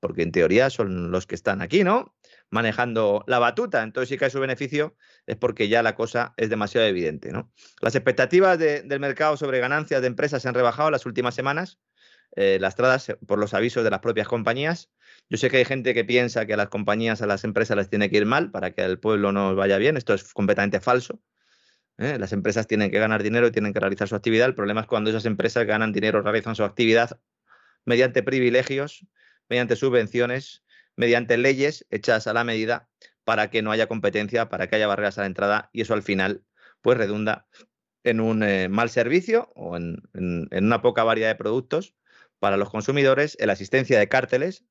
porque 0.00 0.22
en 0.22 0.32
teoría 0.32 0.70
son 0.70 1.10
los 1.10 1.26
que 1.26 1.34
están 1.34 1.62
aquí, 1.62 1.84
¿no? 1.84 2.14
Manejando 2.50 3.24
la 3.26 3.38
batuta. 3.38 3.82
Entonces, 3.82 4.08
si 4.08 4.18
cae 4.18 4.30
su 4.30 4.40
beneficio, 4.40 4.96
es 5.26 5.36
porque 5.36 5.68
ya 5.68 5.82
la 5.82 5.94
cosa 5.94 6.34
es 6.36 6.50
demasiado 6.50 6.86
evidente, 6.86 7.30
¿no? 7.32 7.52
Las 7.80 7.94
expectativas 7.94 8.58
del 8.58 9.00
mercado 9.00 9.36
sobre 9.36 9.60
ganancias 9.60 10.00
de 10.00 10.06
empresas 10.06 10.42
se 10.42 10.48
han 10.48 10.54
rebajado 10.54 10.90
las 10.90 11.06
últimas 11.06 11.34
semanas, 11.34 11.78
eh, 12.36 12.58
lastradas 12.60 13.16
por 13.26 13.38
los 13.38 13.54
avisos 13.54 13.84
de 13.84 13.90
las 13.90 14.00
propias 14.00 14.28
compañías. 14.28 14.90
Yo 15.28 15.38
sé 15.38 15.50
que 15.50 15.58
hay 15.58 15.64
gente 15.64 15.94
que 15.94 16.04
piensa 16.04 16.46
que 16.46 16.54
a 16.54 16.56
las 16.56 16.68
compañías, 16.68 17.22
a 17.22 17.26
las 17.26 17.44
empresas 17.44 17.76
les 17.76 17.90
tiene 17.90 18.10
que 18.10 18.18
ir 18.18 18.26
mal 18.26 18.50
para 18.50 18.72
que 18.72 18.82
al 18.82 18.98
pueblo 18.98 19.32
no 19.32 19.54
vaya 19.54 19.78
bien. 19.78 19.96
Esto 19.96 20.14
es 20.14 20.32
completamente 20.32 20.80
falso. 20.80 21.20
¿eh? 21.98 22.18
Las 22.18 22.32
empresas 22.32 22.66
tienen 22.66 22.90
que 22.90 22.98
ganar 22.98 23.22
dinero 23.22 23.46
y 23.46 23.50
tienen 23.50 23.72
que 23.72 23.80
realizar 23.80 24.08
su 24.08 24.14
actividad. 24.14 24.46
El 24.46 24.54
problema 24.54 24.82
es 24.82 24.86
cuando 24.86 25.10
esas 25.10 25.26
empresas 25.26 25.66
ganan 25.66 25.92
dinero, 25.92 26.22
realizan 26.22 26.54
su 26.54 26.64
actividad 26.64 27.20
mediante 27.84 28.22
privilegios, 28.22 29.06
mediante 29.48 29.76
subvenciones, 29.76 30.62
mediante 30.96 31.38
leyes 31.38 31.86
hechas 31.90 32.26
a 32.26 32.32
la 32.32 32.44
medida 32.44 32.88
para 33.24 33.50
que 33.50 33.62
no 33.62 33.70
haya 33.70 33.86
competencia, 33.86 34.48
para 34.48 34.66
que 34.66 34.76
haya 34.76 34.86
barreras 34.86 35.18
a 35.18 35.22
la 35.22 35.26
entrada 35.26 35.70
y 35.72 35.82
eso 35.82 35.94
al 35.94 36.02
final 36.02 36.42
pues 36.80 36.96
redunda 36.96 37.46
en 38.04 38.20
un 38.20 38.42
eh, 38.42 38.68
mal 38.68 38.90
servicio 38.90 39.52
o 39.54 39.76
en, 39.76 40.02
en, 40.14 40.64
una 40.64 40.82
poca 40.82 41.04
variedad 41.04 41.28
de 41.28 41.34
productos 41.34 41.94
para 42.38 42.56
los 42.56 42.70
consumidores, 42.70 43.36
en 43.40 43.48
la 43.48 43.52
asistencia 43.54 43.98
de 43.98 44.08
cárteles 44.08 44.64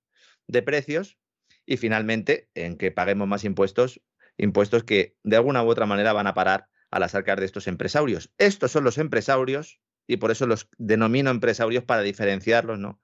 de 0.48 0.62
precios 0.62 1.18
y 1.66 1.78
finalmente 1.78 2.50
en 2.56 2.78
que 2.78 2.92
paguemos 2.92 3.28
más 3.28 3.44
impuestos, 3.44 4.02
impuestos 4.38 4.84
que 4.84 5.18
de 5.24 5.36
alguna 5.36 5.64
u 5.64 5.68
otra 5.68 5.86
manera 5.86 6.14
van 6.14 6.28
a 6.28 6.34
parar 6.34 6.68
a 6.92 7.00
las 7.00 7.16
arcas 7.16 7.40
de 7.40 7.46
estos 7.46 7.68
empresarios. 7.68 8.32
Estos 8.38 8.72
son 8.72 8.84
los 8.84 8.98
empresarios 8.98 9.80
y 10.08 10.18
por 10.18 10.32
eso 10.32 10.48
los 10.48 10.70
denomino 10.78 11.30
empresarios 11.30 11.84
para 11.84 12.02
diferenciarlos, 12.02 12.80
¿no? 12.80 13.02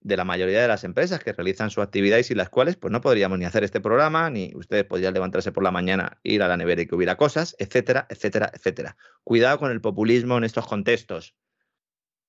de 0.00 0.16
la 0.16 0.24
mayoría 0.24 0.62
de 0.62 0.68
las 0.68 0.84
empresas 0.84 1.22
que 1.22 1.32
realizan 1.32 1.70
su 1.70 1.82
actividad 1.82 2.18
y 2.18 2.22
sin 2.22 2.36
las 2.36 2.50
cuales 2.50 2.76
pues 2.76 2.92
no 2.92 3.00
podríamos 3.00 3.38
ni 3.38 3.44
hacer 3.44 3.64
este 3.64 3.80
programa, 3.80 4.30
ni 4.30 4.52
ustedes 4.54 4.84
podrían 4.84 5.14
levantarse 5.14 5.52
por 5.52 5.64
la 5.64 5.70
mañana, 5.70 6.18
ir 6.22 6.42
a 6.42 6.48
la 6.48 6.56
nevera 6.56 6.82
y 6.82 6.86
que 6.86 6.94
hubiera 6.94 7.16
cosas, 7.16 7.56
etcétera, 7.58 8.06
etcétera, 8.08 8.50
etcétera. 8.54 8.96
Cuidado 9.24 9.58
con 9.58 9.70
el 9.70 9.80
populismo 9.80 10.38
en 10.38 10.44
estos 10.44 10.66
contextos. 10.66 11.34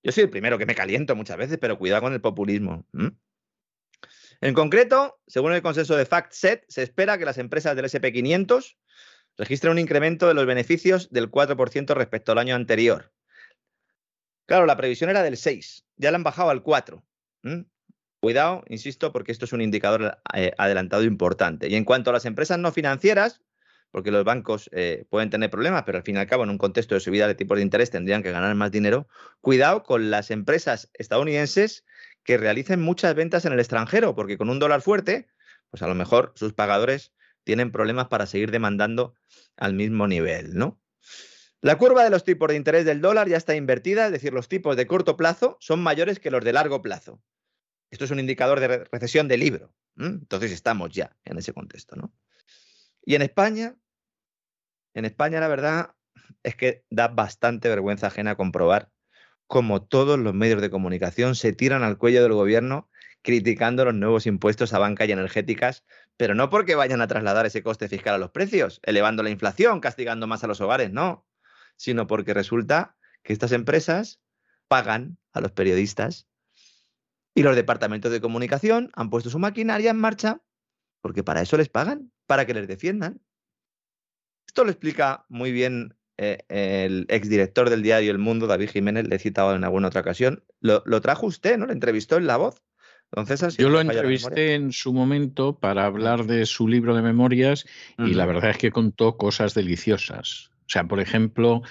Yo 0.03 0.11
soy 0.11 0.23
el 0.23 0.29
primero 0.29 0.57
que 0.57 0.65
me 0.65 0.75
caliento 0.75 1.15
muchas 1.15 1.37
veces, 1.37 1.57
pero 1.59 1.77
cuidado 1.77 2.03
con 2.03 2.13
el 2.13 2.21
populismo. 2.21 2.85
En 4.41 4.53
concreto, 4.53 5.19
según 5.27 5.53
el 5.53 5.61
consenso 5.61 5.97
de 5.97 6.05
FactSet, 6.05 6.63
se 6.69 6.83
espera 6.83 7.17
que 7.17 7.25
las 7.25 7.37
empresas 7.37 7.75
del 7.75 7.85
SP500 7.85 8.77
registren 9.37 9.71
un 9.71 9.79
incremento 9.79 10.27
de 10.27 10.33
los 10.33 10.45
beneficios 10.45 11.09
del 11.11 11.29
4% 11.29 11.93
respecto 11.93 12.31
al 12.31 12.37
año 12.37 12.55
anterior. 12.55 13.11
Claro, 14.45 14.65
la 14.65 14.77
previsión 14.77 15.09
era 15.09 15.21
del 15.21 15.37
6, 15.37 15.85
ya 15.97 16.11
la 16.11 16.15
han 16.15 16.23
bajado 16.23 16.49
al 16.49 16.63
4. 16.63 17.03
Cuidado, 18.21 18.63
insisto, 18.67 19.13
porque 19.13 19.31
esto 19.31 19.45
es 19.45 19.53
un 19.53 19.61
indicador 19.61 20.19
eh, 20.33 20.51
adelantado 20.57 21.03
importante. 21.03 21.69
Y 21.69 21.75
en 21.75 21.85
cuanto 21.85 22.09
a 22.09 22.13
las 22.13 22.25
empresas 22.25 22.57
no 22.59 22.71
financieras, 22.71 23.41
porque 23.91 24.11
los 24.11 24.23
bancos 24.23 24.69
eh, 24.73 25.05
pueden 25.09 25.29
tener 25.29 25.49
problemas, 25.49 25.83
pero 25.83 25.97
al 25.97 26.03
fin 26.03 26.15
y 26.15 26.19
al 26.19 26.27
cabo, 26.27 26.43
en 26.43 26.49
un 26.49 26.57
contexto 26.57 26.95
de 26.95 27.01
subida 27.01 27.27
de 27.27 27.35
tipos 27.35 27.57
de 27.57 27.63
interés, 27.63 27.89
tendrían 27.89 28.23
que 28.23 28.31
ganar 28.31 28.53
más 28.55 28.71
dinero. 28.71 29.07
Cuidado 29.41 29.83
con 29.83 30.11
las 30.11 30.31
empresas 30.31 30.89
estadounidenses 30.93 31.85
que 32.23 32.37
realicen 32.37 32.81
muchas 32.81 33.15
ventas 33.15 33.45
en 33.45 33.53
el 33.53 33.59
extranjero, 33.59 34.15
porque 34.15 34.37
con 34.37 34.49
un 34.49 34.59
dólar 34.59 34.81
fuerte, 34.81 35.27
pues 35.71 35.81
a 35.81 35.87
lo 35.87 35.95
mejor 35.95 36.33
sus 36.35 36.53
pagadores 36.53 37.13
tienen 37.43 37.71
problemas 37.71 38.07
para 38.07 38.25
seguir 38.25 38.51
demandando 38.51 39.15
al 39.57 39.73
mismo 39.73 40.07
nivel, 40.07 40.55
¿no? 40.55 40.79
La 41.61 41.77
curva 41.77 42.03
de 42.03 42.09
los 42.09 42.23
tipos 42.23 42.47
de 42.47 42.55
interés 42.55 42.85
del 42.85 43.01
dólar 43.01 43.27
ya 43.27 43.35
está 43.35 43.55
invertida, 43.55 44.05
es 44.05 44.11
decir, 44.13 44.31
los 44.31 44.47
tipos 44.47 44.77
de 44.77 44.87
corto 44.87 45.17
plazo 45.17 45.57
son 45.59 45.81
mayores 45.81 46.19
que 46.19 46.31
los 46.31 46.43
de 46.43 46.53
largo 46.53 46.81
plazo. 46.81 47.21
Esto 47.91 48.05
es 48.05 48.11
un 48.11 48.19
indicador 48.19 48.59
de 48.59 48.85
recesión 48.85 49.27
de 49.27 49.37
libro. 49.37 49.73
Entonces 49.97 50.51
estamos 50.51 50.91
ya 50.91 51.17
en 51.25 51.37
ese 51.37 51.51
contexto, 51.51 51.95
¿no? 51.97 52.13
Y 53.09 53.15
en 53.15 53.23
España, 53.23 53.75
en 54.93 55.03
España 55.03 55.39
la 55.39 55.47
verdad 55.47 55.95
es 56.43 56.55
que 56.55 56.85
da 56.91 57.07
bastante 57.07 57.67
vergüenza 57.67 58.05
ajena 58.05 58.35
comprobar 58.35 58.91
como 59.47 59.81
todos 59.81 60.19
los 60.19 60.35
medios 60.35 60.61
de 60.61 60.69
comunicación 60.69 61.33
se 61.33 61.51
tiran 61.51 61.81
al 61.81 61.97
cuello 61.97 62.21
del 62.21 62.33
gobierno 62.33 62.87
criticando 63.23 63.83
los 63.83 63.95
nuevos 63.95 64.27
impuestos 64.27 64.73
a 64.73 64.77
banca 64.77 65.05
y 65.05 65.11
energéticas, 65.11 65.83
pero 66.17 66.35
no 66.35 66.51
porque 66.51 66.75
vayan 66.75 67.01
a 67.01 67.07
trasladar 67.07 67.47
ese 67.47 67.63
coste 67.63 67.87
fiscal 67.89 68.13
a 68.13 68.19
los 68.19 68.29
precios, 68.29 68.79
elevando 68.83 69.23
la 69.23 69.31
inflación, 69.31 69.79
castigando 69.79 70.27
más 70.27 70.43
a 70.43 70.47
los 70.47 70.61
hogares, 70.61 70.91
no, 70.91 71.25
sino 71.77 72.05
porque 72.05 72.35
resulta 72.35 72.95
que 73.23 73.33
estas 73.33 73.53
empresas 73.53 74.21
pagan 74.67 75.17
a 75.33 75.41
los 75.41 75.51
periodistas 75.51 76.27
y 77.33 77.41
los 77.41 77.55
departamentos 77.55 78.11
de 78.11 78.21
comunicación 78.21 78.91
han 78.93 79.09
puesto 79.09 79.31
su 79.31 79.39
maquinaria 79.39 79.89
en 79.89 79.97
marcha 79.97 80.43
porque 81.01 81.23
para 81.23 81.41
eso 81.41 81.57
les 81.57 81.69
pagan, 81.69 82.11
para 82.25 82.45
que 82.45 82.53
les 82.53 82.67
defiendan. 82.67 83.21
Esto 84.47 84.63
lo 84.63 84.71
explica 84.71 85.25
muy 85.29 85.51
bien 85.51 85.95
eh, 86.17 86.43
el 86.49 87.05
exdirector 87.09 87.69
del 87.69 87.81
diario 87.81 88.11
El 88.11 88.17
Mundo, 88.17 88.47
David 88.47 88.71
Jiménez, 88.71 89.07
le 89.07 89.15
he 89.15 89.19
citado 89.19 89.55
en 89.55 89.63
alguna 89.63 89.87
otra 89.87 90.01
ocasión. 90.01 90.43
Lo, 90.59 90.81
trajo 91.01 91.27
usted, 91.27 91.57
¿no? 91.57 91.67
Le 91.67 91.73
entrevistó 91.73 92.17
en 92.17 92.27
La 92.27 92.37
Voz. 92.37 92.61
Entonces, 93.11 93.57
Yo 93.57 93.69
lo 93.69 93.79
entrevisté 93.79 94.53
en 94.53 94.71
su 94.71 94.93
momento 94.93 95.57
para 95.57 95.85
hablar 95.85 96.25
de 96.25 96.45
su 96.45 96.67
libro 96.67 96.95
de 96.95 97.01
memorias 97.01 97.65
y 97.97 98.13
la 98.13 98.27
verdad 98.27 98.51
es 98.51 98.57
que 98.57 98.69
contó 98.69 99.17
cosas 99.17 99.55
deliciosas. 99.55 100.51
O 100.61 100.69
sea, 100.69 100.83
por 100.83 100.99
ejemplo, 100.99 101.63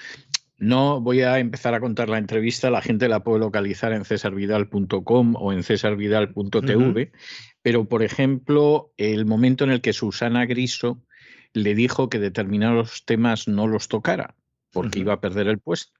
no 0.57 0.99
voy 0.99 1.21
a 1.21 1.39
empezar 1.39 1.73
a 1.73 1.79
contar 1.79 2.09
la 2.09 2.17
entrevista, 2.17 2.69
la 2.69 2.81
gente 2.81 3.07
la 3.07 3.23
puede 3.23 3.39
localizar 3.39 3.93
en 3.93 4.03
cesarvidal.com 4.03 5.35
o 5.37 5.53
en 5.53 5.63
cesarvidal.tv, 5.63 7.11
pero 7.61 7.85
por 7.85 8.03
ejemplo, 8.03 8.93
el 8.97 9.25
momento 9.25 9.63
en 9.63 9.71
el 9.71 9.81
que 9.81 9.93
Susana 9.93 10.45
Griso 10.45 11.01
le 11.53 11.75
dijo 11.75 12.09
que 12.09 12.19
determinados 12.19 13.05
temas 13.05 13.47
no 13.47 13.67
los 13.67 13.87
tocara 13.87 14.35
porque 14.71 14.99
iba 14.99 15.13
a 15.13 15.21
perder 15.21 15.47
el 15.47 15.59
puesto. 15.59 15.99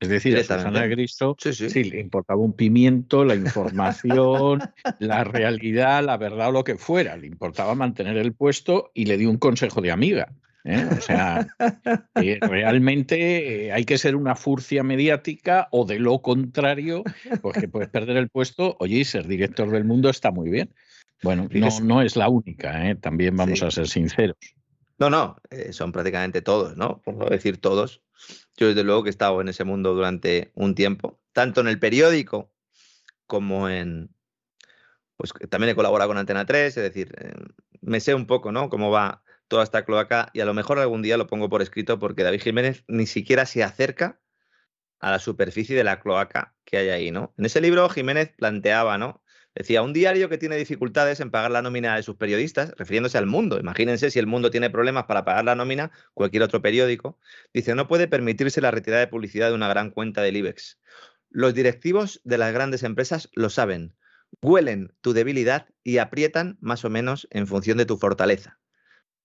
Es 0.00 0.08
decir, 0.08 0.36
a 0.36 0.42
Susana 0.42 0.86
Griso 0.86 1.36
sí, 1.38 1.84
le 1.84 2.00
importaba 2.00 2.40
un 2.40 2.52
pimiento, 2.52 3.24
la 3.24 3.36
información, 3.36 4.60
la 4.98 5.24
realidad, 5.24 6.04
la 6.04 6.16
verdad 6.16 6.48
o 6.48 6.52
lo 6.52 6.64
que 6.64 6.76
fuera. 6.76 7.16
Le 7.16 7.26
importaba 7.26 7.74
mantener 7.74 8.16
el 8.18 8.34
puesto 8.34 8.90
y 8.92 9.06
le 9.06 9.16
dio 9.16 9.30
un 9.30 9.38
consejo 9.38 9.80
de 9.80 9.92
amiga. 9.92 10.34
¿Eh? 10.64 10.88
O 10.90 11.00
sea, 11.00 11.46
eh, 12.16 12.38
realmente 12.40 13.66
eh, 13.66 13.72
hay 13.72 13.84
que 13.84 13.98
ser 13.98 14.16
una 14.16 14.34
furcia 14.34 14.82
mediática 14.82 15.68
o 15.70 15.84
de 15.84 15.98
lo 15.98 16.20
contrario, 16.22 17.04
porque 17.42 17.68
puedes 17.68 17.90
perder 17.90 18.16
el 18.16 18.28
puesto. 18.28 18.76
Oye, 18.80 18.96
y 18.96 19.04
ser 19.04 19.26
director 19.26 19.70
del 19.70 19.84
mundo 19.84 20.10
está 20.10 20.30
muy 20.30 20.50
bien. 20.50 20.74
Bueno, 21.22 21.48
no, 21.50 21.80
no 21.82 22.02
es 22.02 22.16
la 22.16 22.28
única, 22.28 22.94
también 23.00 23.36
vamos 23.36 23.62
a 23.62 23.70
ser 23.70 23.88
sinceros. 23.88 24.36
No, 24.98 25.10
no, 25.10 25.36
son 25.70 25.90
prácticamente 25.90 26.42
todos, 26.42 26.76
¿no? 26.76 27.00
Por 27.02 27.14
no 27.14 27.26
decir 27.26 27.58
todos. 27.58 28.02
Yo 28.56 28.68
desde 28.68 28.84
luego 28.84 29.02
que 29.02 29.08
he 29.08 29.10
estado 29.10 29.40
en 29.40 29.48
ese 29.48 29.64
mundo 29.64 29.94
durante 29.94 30.52
un 30.54 30.74
tiempo, 30.74 31.20
tanto 31.32 31.60
en 31.60 31.68
el 31.68 31.78
periódico 31.78 32.52
como 33.26 33.68
en... 33.68 34.10
Pues 35.16 35.32
también 35.48 35.70
he 35.70 35.74
colaborado 35.74 36.10
con 36.10 36.18
Antena 36.18 36.44
3, 36.44 36.76
es 36.76 36.82
decir, 36.82 37.16
me 37.80 38.00
sé 38.00 38.14
un 38.14 38.26
poco, 38.26 38.52
¿no? 38.52 38.68
Cómo 38.68 38.90
va 38.90 39.22
toda 39.48 39.64
esta 39.64 39.84
cloaca 39.84 40.30
y 40.32 40.40
a 40.40 40.44
lo 40.44 40.54
mejor 40.54 40.78
algún 40.78 41.02
día 41.02 41.16
lo 41.16 41.26
pongo 41.26 41.48
por 41.48 41.62
escrito 41.62 41.98
porque 41.98 42.22
David 42.22 42.42
Jiménez 42.42 42.84
ni 42.88 43.06
siquiera 43.06 43.46
se 43.46 43.62
acerca 43.62 44.20
a 45.00 45.10
la 45.10 45.18
superficie 45.18 45.76
de 45.76 45.84
la 45.84 46.00
cloaca 46.00 46.54
que 46.64 46.78
hay 46.78 46.88
ahí, 46.88 47.10
¿no? 47.10 47.34
En 47.36 47.44
ese 47.44 47.60
libro 47.60 47.88
Jiménez 47.88 48.32
planteaba, 48.36 48.98
¿no? 48.98 49.22
Decía, 49.54 49.82
un 49.82 49.92
diario 49.92 50.28
que 50.28 50.38
tiene 50.38 50.56
dificultades 50.56 51.20
en 51.20 51.30
pagar 51.30 51.52
la 51.52 51.62
nómina 51.62 51.94
de 51.94 52.02
sus 52.02 52.16
periodistas, 52.16 52.72
refiriéndose 52.76 53.18
al 53.18 53.26
mundo. 53.26 53.60
Imagínense 53.60 54.10
si 54.10 54.18
el 54.18 54.26
mundo 54.26 54.50
tiene 54.50 54.68
problemas 54.68 55.04
para 55.04 55.24
pagar 55.24 55.44
la 55.44 55.54
nómina, 55.54 55.92
cualquier 56.12 56.42
otro 56.42 56.60
periódico. 56.60 57.20
Dice, 57.52 57.76
no 57.76 57.86
puede 57.86 58.08
permitirse 58.08 58.60
la 58.60 58.72
retirada 58.72 59.00
de 59.00 59.06
publicidad 59.06 59.50
de 59.50 59.54
una 59.54 59.68
gran 59.68 59.90
cuenta 59.90 60.22
del 60.22 60.36
IBEX. 60.38 60.80
Los 61.30 61.54
directivos 61.54 62.20
de 62.24 62.38
las 62.38 62.52
grandes 62.52 62.82
empresas 62.82 63.28
lo 63.34 63.48
saben, 63.48 63.94
huelen 64.42 64.92
tu 65.02 65.12
debilidad 65.12 65.68
y 65.84 65.98
aprietan 65.98 66.58
más 66.60 66.84
o 66.84 66.90
menos 66.90 67.28
en 67.30 67.46
función 67.46 67.78
de 67.78 67.86
tu 67.86 67.96
fortaleza 67.96 68.58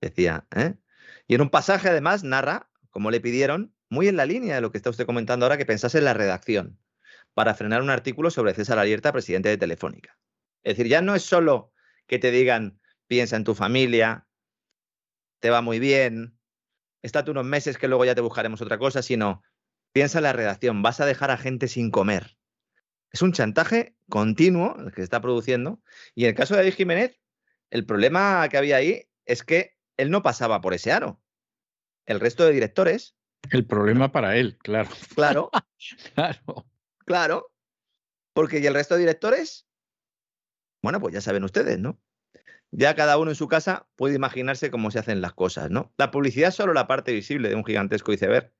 decía. 0.02 0.48
¿eh? 0.56 0.76
Y 1.28 1.36
en 1.36 1.42
un 1.42 1.50
pasaje, 1.50 1.90
además, 1.90 2.24
narra, 2.24 2.70
como 2.90 3.12
le 3.12 3.22
pidieron, 3.22 3.74
muy 3.90 4.08
en 4.08 4.18
la 4.18 4.26
línea 4.26 4.56
de 4.56 4.62
lo 4.62 4.72
que 4.72 4.78
está 4.78 4.90
usted 4.90 5.06
comentando 5.06 5.46
ahora, 5.46 5.58
que 5.58 5.66
pensase 5.66 5.98
en 5.98 6.06
la 6.06 6.14
redacción, 6.14 6.80
para 7.34 7.56
frenar 7.56 7.82
un 7.82 7.90
artículo 7.90 8.30
sobre 8.32 8.54
César 8.54 8.80
Alierta, 8.80 9.12
presidente 9.12 9.50
de 9.50 9.58
Telefónica. 9.58 10.18
Es 10.64 10.78
decir, 10.78 10.90
ya 10.90 11.02
no 11.02 11.16
es 11.16 11.24
solo 11.24 11.74
que 12.08 12.20
te 12.20 12.32
digan, 12.32 12.80
piensa 13.08 13.36
en 13.36 13.44
tu 13.44 13.56
familia, 13.56 14.28
te 15.40 15.50
va 15.50 15.62
muy 15.62 15.80
bien, 15.80 16.38
estate 17.02 17.32
unos 17.32 17.46
meses 17.46 17.78
que 17.78 17.88
luego 17.88 18.06
ya 18.06 18.16
te 18.16 18.22
buscaremos 18.22 18.62
otra 18.62 18.78
cosa, 18.78 19.02
sino 19.02 19.44
piensa 19.92 20.20
en 20.20 20.24
la 20.24 20.34
redacción, 20.34 20.82
vas 20.82 21.00
a 21.00 21.06
dejar 21.06 21.32
a 21.32 21.38
gente 21.38 21.68
sin 21.68 21.92
comer. 21.92 22.38
Es 23.12 23.22
un 23.22 23.34
chantaje 23.34 23.96
continuo 24.10 24.76
el 24.80 24.92
que 24.92 24.98
se 24.98 25.04
está 25.04 25.22
produciendo. 25.22 25.82
Y 26.14 26.26
en 26.26 26.30
el 26.30 26.36
caso 26.36 26.54
de 26.54 26.60
David 26.60 26.76
Jiménez, 26.76 27.20
el 27.72 27.86
problema 27.86 28.48
que 28.50 28.58
había 28.58 28.78
ahí 28.78 29.10
es 29.26 29.44
que 29.44 29.79
él 30.00 30.12
no 30.12 30.24
pasaba 30.24 30.62
por 30.62 30.74
ese 30.74 30.94
aro. 30.94 31.22
El 32.06 32.22
resto 32.22 32.46
de 32.46 32.54
directores. 32.54 33.18
El 33.52 33.66
problema 33.66 34.12
para 34.12 34.38
él, 34.38 34.58
claro. 34.58 34.90
Claro. 35.14 35.52
claro. 36.16 36.66
Claro. 37.06 37.52
Porque 38.34 38.60
¿y 38.60 38.66
el 38.66 38.74
resto 38.74 38.96
de 38.96 39.02
directores? 39.02 39.68
Bueno, 40.82 41.02
pues 41.02 41.14
ya 41.14 41.20
saben 41.20 41.44
ustedes, 41.44 41.80
¿no? 41.80 42.00
Ya 42.72 42.96
cada 42.96 43.18
uno 43.18 43.32
en 43.32 43.36
su 43.36 43.50
casa 43.50 43.90
puede 43.98 44.16
imaginarse 44.16 44.72
cómo 44.72 44.90
se 44.90 45.00
hacen 45.00 45.20
las 45.20 45.34
cosas, 45.34 45.70
¿no? 45.70 45.94
La 45.98 46.12
publicidad 46.12 46.50
es 46.50 46.56
solo 46.56 46.74
la 46.74 46.88
parte 46.88 47.12
visible 47.12 47.50
de 47.50 47.56
un 47.56 47.66
gigantesco 47.66 48.14
iceberg. 48.14 48.54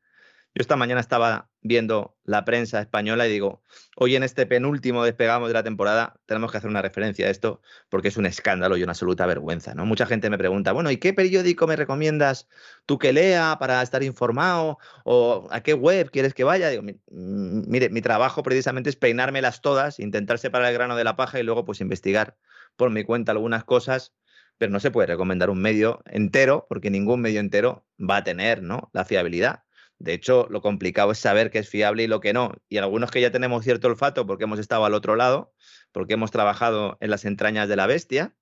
Yo 0.56 0.62
esta 0.62 0.76
mañana 0.76 1.00
estaba 1.00 1.50
viendo 1.62 2.18
la 2.24 2.44
prensa 2.44 2.82
española 2.82 3.28
y 3.28 3.32
digo, 3.32 3.62
hoy 3.96 4.16
en 4.16 4.24
este 4.24 4.48
penúltimo 4.48 5.04
despegamos 5.04 5.48
de 5.50 5.54
la 5.54 5.62
temporada 5.62 6.20
tenemos 6.26 6.52
que 6.52 6.58
hacer 6.58 6.70
una 6.70 6.82
referencia 6.82 7.28
a 7.28 7.30
esto 7.30 7.62
porque 7.90 8.08
es 8.08 8.18
un 8.18 8.26
escándalo 8.26 8.76
y 8.76 8.82
una 8.82 8.94
absoluta 8.94 9.28
vergüenza, 9.28 9.76
¿no? 9.76 9.86
Mucha 9.86 10.08
gente 10.08 10.30
me 10.32 10.40
pregunta, 10.40 10.72
bueno, 10.72 10.90
¿y 10.90 10.98
qué 10.98 11.14
periódico 11.14 11.68
me 11.68 11.76
recomiendas 11.76 12.48
tú 12.88 12.98
que 12.98 13.14
lea 13.14 13.58
para 13.60 13.82
estar 13.84 14.02
informado? 14.02 14.80
¿O 15.04 15.48
a 15.52 15.62
qué 15.62 15.76
web 15.76 16.10
quieres 16.10 16.34
que 16.34 16.44
vaya? 16.44 16.70
Digo, 16.70 16.84
mire, 17.12 17.90
mi 17.90 18.02
trabajo 18.02 18.42
precisamente 18.42 18.90
es 18.90 18.96
peinármelas 18.96 19.62
todas, 19.62 20.00
intentar 20.00 20.40
separar 20.40 20.70
el 20.70 20.74
grano 20.74 20.96
de 20.96 21.04
la 21.04 21.16
paja 21.16 21.40
y 21.40 21.44
luego 21.44 21.64
pues 21.64 21.80
investigar 21.80 22.38
por 22.76 22.90
mi 22.90 23.04
cuenta 23.04 23.32
algunas 23.34 23.64
cosas 23.64 24.14
pero 24.58 24.74
no 24.74 24.82
se 24.82 24.92
puede 24.92 25.08
recomendar 25.08 25.50
un 25.50 25.62
medio 25.62 26.04
entero 26.06 26.66
porque 26.68 26.92
ningún 26.92 27.22
medio 27.22 27.40
entero 27.40 27.86
va 27.98 28.18
a 28.18 28.24
tener 28.26 28.62
¿no? 28.62 28.90
la 28.94 29.06
fiabilidad. 29.06 29.64
De 30.00 30.14
hecho, 30.14 30.48
lo 30.50 30.62
complicado 30.62 31.12
es 31.12 31.20
saber 31.20 31.52
qué 31.52 31.60
es 31.60 31.70
fiable 31.70 32.04
y 32.04 32.08
lo 32.08 32.22
que 32.22 32.32
no. 32.32 32.54
Y 32.70 32.78
algunos 32.78 33.12
que 33.12 33.20
ya 33.20 33.32
tenemos 33.32 33.66
cierto 33.66 33.90
olfato 33.90 34.26
porque 34.26 34.46
hemos 34.46 34.58
estado 34.58 34.86
al 34.86 34.94
otro 34.94 35.18
lado, 35.18 35.54
porque 35.92 36.14
hemos 36.14 36.32
trabajado 36.32 36.98
en 37.02 37.10
las 37.10 37.26
entrañas 37.26 37.68
de 37.68 37.76
la 37.76 37.86
bestia, 37.86 38.34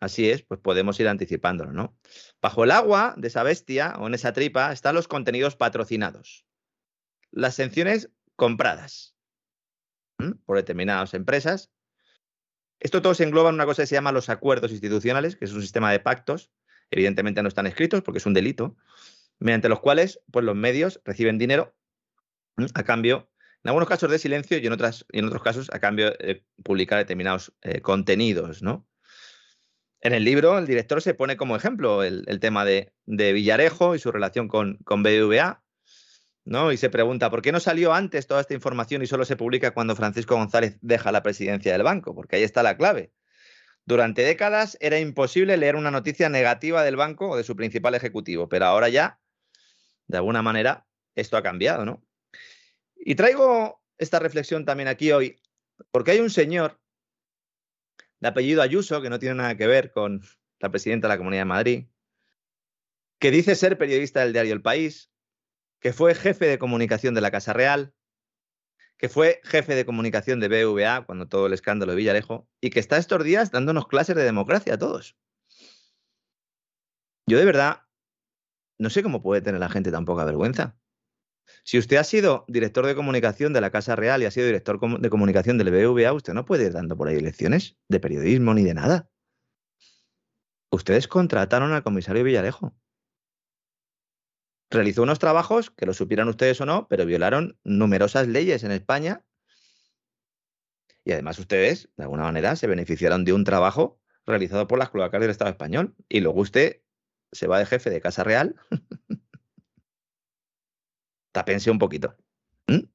así 0.00 0.28
es, 0.28 0.42
pues 0.42 0.60
podemos 0.60 0.98
ir 0.98 1.06
anticipándolo, 1.06 1.72
¿no? 1.72 1.96
Bajo 2.42 2.64
el 2.64 2.72
agua 2.72 3.14
de 3.16 3.28
esa 3.28 3.44
bestia 3.44 3.94
o 3.98 4.08
en 4.08 4.14
esa 4.14 4.32
tripa 4.32 4.72
están 4.72 4.96
los 4.96 5.06
contenidos 5.06 5.54
patrocinados, 5.54 6.44
las 7.30 7.54
sanciones 7.54 8.10
compradas 8.34 9.14
por 10.46 10.56
determinadas 10.56 11.14
empresas. 11.14 11.70
Esto 12.80 13.02
todo 13.02 13.14
se 13.14 13.22
engloba 13.22 13.50
en 13.50 13.54
una 13.54 13.66
cosa 13.66 13.82
que 13.82 13.86
se 13.86 13.94
llama 13.94 14.10
los 14.10 14.28
acuerdos 14.28 14.72
institucionales, 14.72 15.36
que 15.36 15.44
es 15.44 15.52
un 15.52 15.62
sistema 15.62 15.92
de 15.92 16.00
pactos. 16.00 16.50
Evidentemente 16.90 17.42
no 17.42 17.48
están 17.48 17.68
escritos 17.68 18.02
porque 18.02 18.18
es 18.18 18.26
un 18.26 18.34
delito, 18.34 18.76
mediante 19.38 19.68
los 19.68 19.80
cuales 19.80 20.20
pues, 20.30 20.44
los 20.44 20.56
medios 20.56 21.00
reciben 21.04 21.38
dinero 21.38 21.74
a 22.74 22.82
cambio, 22.82 23.30
en 23.64 23.68
algunos 23.70 23.88
casos 23.88 24.10
de 24.10 24.18
silencio 24.18 24.58
y 24.58 24.66
en, 24.66 24.72
otras, 24.72 25.04
y 25.12 25.18
en 25.18 25.26
otros 25.26 25.42
casos 25.42 25.68
a 25.72 25.78
cambio 25.78 26.10
de 26.10 26.44
publicar 26.62 26.98
determinados 26.98 27.52
eh, 27.62 27.80
contenidos. 27.80 28.62
¿no? 28.62 28.86
En 30.00 30.12
el 30.12 30.24
libro, 30.24 30.58
el 30.58 30.66
director 30.66 31.02
se 31.02 31.14
pone 31.14 31.36
como 31.36 31.56
ejemplo 31.56 32.04
el, 32.04 32.40
tema 32.40 32.64
de, 32.64 32.92
Villarejo 33.06 33.94
y 33.94 33.98
su 33.98 34.12
relación 34.12 34.48
con, 34.48 34.78
con 34.84 35.02
BBVA, 35.02 35.62
¿no? 36.44 36.72
Y 36.72 36.76
se 36.76 36.88
pregunta, 36.88 37.30
¿por 37.30 37.42
qué 37.42 37.52
no 37.52 37.60
salió 37.60 37.92
antes 37.92 38.26
toda 38.26 38.40
esta 38.40 38.54
información 38.54 39.02
y 39.02 39.06
solo 39.06 39.24
se 39.24 39.36
publica 39.36 39.72
cuando 39.72 39.96
Francisco 39.96 40.36
González 40.36 40.78
deja 40.80 41.12
la 41.12 41.22
presidencia 41.22 41.72
del 41.72 41.82
banco? 41.82 42.14
Porque 42.14 42.36
ahí 42.36 42.42
está 42.42 42.62
la 42.62 42.76
clave. 42.76 43.12
Durante 43.84 44.22
décadas 44.22 44.76
era 44.80 44.98
imposible 44.98 45.56
leer 45.56 45.74
una 45.74 45.90
noticia 45.90 46.28
negativa 46.28 46.84
del 46.84 46.96
banco 46.96 47.30
o 47.30 47.36
de 47.36 47.44
su 47.44 47.56
principal 47.56 47.94
ejecutivo, 47.94 48.48
pero 48.48 48.66
ahora 48.66 48.88
ya 48.88 49.18
de 50.08 50.16
alguna 50.16 50.42
manera 50.42 50.86
esto 51.14 51.36
ha 51.36 51.42
cambiado, 51.42 51.84
¿no? 51.84 52.02
Y 52.96 53.14
traigo 53.14 53.82
esta 53.98 54.18
reflexión 54.18 54.64
también 54.64 54.88
aquí 54.88 55.12
hoy, 55.12 55.40
porque 55.90 56.12
hay 56.12 56.20
un 56.20 56.30
señor 56.30 56.80
de 58.20 58.28
apellido 58.28 58.62
Ayuso, 58.62 59.00
que 59.00 59.10
no 59.10 59.18
tiene 59.18 59.36
nada 59.36 59.56
que 59.56 59.66
ver 59.66 59.92
con 59.92 60.22
la 60.58 60.70
presidenta 60.70 61.06
de 61.06 61.14
la 61.14 61.18
Comunidad 61.18 61.42
de 61.42 61.46
Madrid, 61.46 61.86
que 63.20 63.30
dice 63.30 63.54
ser 63.54 63.78
periodista 63.78 64.20
del 64.20 64.32
diario 64.32 64.54
El 64.54 64.62
País, 64.62 65.12
que 65.80 65.92
fue 65.92 66.14
jefe 66.14 66.46
de 66.46 66.58
comunicación 66.58 67.14
de 67.14 67.20
la 67.20 67.30
Casa 67.30 67.52
Real, 67.52 67.94
que 68.96 69.08
fue 69.08 69.40
jefe 69.44 69.76
de 69.76 69.84
comunicación 69.84 70.40
de 70.40 70.48
BVA 70.48 71.04
cuando 71.06 71.28
todo 71.28 71.46
el 71.46 71.52
escándalo 71.52 71.92
de 71.92 71.98
Villarejo, 71.98 72.48
y 72.60 72.70
que 72.70 72.80
está 72.80 72.96
estos 72.96 73.22
días 73.22 73.52
dándonos 73.52 73.86
clases 73.86 74.16
de 74.16 74.24
democracia 74.24 74.74
a 74.74 74.78
todos. 74.78 75.16
Yo 77.26 77.38
de 77.38 77.44
verdad 77.44 77.87
no 78.78 78.90
sé 78.90 79.02
cómo 79.02 79.22
puede 79.22 79.42
tener 79.42 79.60
la 79.60 79.68
gente 79.68 79.90
tan 79.90 80.04
poca 80.04 80.24
vergüenza. 80.24 80.78
Si 81.64 81.78
usted 81.78 81.96
ha 81.96 82.04
sido 82.04 82.44
director 82.48 82.86
de 82.86 82.94
comunicación 82.94 83.52
de 83.52 83.60
la 83.60 83.70
Casa 83.70 83.96
Real 83.96 84.22
y 84.22 84.26
ha 84.26 84.30
sido 84.30 84.46
director 84.46 84.78
de 85.00 85.10
comunicación 85.10 85.58
del 85.58 85.70
BBVA, 85.70 86.12
usted 86.12 86.34
no 86.34 86.44
puede 86.44 86.66
ir 86.66 86.72
dando 86.72 86.96
por 86.96 87.08
ahí 87.08 87.20
lecciones 87.20 87.76
de 87.88 88.00
periodismo 88.00 88.54
ni 88.54 88.64
de 88.64 88.74
nada. 88.74 89.10
Ustedes 90.70 91.08
contrataron 91.08 91.72
al 91.72 91.82
comisario 91.82 92.24
Villarejo. 92.24 92.76
Realizó 94.70 95.02
unos 95.02 95.18
trabajos, 95.18 95.70
que 95.70 95.86
lo 95.86 95.94
supieran 95.94 96.28
ustedes 96.28 96.60
o 96.60 96.66
no, 96.66 96.88
pero 96.88 97.06
violaron 97.06 97.58
numerosas 97.64 98.28
leyes 98.28 98.64
en 98.64 98.72
España. 98.72 99.24
Y 101.04 101.12
además 101.12 101.38
ustedes, 101.38 101.88
de 101.96 102.02
alguna 102.02 102.24
manera, 102.24 102.54
se 102.54 102.66
beneficiaron 102.66 103.24
de 103.24 103.32
un 103.32 103.44
trabajo 103.44 103.98
realizado 104.26 104.66
por 104.66 104.78
las 104.78 104.90
cloacas 104.90 105.22
del 105.22 105.30
Estado 105.30 105.50
español. 105.50 105.96
Y 106.06 106.20
luego 106.20 106.42
usted 106.42 106.82
se 107.32 107.46
va 107.46 107.58
de 107.58 107.66
jefe 107.66 107.90
de 107.90 108.00
Casa 108.00 108.24
Real. 108.24 108.54
Tápense 111.32 111.70
un 111.70 111.78
poquito. 111.78 112.16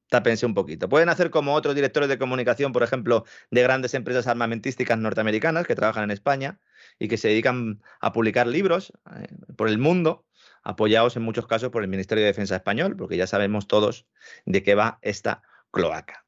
Tápense 0.10 0.46
un 0.46 0.54
poquito. 0.54 0.88
Pueden 0.88 1.10
hacer 1.10 1.32
como 1.32 1.56
otros 1.56 1.74
directores 1.74 2.08
de 2.08 2.20
comunicación, 2.20 2.72
por 2.72 2.84
ejemplo, 2.84 3.26
de 3.50 3.64
grandes 3.64 3.96
empresas 3.96 4.28
armamentísticas 4.28 5.00
norteamericanas 5.00 5.66
que 5.66 5.74
trabajan 5.74 6.04
en 6.04 6.12
España 6.12 6.60
y 7.00 7.08
que 7.08 7.18
se 7.18 7.30
dedican 7.30 7.82
a 8.00 8.14
publicar 8.14 8.46
libros 8.46 8.94
eh, 9.16 9.28
por 9.56 9.68
el 9.68 9.80
mundo, 9.80 10.26
apoyados 10.62 11.16
en 11.16 11.24
muchos 11.24 11.48
casos 11.48 11.70
por 11.70 11.82
el 11.82 11.90
Ministerio 11.90 12.24
de 12.24 12.28
Defensa 12.28 12.56
español, 12.56 12.96
porque 12.96 13.18
ya 13.18 13.26
sabemos 13.26 13.68
todos 13.68 14.06
de 14.46 14.62
qué 14.62 14.76
va 14.76 15.00
esta 15.02 15.42
cloaca. 15.72 16.24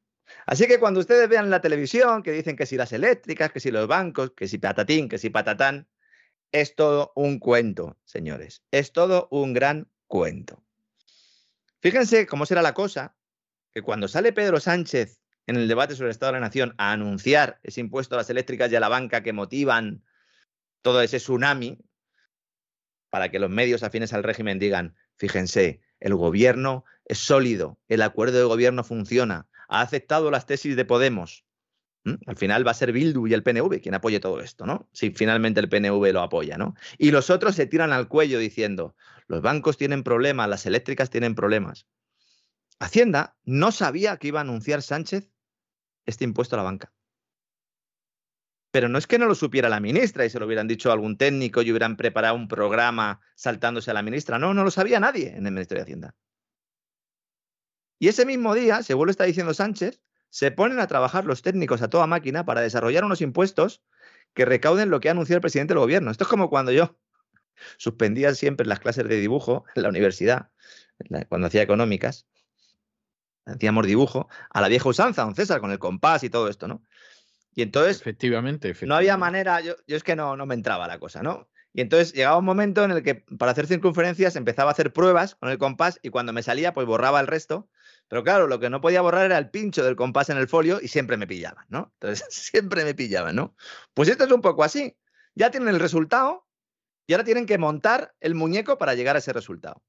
Así 0.46 0.66
que 0.66 0.80
cuando 0.80 0.98
ustedes 0.98 1.28
vean 1.28 1.50
la 1.50 1.60
televisión 1.60 2.22
que 2.24 2.32
dicen 2.32 2.56
que 2.56 2.66
si 2.66 2.76
las 2.76 2.92
eléctricas, 2.92 3.52
que 3.52 3.60
si 3.60 3.70
los 3.70 3.86
bancos, 3.86 4.32
que 4.32 4.48
si 4.48 4.58
patatín, 4.58 5.08
que 5.08 5.18
si 5.18 5.30
patatán, 5.30 5.86
es 6.52 6.74
todo 6.74 7.12
un 7.14 7.38
cuento, 7.38 7.98
señores. 8.04 8.62
Es 8.70 8.92
todo 8.92 9.28
un 9.30 9.52
gran 9.52 9.90
cuento. 10.06 10.62
Fíjense 11.80 12.26
cómo 12.26 12.46
será 12.46 12.62
la 12.62 12.74
cosa 12.74 13.16
que 13.72 13.82
cuando 13.82 14.08
sale 14.08 14.32
Pedro 14.32 14.60
Sánchez 14.60 15.20
en 15.46 15.56
el 15.56 15.68
debate 15.68 15.94
sobre 15.94 16.08
el 16.08 16.12
Estado 16.12 16.32
de 16.32 16.40
la 16.40 16.46
Nación 16.46 16.74
a 16.78 16.92
anunciar 16.92 17.60
ese 17.62 17.80
impuesto 17.80 18.14
a 18.14 18.18
las 18.18 18.30
eléctricas 18.30 18.70
y 18.70 18.76
a 18.76 18.80
la 18.80 18.88
banca 18.88 19.22
que 19.22 19.32
motivan 19.32 20.04
todo 20.82 21.00
ese 21.02 21.18
tsunami, 21.18 21.78
para 23.10 23.30
que 23.30 23.38
los 23.38 23.50
medios 23.50 23.82
afines 23.82 24.12
al 24.12 24.24
régimen 24.24 24.58
digan, 24.58 24.94
fíjense, 25.16 25.80
el 26.00 26.14
gobierno 26.14 26.84
es 27.04 27.18
sólido, 27.18 27.78
el 27.88 28.02
acuerdo 28.02 28.38
de 28.38 28.44
gobierno 28.44 28.84
funciona, 28.84 29.48
ha 29.68 29.80
aceptado 29.80 30.30
las 30.30 30.46
tesis 30.46 30.76
de 30.76 30.84
Podemos. 30.84 31.45
Al 32.26 32.36
final 32.36 32.66
va 32.66 32.70
a 32.70 32.74
ser 32.74 32.92
Bildu 32.92 33.26
y 33.26 33.34
el 33.34 33.42
PNV 33.42 33.80
quien 33.80 33.94
apoye 33.94 34.20
todo 34.20 34.40
esto, 34.40 34.64
¿no? 34.64 34.88
Si 34.92 35.10
finalmente 35.10 35.58
el 35.60 35.68
PNV 35.68 36.12
lo 36.12 36.22
apoya, 36.22 36.56
¿no? 36.56 36.74
Y 36.98 37.10
los 37.10 37.30
otros 37.30 37.56
se 37.56 37.66
tiran 37.66 37.92
al 37.92 38.06
cuello 38.06 38.38
diciendo, 38.38 38.94
los 39.26 39.42
bancos 39.42 39.76
tienen 39.76 40.04
problemas, 40.04 40.48
las 40.48 40.66
eléctricas 40.66 41.10
tienen 41.10 41.34
problemas. 41.34 41.86
Hacienda 42.78 43.36
no 43.44 43.72
sabía 43.72 44.18
que 44.18 44.28
iba 44.28 44.40
a 44.40 44.42
anunciar 44.42 44.82
Sánchez 44.82 45.30
este 46.04 46.24
impuesto 46.24 46.54
a 46.54 46.58
la 46.58 46.62
banca. 46.62 46.92
Pero 48.70 48.88
no 48.88 48.98
es 48.98 49.06
que 49.06 49.18
no 49.18 49.26
lo 49.26 49.34
supiera 49.34 49.68
la 49.68 49.80
ministra 49.80 50.24
y 50.24 50.30
se 50.30 50.38
lo 50.38 50.46
hubieran 50.46 50.68
dicho 50.68 50.90
a 50.90 50.92
algún 50.92 51.16
técnico 51.16 51.62
y 51.62 51.70
hubieran 51.70 51.96
preparado 51.96 52.36
un 52.36 52.46
programa 52.46 53.20
saltándose 53.34 53.90
a 53.90 53.94
la 53.94 54.02
ministra. 54.02 54.38
No, 54.38 54.54
no 54.54 54.62
lo 54.64 54.70
sabía 54.70 55.00
nadie 55.00 55.30
en 55.30 55.46
el 55.46 55.52
Ministerio 55.52 55.80
de 55.80 55.84
Hacienda. 55.84 56.14
Y 57.98 58.08
ese 58.08 58.26
mismo 58.26 58.54
día, 58.54 58.82
según 58.82 59.06
lo 59.06 59.10
está 59.10 59.24
diciendo 59.24 59.54
Sánchez, 59.54 60.02
se 60.36 60.50
ponen 60.50 60.80
a 60.80 60.86
trabajar 60.86 61.24
los 61.24 61.40
técnicos 61.40 61.80
a 61.80 61.88
toda 61.88 62.06
máquina 62.06 62.44
para 62.44 62.60
desarrollar 62.60 63.06
unos 63.06 63.22
impuestos 63.22 63.82
que 64.34 64.44
recauden 64.44 64.90
lo 64.90 65.00
que 65.00 65.08
ha 65.08 65.12
anunciado 65.12 65.38
el 65.38 65.40
presidente 65.40 65.72
del 65.72 65.78
gobierno. 65.78 66.10
Esto 66.10 66.24
es 66.24 66.28
como 66.28 66.50
cuando 66.50 66.72
yo 66.72 66.98
suspendía 67.78 68.34
siempre 68.34 68.66
las 68.66 68.80
clases 68.80 69.08
de 69.08 69.16
dibujo 69.16 69.64
en 69.74 69.82
la 69.82 69.88
universidad, 69.88 70.50
cuando 71.30 71.46
hacía 71.46 71.62
económicas, 71.62 72.26
hacíamos 73.46 73.86
dibujo 73.86 74.28
a 74.50 74.60
la 74.60 74.68
vieja 74.68 74.86
usanza, 74.86 75.22
don 75.22 75.34
César, 75.34 75.58
con 75.62 75.70
el 75.70 75.78
compás 75.78 76.22
y 76.22 76.28
todo 76.28 76.50
esto, 76.50 76.68
¿no? 76.68 76.82
Y 77.54 77.62
entonces. 77.62 78.02
Efectivamente, 78.02 78.74
No 78.82 78.94
había 78.94 79.16
manera, 79.16 79.62
yo, 79.62 79.74
es 79.86 80.04
que 80.04 80.16
no, 80.16 80.36
no 80.36 80.44
me 80.44 80.54
entraba 80.54 80.86
la 80.86 80.98
cosa, 80.98 81.22
¿no? 81.22 81.48
Y 81.76 81.82
entonces 81.82 82.14
llegaba 82.14 82.38
un 82.38 82.44
momento 82.46 82.84
en 82.84 82.90
el 82.90 83.02
que 83.02 83.16
para 83.16 83.52
hacer 83.52 83.66
circunferencias 83.66 84.34
empezaba 84.34 84.70
a 84.70 84.72
hacer 84.72 84.94
pruebas 84.94 85.34
con 85.34 85.50
el 85.50 85.58
compás 85.58 86.00
y 86.00 86.08
cuando 86.08 86.32
me 86.32 86.42
salía, 86.42 86.72
pues 86.72 86.86
borraba 86.86 87.20
el 87.20 87.26
resto. 87.26 87.68
Pero 88.08 88.24
claro, 88.24 88.46
lo 88.46 88.58
que 88.58 88.70
no 88.70 88.80
podía 88.80 89.02
borrar 89.02 89.26
era 89.26 89.36
el 89.36 89.50
pincho 89.50 89.84
del 89.84 89.94
compás 89.94 90.30
en 90.30 90.38
el 90.38 90.48
folio 90.48 90.78
y 90.80 90.88
siempre 90.88 91.18
me 91.18 91.26
pillaban, 91.26 91.66
¿no? 91.68 91.92
Entonces 92.00 92.24
siempre 92.30 92.82
me 92.82 92.94
pillaban, 92.94 93.36
¿no? 93.36 93.54
Pues 93.92 94.08
esto 94.08 94.24
es 94.24 94.32
un 94.32 94.40
poco 94.40 94.64
así. 94.64 94.96
Ya 95.34 95.50
tienen 95.50 95.68
el 95.68 95.78
resultado 95.78 96.48
y 97.06 97.12
ahora 97.12 97.24
tienen 97.24 97.44
que 97.44 97.58
montar 97.58 98.14
el 98.20 98.34
muñeco 98.34 98.78
para 98.78 98.94
llegar 98.94 99.16
a 99.16 99.18
ese 99.18 99.34
resultado. 99.34 99.82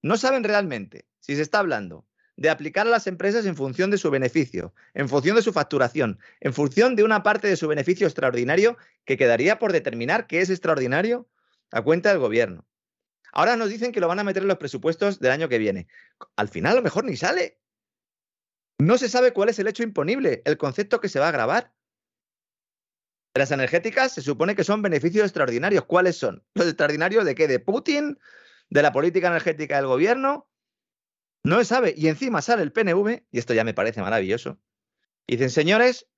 No 0.00 0.16
saben 0.16 0.44
realmente 0.44 1.06
si 1.20 1.36
se 1.36 1.42
está 1.42 1.58
hablando 1.58 2.06
de 2.36 2.50
aplicar 2.50 2.86
a 2.86 2.90
las 2.90 3.06
empresas 3.06 3.46
en 3.46 3.56
función 3.56 3.90
de 3.90 3.98
su 3.98 4.10
beneficio, 4.10 4.74
en 4.94 5.08
función 5.08 5.36
de 5.36 5.42
su 5.42 5.52
facturación, 5.52 6.18
en 6.40 6.54
función 6.54 6.96
de 6.96 7.04
una 7.04 7.22
parte 7.22 7.48
de 7.48 7.56
su 7.56 7.68
beneficio 7.68 8.06
extraordinario 8.06 8.76
que 9.04 9.16
quedaría 9.16 9.58
por 9.58 9.72
determinar 9.72 10.26
qué 10.26 10.40
es 10.40 10.50
extraordinario 10.50 11.28
a 11.70 11.82
cuenta 11.82 12.10
del 12.10 12.18
gobierno. 12.18 12.66
Ahora 13.32 13.56
nos 13.56 13.70
dicen 13.70 13.92
que 13.92 14.00
lo 14.00 14.08
van 14.08 14.18
a 14.18 14.24
meter 14.24 14.42
en 14.42 14.48
los 14.48 14.58
presupuestos 14.58 15.18
del 15.18 15.32
año 15.32 15.48
que 15.48 15.58
viene. 15.58 15.88
Al 16.36 16.48
final 16.48 16.72
a 16.72 16.76
lo 16.76 16.82
mejor 16.82 17.04
ni 17.04 17.16
sale. 17.16 17.58
No 18.78 18.98
se 18.98 19.08
sabe 19.08 19.32
cuál 19.32 19.48
es 19.48 19.58
el 19.58 19.68
hecho 19.68 19.82
imponible, 19.82 20.42
el 20.44 20.58
concepto 20.58 21.00
que 21.00 21.08
se 21.08 21.20
va 21.20 21.28
a 21.28 21.32
grabar. 21.32 21.72
Las 23.34 23.50
energéticas 23.50 24.12
se 24.12 24.20
supone 24.20 24.54
que 24.54 24.64
son 24.64 24.82
beneficios 24.82 25.24
extraordinarios. 25.24 25.86
¿Cuáles 25.86 26.16
son? 26.16 26.44
¿Los 26.54 26.66
extraordinarios 26.66 27.24
de 27.24 27.34
qué? 27.34 27.48
¿De 27.48 27.58
Putin? 27.58 28.18
¿De 28.68 28.82
la 28.82 28.92
política 28.92 29.28
energética 29.28 29.76
del 29.76 29.86
gobierno? 29.86 30.50
No 31.44 31.62
sabe. 31.64 31.94
Y 31.96 32.08
encima 32.08 32.42
sale 32.42 32.62
el 32.62 32.72
PNV, 32.72 33.24
y 33.30 33.38
esto 33.38 33.54
ya 33.54 33.64
me 33.64 33.74
parece 33.74 34.00
maravilloso. 34.00 34.58
Dicen, 35.26 35.50
señores, 35.50 36.08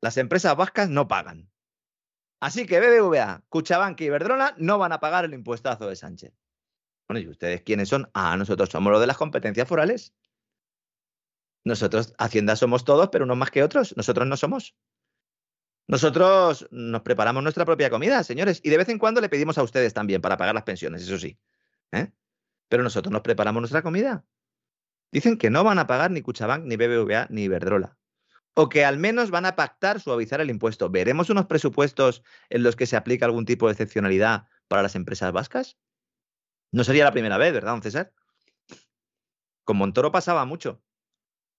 las 0.00 0.16
empresas 0.16 0.56
vascas 0.56 0.88
no 0.88 1.08
pagan. 1.08 1.50
Así 2.40 2.66
que 2.66 2.80
BBVA, 2.80 3.44
Cuchabank 3.48 4.00
y 4.00 4.04
Iberdrola 4.04 4.54
no 4.58 4.78
van 4.78 4.92
a 4.92 5.00
pagar 5.00 5.24
el 5.24 5.34
impuestazo 5.34 5.88
de 5.88 5.96
Sánchez. 5.96 6.34
Bueno, 7.08 7.20
¿y 7.20 7.28
ustedes 7.28 7.62
quiénes 7.62 7.88
son? 7.88 8.10
Ah, 8.12 8.36
nosotros 8.36 8.68
somos 8.68 8.90
los 8.90 9.00
de 9.00 9.06
las 9.06 9.16
competencias 9.16 9.66
forales. 9.66 10.12
Nosotros, 11.64 12.14
Hacienda 12.18 12.56
somos 12.56 12.84
todos, 12.84 13.08
pero 13.10 13.24
unos 13.24 13.36
más 13.36 13.50
que 13.50 13.62
otros. 13.62 13.96
Nosotros 13.96 14.26
no 14.26 14.36
somos. 14.36 14.76
Nosotros 15.88 16.68
nos 16.70 17.02
preparamos 17.02 17.42
nuestra 17.42 17.64
propia 17.64 17.90
comida, 17.90 18.22
señores, 18.24 18.60
y 18.62 18.70
de 18.70 18.76
vez 18.76 18.88
en 18.88 18.98
cuando 18.98 19.20
le 19.20 19.28
pedimos 19.28 19.56
a 19.56 19.62
ustedes 19.62 19.94
también 19.94 20.20
para 20.20 20.36
pagar 20.36 20.54
las 20.54 20.64
pensiones, 20.64 21.02
eso 21.02 21.16
sí. 21.16 21.38
¿eh? 21.92 22.12
Pero 22.68 22.82
nosotros 22.82 23.12
nos 23.12 23.22
preparamos 23.22 23.60
nuestra 23.60 23.82
comida. 23.82 24.24
Dicen 25.12 25.38
que 25.38 25.50
no 25.50 25.64
van 25.64 25.78
a 25.78 25.86
pagar 25.86 26.10
ni 26.10 26.22
Cuchabank, 26.22 26.64
ni 26.64 26.76
BBVA, 26.76 27.26
ni 27.30 27.44
Iberdrola. 27.44 27.96
O 28.54 28.68
que 28.68 28.84
al 28.84 28.98
menos 28.98 29.30
van 29.30 29.46
a 29.46 29.54
pactar 29.54 30.00
suavizar 30.00 30.40
el 30.40 30.50
impuesto. 30.50 30.90
¿Veremos 30.90 31.30
unos 31.30 31.46
presupuestos 31.46 32.22
en 32.48 32.62
los 32.62 32.74
que 32.74 32.86
se 32.86 32.96
aplica 32.96 33.26
algún 33.26 33.44
tipo 33.44 33.66
de 33.66 33.72
excepcionalidad 33.72 34.46
para 34.68 34.82
las 34.82 34.94
empresas 34.94 35.32
vascas? 35.32 35.78
No 36.72 36.84
sería 36.84 37.04
la 37.04 37.12
primera 37.12 37.38
vez, 37.38 37.52
¿verdad, 37.52 37.72
don 37.72 37.82
César? 37.82 38.12
Con 39.64 39.76
Montoro 39.76 40.10
pasaba 40.10 40.44
mucho. 40.44 40.82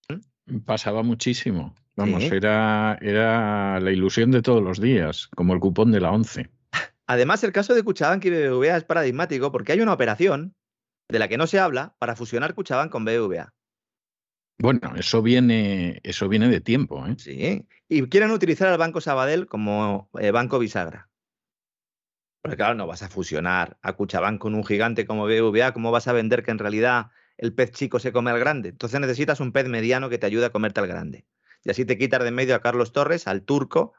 ¿Mm? 0.10 0.60
Pasaba 0.60 1.04
muchísimo. 1.04 1.76
Vamos, 1.96 2.24
era, 2.26 2.98
era 3.02 3.80
la 3.80 3.92
ilusión 3.92 4.30
de 4.30 4.44
todos 4.44 4.62
los 4.62 4.80
días, 4.80 5.28
como 5.36 5.54
el 5.54 5.60
cupón 5.60 5.92
de 5.92 6.00
la 6.00 6.12
11. 6.12 6.50
Además, 7.08 7.44
el 7.44 7.52
caso 7.54 7.74
de 7.74 7.84
Cuchabank 7.84 8.24
y 8.26 8.30
BBVA 8.30 8.78
es 8.78 8.84
paradigmático 8.84 9.52
porque 9.52 9.72
hay 9.72 9.82
una 9.82 9.94
operación 9.94 10.56
de 11.10 11.20
la 11.20 11.28
que 11.28 11.38
no 11.38 11.48
se 11.48 11.60
habla 11.60 11.96
para 12.00 12.16
fusionar 12.16 12.54
Cuchabank 12.54 12.92
con 12.92 13.06
BBVA. 13.06 13.54
Bueno, 14.60 14.94
eso 14.96 15.22
viene, 15.22 16.00
eso 16.04 16.28
viene 16.28 16.50
de 16.50 16.62
tiempo. 16.62 17.06
¿eh? 17.06 17.16
Sí, 17.18 17.68
y 17.88 18.02
quieren 18.10 18.32
utilizar 18.32 18.70
al 18.70 18.78
Banco 18.78 19.02
Sabadell 19.02 19.46
como 19.46 20.10
eh, 20.20 20.32
banco 20.32 20.58
bisagra. 20.58 21.10
Porque 22.42 22.58
claro, 22.58 22.76
no 22.76 22.88
vas 22.88 23.04
a 23.04 23.10
fusionar 23.10 23.78
a 23.82 23.94
Cuchabank 23.94 24.40
con 24.40 24.56
un 24.56 24.66
gigante 24.66 25.06
como 25.06 25.26
BBVA, 25.26 25.74
¿cómo 25.74 25.92
vas 25.92 26.08
a 26.08 26.14
vender 26.14 26.44
que 26.44 26.52
en 26.52 26.60
realidad 26.60 27.08
el 27.38 27.54
pez 27.54 27.72
chico 27.72 28.00
se 28.00 28.12
come 28.12 28.32
al 28.32 28.40
grande? 28.40 28.70
Entonces 28.70 29.00
necesitas 29.00 29.40
un 29.40 29.52
pez 29.52 29.68
mediano 29.68 30.10
que 30.10 30.18
te 30.18 30.26
ayude 30.26 30.46
a 30.46 30.52
comerte 30.52 30.80
al 30.80 30.88
grande. 30.88 31.26
Y 31.64 31.70
así 31.70 31.86
te 31.86 31.98
quitas 31.98 32.22
de 32.22 32.30
en 32.30 32.36
medio 32.36 32.56
a 32.56 32.62
Carlos 32.62 32.94
Torres, 32.94 33.28
al 33.28 33.44
turco, 33.44 33.94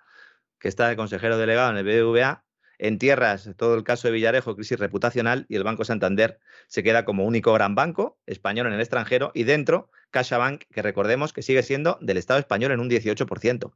que 0.59 0.69
está 0.69 0.89
de 0.89 0.97
consejero 0.97 1.39
delegado 1.39 1.71
en 1.71 1.77
el 1.77 1.85
BBVA, 1.85 2.45
en 2.79 2.99
tierras, 2.99 3.51
todo 3.57 3.75
el 3.75 3.85
caso 3.85 4.09
de 4.09 4.13
Villarejo, 4.13 4.55
crisis 4.55 4.79
reputacional, 4.79 5.47
y 5.49 5.57
el 5.57 5.65
Banco 5.65 5.85
Santander 5.85 6.39
se 6.69 6.83
queda 6.83 7.05
como 7.05 7.25
único 7.25 7.53
gran 7.53 7.75
banco 7.75 8.19
español 8.27 8.69
en 8.69 8.75
el 8.75 8.81
extranjero, 8.81 9.33
y 9.35 9.45
dentro, 9.45 9.91
CaixaBank, 10.11 10.65
que 10.71 10.83
recordemos 10.83 11.33
que 11.33 11.43
sigue 11.43 11.63
siendo 11.63 11.99
del 12.01 12.17
Estado 12.17 12.39
español 12.41 12.73
en 12.73 12.81
un 12.81 12.89
18%. 12.89 13.73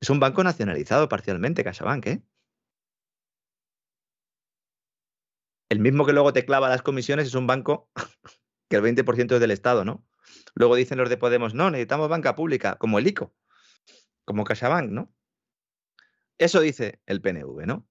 Es 0.00 0.10
un 0.10 0.20
banco 0.20 0.42
nacionalizado 0.42 1.08
parcialmente, 1.08 1.64
CaixaBank, 1.64 2.06
¿eh? 2.06 2.22
El 5.68 5.80
mismo 5.80 6.06
que 6.06 6.12
luego 6.12 6.32
te 6.32 6.44
clava 6.44 6.68
las 6.68 6.82
comisiones 6.82 7.26
es 7.26 7.34
un 7.34 7.46
banco 7.46 7.90
que 8.68 8.76
el 8.76 8.82
20% 8.82 9.34
es 9.34 9.40
del 9.40 9.50
Estado, 9.50 9.84
¿no? 9.84 10.06
Luego 10.54 10.76
dicen 10.76 10.98
los 10.98 11.08
de 11.08 11.16
Podemos, 11.16 11.54
no, 11.54 11.70
necesitamos 11.70 12.08
banca 12.08 12.34
pública, 12.34 12.76
como 12.76 12.98
el 12.98 13.06
ICO, 13.06 13.34
como 14.24 14.44
CaixaBank, 14.44 14.90
¿no? 14.90 15.12
Eso 16.38 16.60
dice 16.60 17.00
el 17.06 17.20
PNV, 17.20 17.66
¿no? 17.66 17.88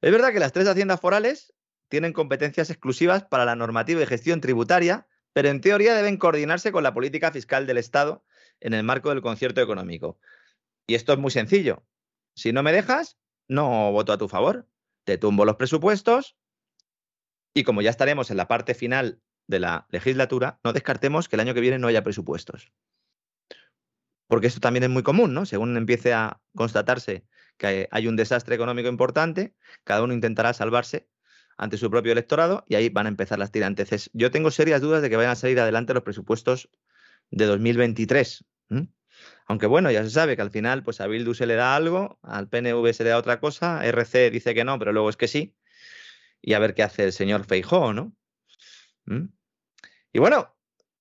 Es 0.00 0.12
verdad 0.12 0.32
que 0.32 0.40
las 0.40 0.52
tres 0.52 0.68
haciendas 0.68 1.00
forales 1.00 1.54
tienen 1.88 2.12
competencias 2.12 2.70
exclusivas 2.70 3.24
para 3.24 3.44
la 3.44 3.56
normativa 3.56 4.00
de 4.00 4.06
gestión 4.06 4.40
tributaria, 4.40 5.06
pero 5.32 5.48
en 5.48 5.60
teoría 5.60 5.94
deben 5.94 6.16
coordinarse 6.16 6.72
con 6.72 6.82
la 6.82 6.94
política 6.94 7.30
fiscal 7.32 7.66
del 7.66 7.78
Estado 7.78 8.24
en 8.60 8.74
el 8.74 8.82
marco 8.82 9.10
del 9.10 9.22
concierto 9.22 9.60
económico. 9.60 10.18
Y 10.86 10.94
esto 10.94 11.12
es 11.12 11.18
muy 11.18 11.30
sencillo. 11.30 11.84
Si 12.34 12.52
no 12.52 12.62
me 12.62 12.72
dejas, 12.72 13.18
no 13.48 13.92
voto 13.92 14.12
a 14.12 14.18
tu 14.18 14.28
favor. 14.28 14.68
Te 15.04 15.18
tumbo 15.18 15.44
los 15.44 15.56
presupuestos 15.56 16.36
y 17.54 17.64
como 17.64 17.80
ya 17.80 17.90
estaremos 17.90 18.30
en 18.30 18.36
la 18.36 18.48
parte 18.48 18.74
final 18.74 19.22
de 19.46 19.60
la 19.60 19.86
legislatura, 19.90 20.60
no 20.64 20.72
descartemos 20.72 21.28
que 21.28 21.36
el 21.36 21.40
año 21.40 21.54
que 21.54 21.60
viene 21.60 21.78
no 21.78 21.88
haya 21.88 22.02
presupuestos. 22.02 22.72
Porque 24.26 24.48
esto 24.48 24.60
también 24.60 24.82
es 24.84 24.90
muy 24.90 25.02
común, 25.02 25.32
¿no? 25.32 25.46
Según 25.46 25.76
empiece 25.76 26.12
a 26.12 26.40
constatarse 26.54 27.24
que 27.56 27.88
hay 27.90 28.08
un 28.08 28.16
desastre 28.16 28.54
económico 28.54 28.88
importante, 28.88 29.54
cada 29.84 30.02
uno 30.02 30.14
intentará 30.14 30.52
salvarse 30.52 31.08
ante 31.56 31.78
su 31.78 31.90
propio 31.90 32.12
electorado 32.12 32.64
y 32.68 32.74
ahí 32.74 32.88
van 32.88 33.06
a 33.06 33.08
empezar 33.08 33.38
las 33.38 33.50
tiranteces. 33.50 34.10
Yo 34.12 34.30
tengo 34.30 34.50
serias 34.50 34.80
dudas 34.80 35.02
de 35.02 35.10
que 35.10 35.16
vayan 35.16 35.32
a 35.32 35.36
salir 35.36 35.58
adelante 35.58 35.94
los 35.94 36.02
presupuestos 36.02 36.68
de 37.30 37.46
2023. 37.46 38.44
Aunque 39.46 39.66
bueno, 39.66 39.90
ya 39.90 40.02
se 40.04 40.10
sabe 40.10 40.36
que 40.36 40.42
al 40.42 40.50
final 40.50 40.82
pues 40.82 41.00
a 41.00 41.06
Bildu 41.06 41.32
se 41.32 41.46
le 41.46 41.54
da 41.54 41.74
algo, 41.74 42.18
al 42.22 42.48
PNV 42.48 42.92
se 42.92 43.04
le 43.04 43.10
da 43.10 43.18
otra 43.18 43.40
cosa, 43.40 43.86
RC 43.86 44.30
dice 44.30 44.54
que 44.54 44.64
no, 44.64 44.78
pero 44.78 44.92
luego 44.92 45.08
es 45.08 45.16
que 45.16 45.28
sí. 45.28 45.56
Y 46.42 46.52
a 46.52 46.58
ver 46.58 46.74
qué 46.74 46.82
hace 46.82 47.04
el 47.04 47.12
señor 47.12 47.44
Feijó, 47.44 47.92
¿no? 47.92 48.14
Y 50.12 50.18
bueno, 50.18 50.54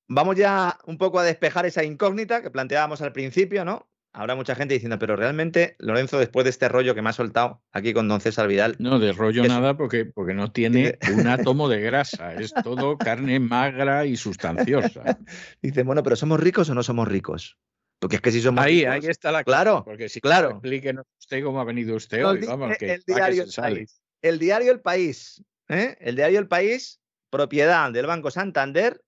vamos 0.07 0.35
ya 0.37 0.77
un 0.85 0.97
poco 0.97 1.19
a 1.19 1.23
despejar 1.23 1.65
esa 1.65 1.83
incógnita 1.83 2.41
que 2.41 2.51
planteábamos 2.51 3.01
al 3.01 3.11
principio, 3.11 3.65
¿no? 3.65 3.89
Habrá 4.18 4.36
mucha 4.36 4.55
gente 4.55 4.74
diciendo, 4.74 4.97
pero 4.97 5.18
realmente, 5.18 5.76
Lorenzo, 5.78 6.18
después 6.18 6.45
de 6.45 6.49
este 6.49 6.70
rollo 6.70 6.95
que 6.95 7.01
me 7.01 7.09
ha 7.09 7.13
soltado 7.13 7.61
aquí 7.74 7.93
con 7.93 8.07
don 8.07 8.22
César 8.22 8.47
Vidal. 8.47 8.78
No, 8.80 8.97
de 8.97 9.11
rollo 9.11 9.43
nada 9.43 9.76
porque, 9.76 10.05
porque 10.05 10.34
no 10.34 10.53
tiene 10.53 10.97
un 11.13 11.28
átomo 11.28 11.68
de 11.68 11.82
grasa, 11.82 12.34
es 12.34 12.53
todo 12.63 12.97
carne 12.97 13.41
magra 13.41 14.05
y 14.05 14.16
sustanciosa. 14.16 15.03
Dice, 15.61 15.84
bueno, 15.84 16.01
pero 16.01 16.16
¿somos 16.16 16.39
ricos 16.39 16.70
o 16.70 16.74
no 16.74 16.82
somos 16.82 17.09
ricos? 17.09 17.57
Porque 17.99 18.16
es 18.16 18.22
que 18.22 18.32
si 18.32 18.39
somos 18.39 18.63
ahí, 18.63 18.86
ahí 18.86 19.01
está 19.05 19.34
la 19.34 19.43
claro, 19.43 19.84
porque 19.84 20.07
si 20.07 20.22
claro. 20.22 20.51
explíquenos 20.51 21.05
usted 21.20 21.43
cómo 21.43 21.59
ha 21.59 21.66
venido 21.66 21.97
usted 21.97 22.26
hoy, 22.26 22.45
vamos, 22.45 22.78
que 22.78 22.93
el 22.93 23.03
diario 23.05 23.43
El 23.43 23.51
País, 23.53 24.01
el 24.22 24.39
diario 24.39 24.72
El 24.72 24.80
País, 24.80 25.43
¿eh? 25.68 25.97
el 25.99 26.16
diario 26.16 26.39
El 26.39 26.47
País, 26.47 27.01
propiedad 27.30 27.91
del 27.91 28.05
Banco 28.05 28.32
Santander, 28.32 29.01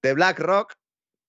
de 0.00 0.14
BlackRock 0.14 0.74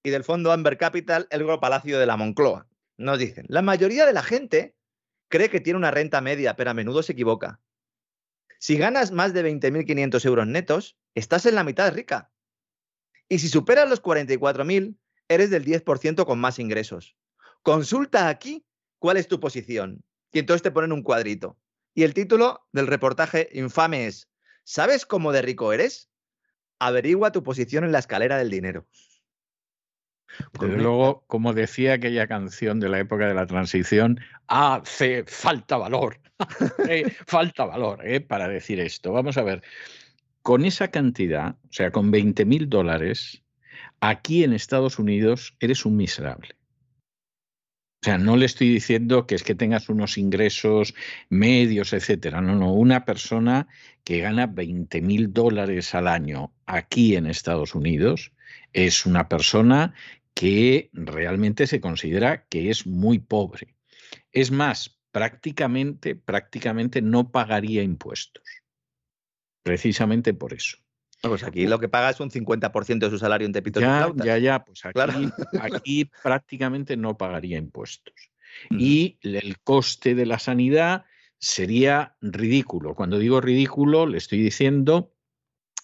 y 0.06 0.12
del 0.12 0.24
fondo 0.24 0.51
Amber 0.51 0.78
Capital, 0.78 1.28
el 1.32 1.45
Palacio 1.60 1.97
de 1.97 2.06
la 2.06 2.16
Moncloa. 2.16 2.68
Nos 2.95 3.18
dicen, 3.18 3.47
la 3.49 3.64
mayoría 3.64 4.06
de 4.06 4.14
la 4.14 4.22
gente 4.22 4.76
cree 5.30 5.49
que 5.49 5.60
tiene 5.60 5.78
una 5.78 5.89
renta 5.89 6.22
media, 6.22 6.56
pero 6.56 6.70
a 6.70 6.74
menudo 6.76 7.01
se 7.01 7.14
equivoca. 7.14 7.60
Si 8.60 8.78
ganas 8.78 9.12
más 9.12 9.34
de 9.34 9.43
20.500 9.43 10.24
euros 10.26 10.45
netos, 10.45 10.95
estás 11.16 11.47
en 11.47 11.56
la 11.56 11.64
mitad 11.64 11.91
rica. 11.91 12.32
Y 13.28 13.39
si 13.39 13.49
superas 13.49 13.89
los 13.89 14.03
44.000, 14.03 14.95
eres 15.28 15.49
del 15.49 15.66
10% 15.66 16.24
con 16.24 16.39
más 16.39 16.60
ingresos. 16.60 17.16
Consulta 17.64 18.30
aquí 18.30 18.64
cuál 18.99 19.18
es 19.18 19.28
tu 19.28 19.39
posición. 19.39 20.03
Y 20.32 20.38
entonces 20.38 20.62
te 20.62 20.70
ponen 20.70 20.91
un 20.91 21.01
cuadrito. 21.01 21.58
Y 21.95 22.03
el 22.03 22.14
título 22.14 22.68
del 22.72 22.86
reportaje 22.86 23.49
infame 23.53 24.06
es, 24.06 24.30
¿sabes 24.64 25.08
cómo 25.08 25.32
de 25.32 25.41
rico 25.41 25.74
eres? 25.74 26.12
Averigua 26.78 27.32
tu 27.32 27.41
posición 27.41 27.84
en 27.86 27.91
la 27.91 27.99
escalera 27.99 28.38
del 28.38 28.51
dinero. 28.51 28.86
Desde 30.59 30.77
luego, 30.77 31.23
como 31.27 31.53
decía 31.53 31.93
aquella 31.93 32.27
canción 32.27 32.79
de 32.79 32.89
la 32.89 32.99
época 32.99 33.27
de 33.27 33.33
la 33.33 33.45
transición, 33.45 34.19
hace 34.47 35.23
falta 35.25 35.77
valor, 35.77 36.19
falta 37.27 37.65
valor 37.65 38.05
¿eh? 38.05 38.21
para 38.21 38.47
decir 38.47 38.79
esto. 38.79 39.11
Vamos 39.11 39.38
a 39.38 39.43
ver, 39.43 39.61
con 40.41 40.65
esa 40.65 40.89
cantidad, 40.89 41.55
o 41.63 41.73
sea, 41.73 41.91
con 41.91 42.11
20 42.11 42.45
mil 42.45 42.69
dólares, 42.69 43.43
aquí 43.99 44.43
en 44.43 44.53
Estados 44.53 44.99
Unidos 44.99 45.55
eres 45.59 45.86
un 45.86 45.97
miserable. 45.97 46.49
O 48.01 48.05
sea, 48.05 48.19
no 48.19 48.38
le 48.38 48.45
estoy 48.45 48.69
diciendo 48.69 49.25
que 49.25 49.33
es 49.33 49.41
que 49.41 49.55
tengas 49.55 49.89
unos 49.89 50.19
ingresos 50.19 50.93
medios, 51.29 51.91
etcétera. 51.91 52.39
No, 52.39 52.53
no. 52.53 52.71
Una 52.71 53.03
persona 53.03 53.67
que 54.03 54.19
gana 54.19 54.45
20 54.45 55.01
mil 55.01 55.33
dólares 55.33 55.95
al 55.95 56.07
año 56.07 56.53
aquí 56.67 57.15
en 57.15 57.25
Estados 57.25 57.73
Unidos 57.73 58.31
es 58.73 59.07
una 59.07 59.27
persona 59.27 59.95
que 60.36 60.89
realmente 60.93 61.65
se 61.65 61.81
considera 61.81 62.45
que 62.45 62.69
es 62.69 62.86
muy 62.86 63.19
pobre. 63.19 63.75
Es 64.31 64.51
más, 64.51 64.99
prácticamente, 65.11 66.15
prácticamente 66.15 67.01
no 67.01 67.31
pagaría 67.31 67.81
impuestos. 67.81 68.43
Precisamente 69.63 70.33
por 70.33 70.53
eso. 70.53 70.77
pues 71.21 71.43
aquí 71.43 71.65
lo 71.65 71.79
que 71.79 71.88
paga 71.88 72.09
es 72.09 72.19
un 72.19 72.29
50% 72.29 72.99
de 72.99 73.09
su 73.09 73.17
salario 73.17 73.47
en 73.47 73.53
Tepito 73.53 73.79
ya, 73.79 74.11
Ya, 74.17 74.38
ya, 74.38 74.65
pues 74.65 74.86
aquí, 74.86 75.29
aquí 75.59 76.05
prácticamente 76.23 76.97
no 76.97 77.17
pagaría 77.17 77.57
impuestos. 77.57 78.13
Y 78.69 79.17
el 79.21 79.57
coste 79.59 80.15
de 80.15 80.25
la 80.25 80.38
sanidad 80.38 81.05
sería 81.39 82.15
ridículo. 82.21 82.93
Cuando 82.93 83.19
digo 83.19 83.41
ridículo, 83.41 84.05
le 84.05 84.17
estoy 84.17 84.41
diciendo 84.41 85.13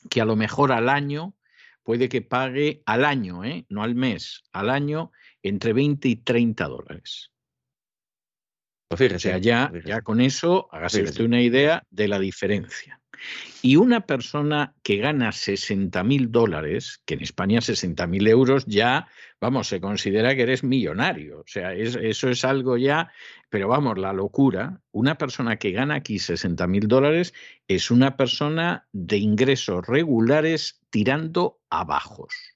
que 0.10 0.22
a 0.22 0.26
lo 0.26 0.36
mejor 0.36 0.72
al 0.72 0.90
año 0.90 1.36
puede 1.84 2.10
que 2.10 2.22
pague 2.22 2.82
al 2.86 3.06
año, 3.06 3.44
¿eh? 3.44 3.66
no 3.70 3.84
al 3.84 3.96
mes, 3.96 4.44
al 4.52 4.70
año 4.70 5.12
entre 5.42 5.74
20 5.74 6.08
y 6.08 6.16
30 6.18 6.68
dólares. 6.68 7.32
Pues 8.88 9.14
o 9.14 9.20
sea, 9.20 9.38
ya, 9.38 9.72
ya 9.86 10.02
con 10.02 10.20
eso 10.20 10.68
hágase 10.72 11.04
usted 11.04 11.24
una 11.24 11.42
idea 11.42 11.84
de 11.90 12.10
la 12.10 12.20
diferencia. 12.20 13.01
Y 13.62 13.76
una 13.76 14.02
persona 14.02 14.74
que 14.84 14.98
gana 14.98 15.32
60 15.32 16.04
mil 16.04 16.32
dólares, 16.32 17.02
que 17.06 17.14
en 17.14 17.22
España 17.22 17.62
60 17.62 18.08
mil 18.08 18.28
euros 18.28 18.66
ya, 18.66 19.08
vamos, 19.40 19.68
se 19.68 19.80
considera 19.80 20.36
que 20.36 20.44
eres 20.44 20.64
millonario. 20.64 21.40
O 21.40 21.48
sea, 21.48 21.74
eso 21.74 22.30
es 22.30 22.44
algo 22.44 22.78
ya, 22.78 23.12
pero 23.50 23.68
vamos, 23.68 23.98
la 23.98 24.14
locura. 24.14 24.82
Una 24.92 25.18
persona 25.18 25.58
que 25.58 25.72
gana 25.72 25.96
aquí 25.96 26.20
60 26.20 26.66
mil 26.68 26.88
dólares 26.88 27.34
es 27.68 27.92
una 27.92 28.18
persona 28.18 28.88
de 28.92 29.18
ingresos 29.18 29.86
regulares 29.86 30.82
tirando 30.90 31.60
a 31.70 31.84
bajos. 31.84 32.51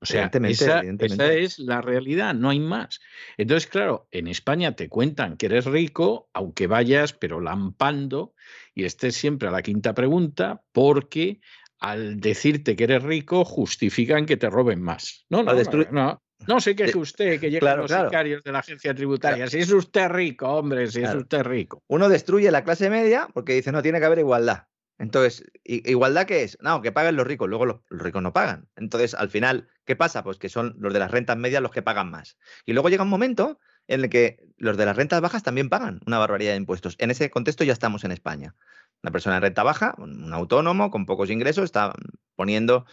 O 0.00 0.06
sea, 0.06 0.30
esa, 0.44 0.82
esa, 0.82 1.32
es 1.32 1.58
la 1.58 1.80
realidad, 1.80 2.34
no 2.34 2.50
hay 2.50 2.60
más. 2.60 3.00
Entonces, 3.38 3.66
claro, 3.66 4.08
en 4.10 4.26
España 4.26 4.72
te 4.72 4.90
cuentan 4.90 5.36
que 5.36 5.46
eres 5.46 5.64
rico, 5.64 6.28
aunque 6.34 6.66
vayas, 6.66 7.14
pero 7.14 7.40
lampando, 7.40 8.34
y 8.74 8.84
estés 8.84 9.16
siempre 9.16 9.48
a 9.48 9.50
la 9.50 9.62
quinta 9.62 9.94
pregunta, 9.94 10.62
porque 10.72 11.40
al 11.78 12.20
decirte 12.20 12.76
que 12.76 12.84
eres 12.84 13.02
rico, 13.02 13.44
justifican 13.44 14.26
que 14.26 14.36
te 14.36 14.50
roben 14.50 14.82
más. 14.82 15.24
No, 15.30 15.42
no, 15.42 15.54
no, 15.90 16.22
no, 16.46 16.60
sé 16.60 16.76
qué 16.76 16.84
es 16.84 16.94
usted, 16.94 17.40
que 17.40 17.50
llegan 17.50 17.78
los 17.78 17.90
sicarios 17.90 18.42
de 18.42 18.52
la 18.52 18.58
agencia 18.58 18.94
tributaria. 18.94 19.46
Si 19.46 19.58
es 19.58 19.72
usted 19.72 20.08
rico, 20.10 20.46
hombre, 20.48 20.88
si 20.88 21.02
es 21.02 21.14
usted 21.14 21.42
rico. 21.42 21.82
Uno 21.88 22.08
destruye 22.10 22.50
la 22.50 22.64
clase 22.64 22.90
media 22.90 23.28
porque 23.32 23.54
dice, 23.54 23.72
no, 23.72 23.82
tiene 23.82 23.98
que 23.98 24.04
haber 24.04 24.18
igualdad. 24.18 24.64
Entonces, 24.98 25.44
¿igualdad 25.64 26.26
qué 26.26 26.42
es? 26.42 26.56
No, 26.60 26.80
que 26.80 26.90
paguen 26.90 27.16
los 27.16 27.26
ricos, 27.26 27.48
luego 27.48 27.66
los, 27.66 27.80
ricos 27.90 28.22
no 28.22 28.32
pagan. 28.32 28.68
Entonces, 28.76 29.14
al 29.14 29.28
final, 29.28 29.68
¿qué 29.84 29.94
pasa? 29.94 30.24
Pues 30.24 30.38
que 30.38 30.48
son 30.48 30.74
los 30.78 30.92
de 30.92 30.98
las 30.98 31.10
rentas 31.10 31.36
medias 31.36 31.62
los 31.62 31.70
que 31.70 31.82
pagan 31.82 32.10
más. 32.10 32.38
Y 32.64 32.72
luego 32.72 32.88
llega 32.88 33.02
un 33.02 33.10
momento 33.10 33.58
en 33.88 34.04
el 34.04 34.10
que 34.10 34.38
los 34.56 34.76
de 34.76 34.86
las 34.86 34.96
rentas 34.96 35.20
bajas 35.20 35.42
también 35.42 35.68
pagan 35.68 36.00
una 36.06 36.18
barbaridad 36.18 36.52
de 36.52 36.56
impuestos. 36.56 36.96
En 36.98 37.10
ese 37.10 37.30
contexto 37.30 37.62
ya 37.62 37.74
estamos 37.74 38.04
en 38.04 38.12
España. 38.12 38.54
Una 39.02 39.12
persona 39.12 39.36
de 39.36 39.40
renta 39.40 39.62
baja, 39.62 39.94
un 39.98 40.32
autónomo 40.32 40.90
con 40.90 41.04
pocos 41.04 41.30
ingresos, 41.30 41.64
está 41.64 41.92
poniendo, 42.34 42.86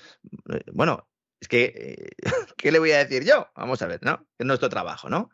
eh, 0.52 0.64
bueno, 0.74 1.08
es 1.40 1.48
que, 1.48 1.74
eh, 1.76 2.10
¿qué 2.58 2.72
le 2.72 2.80
voy 2.80 2.92
a 2.92 3.00
decir 3.00 3.24
yo? 3.24 3.50
Vamos 3.56 3.82
a 3.82 3.88
ver, 3.88 4.00
¿no? 4.04 4.28
Es 4.38 4.46
nuestro 4.46 4.70
trabajo, 4.70 5.10
¿no? 5.10 5.30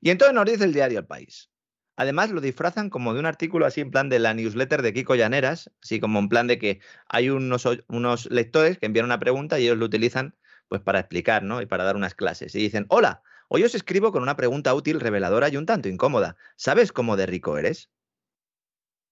Y 0.00 0.10
entonces 0.10 0.34
nos 0.34 0.46
dice 0.46 0.64
el 0.64 0.72
diario 0.72 0.98
El 0.98 1.06
País. 1.06 1.50
Además, 1.96 2.30
lo 2.30 2.42
disfrazan 2.42 2.90
como 2.90 3.14
de 3.14 3.20
un 3.20 3.26
artículo 3.26 3.64
así 3.64 3.80
en 3.80 3.90
plan 3.90 4.10
de 4.10 4.18
la 4.18 4.34
newsletter 4.34 4.82
de 4.82 4.92
Kiko 4.92 5.14
Llaneras, 5.14 5.70
así 5.82 5.98
como 5.98 6.18
en 6.18 6.28
plan 6.28 6.46
de 6.46 6.58
que 6.58 6.80
hay 7.08 7.30
unos, 7.30 7.66
lectores 8.30 8.78
que 8.78 8.86
envían 8.86 9.06
una 9.06 9.18
pregunta 9.18 9.58
y 9.58 9.64
ellos 9.64 9.78
lo 9.78 9.86
utilizan 9.86 10.34
pues 10.68 10.82
para 10.82 11.00
explicar, 11.00 11.42
¿no? 11.42 11.62
Y 11.62 11.66
para 11.66 11.84
dar 11.84 11.96
unas 11.96 12.14
clases. 12.14 12.54
Y 12.54 12.58
dicen, 12.58 12.86
hola, 12.90 13.22
hoy 13.48 13.64
os 13.64 13.74
escribo 13.74 14.12
con 14.12 14.22
una 14.22 14.36
pregunta 14.36 14.74
útil, 14.74 15.00
reveladora 15.00 15.48
y 15.48 15.56
un 15.56 15.64
tanto 15.64 15.88
incómoda. 15.88 16.36
¿Sabes 16.56 16.92
cómo 16.92 17.16
de 17.16 17.26
rico 17.26 17.56
eres? 17.56 17.88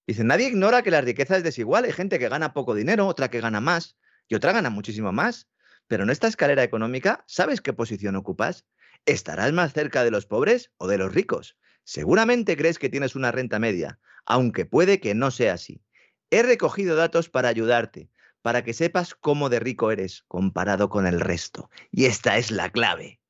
Dicen, 0.05 0.27
nadie 0.27 0.49
ignora 0.49 0.83
que 0.83 0.91
la 0.91 1.01
riqueza 1.01 1.37
es 1.37 1.43
desigual. 1.43 1.85
Hay 1.85 1.91
gente 1.91 2.19
que 2.19 2.29
gana 2.29 2.53
poco 2.53 2.75
dinero, 2.75 3.07
otra 3.07 3.29
que 3.29 3.41
gana 3.41 3.61
más 3.61 3.97
y 4.27 4.35
otra 4.35 4.51
gana 4.51 4.69
muchísimo 4.69 5.11
más. 5.11 5.47
Pero 5.87 6.03
en 6.03 6.11
esta 6.11 6.27
escalera 6.27 6.63
económica, 6.63 7.23
¿sabes 7.25 7.61
qué 7.61 7.73
posición 7.73 8.15
ocupas? 8.15 8.65
¿Estarás 9.05 9.53
más 9.53 9.73
cerca 9.73 10.03
de 10.03 10.11
los 10.11 10.27
pobres 10.27 10.71
o 10.77 10.87
de 10.87 10.97
los 10.99 11.13
ricos? 11.13 11.57
Seguramente 11.85 12.57
crees 12.57 12.79
que 12.79 12.89
tienes 12.89 13.15
una 13.15 13.31
renta 13.31 13.59
media, 13.59 13.99
aunque 14.25 14.65
puede 14.65 14.99
que 14.99 15.13
no 15.13 15.29
sea 15.29 15.53
así. 15.53 15.83
He 16.31 16.41
recogido 16.41 16.95
datos 16.95 17.29
para 17.29 17.47
ayudarte, 17.47 18.09
para 18.41 18.63
que 18.63 18.73
sepas 18.73 19.13
cómo 19.13 19.49
de 19.49 19.59
rico 19.59 19.91
eres 19.91 20.23
comparado 20.27 20.89
con 20.89 21.05
el 21.05 21.19
resto. 21.21 21.69
Y 21.91 22.05
esta 22.05 22.37
es 22.37 22.49
la 22.49 22.71
clave. 22.71 23.21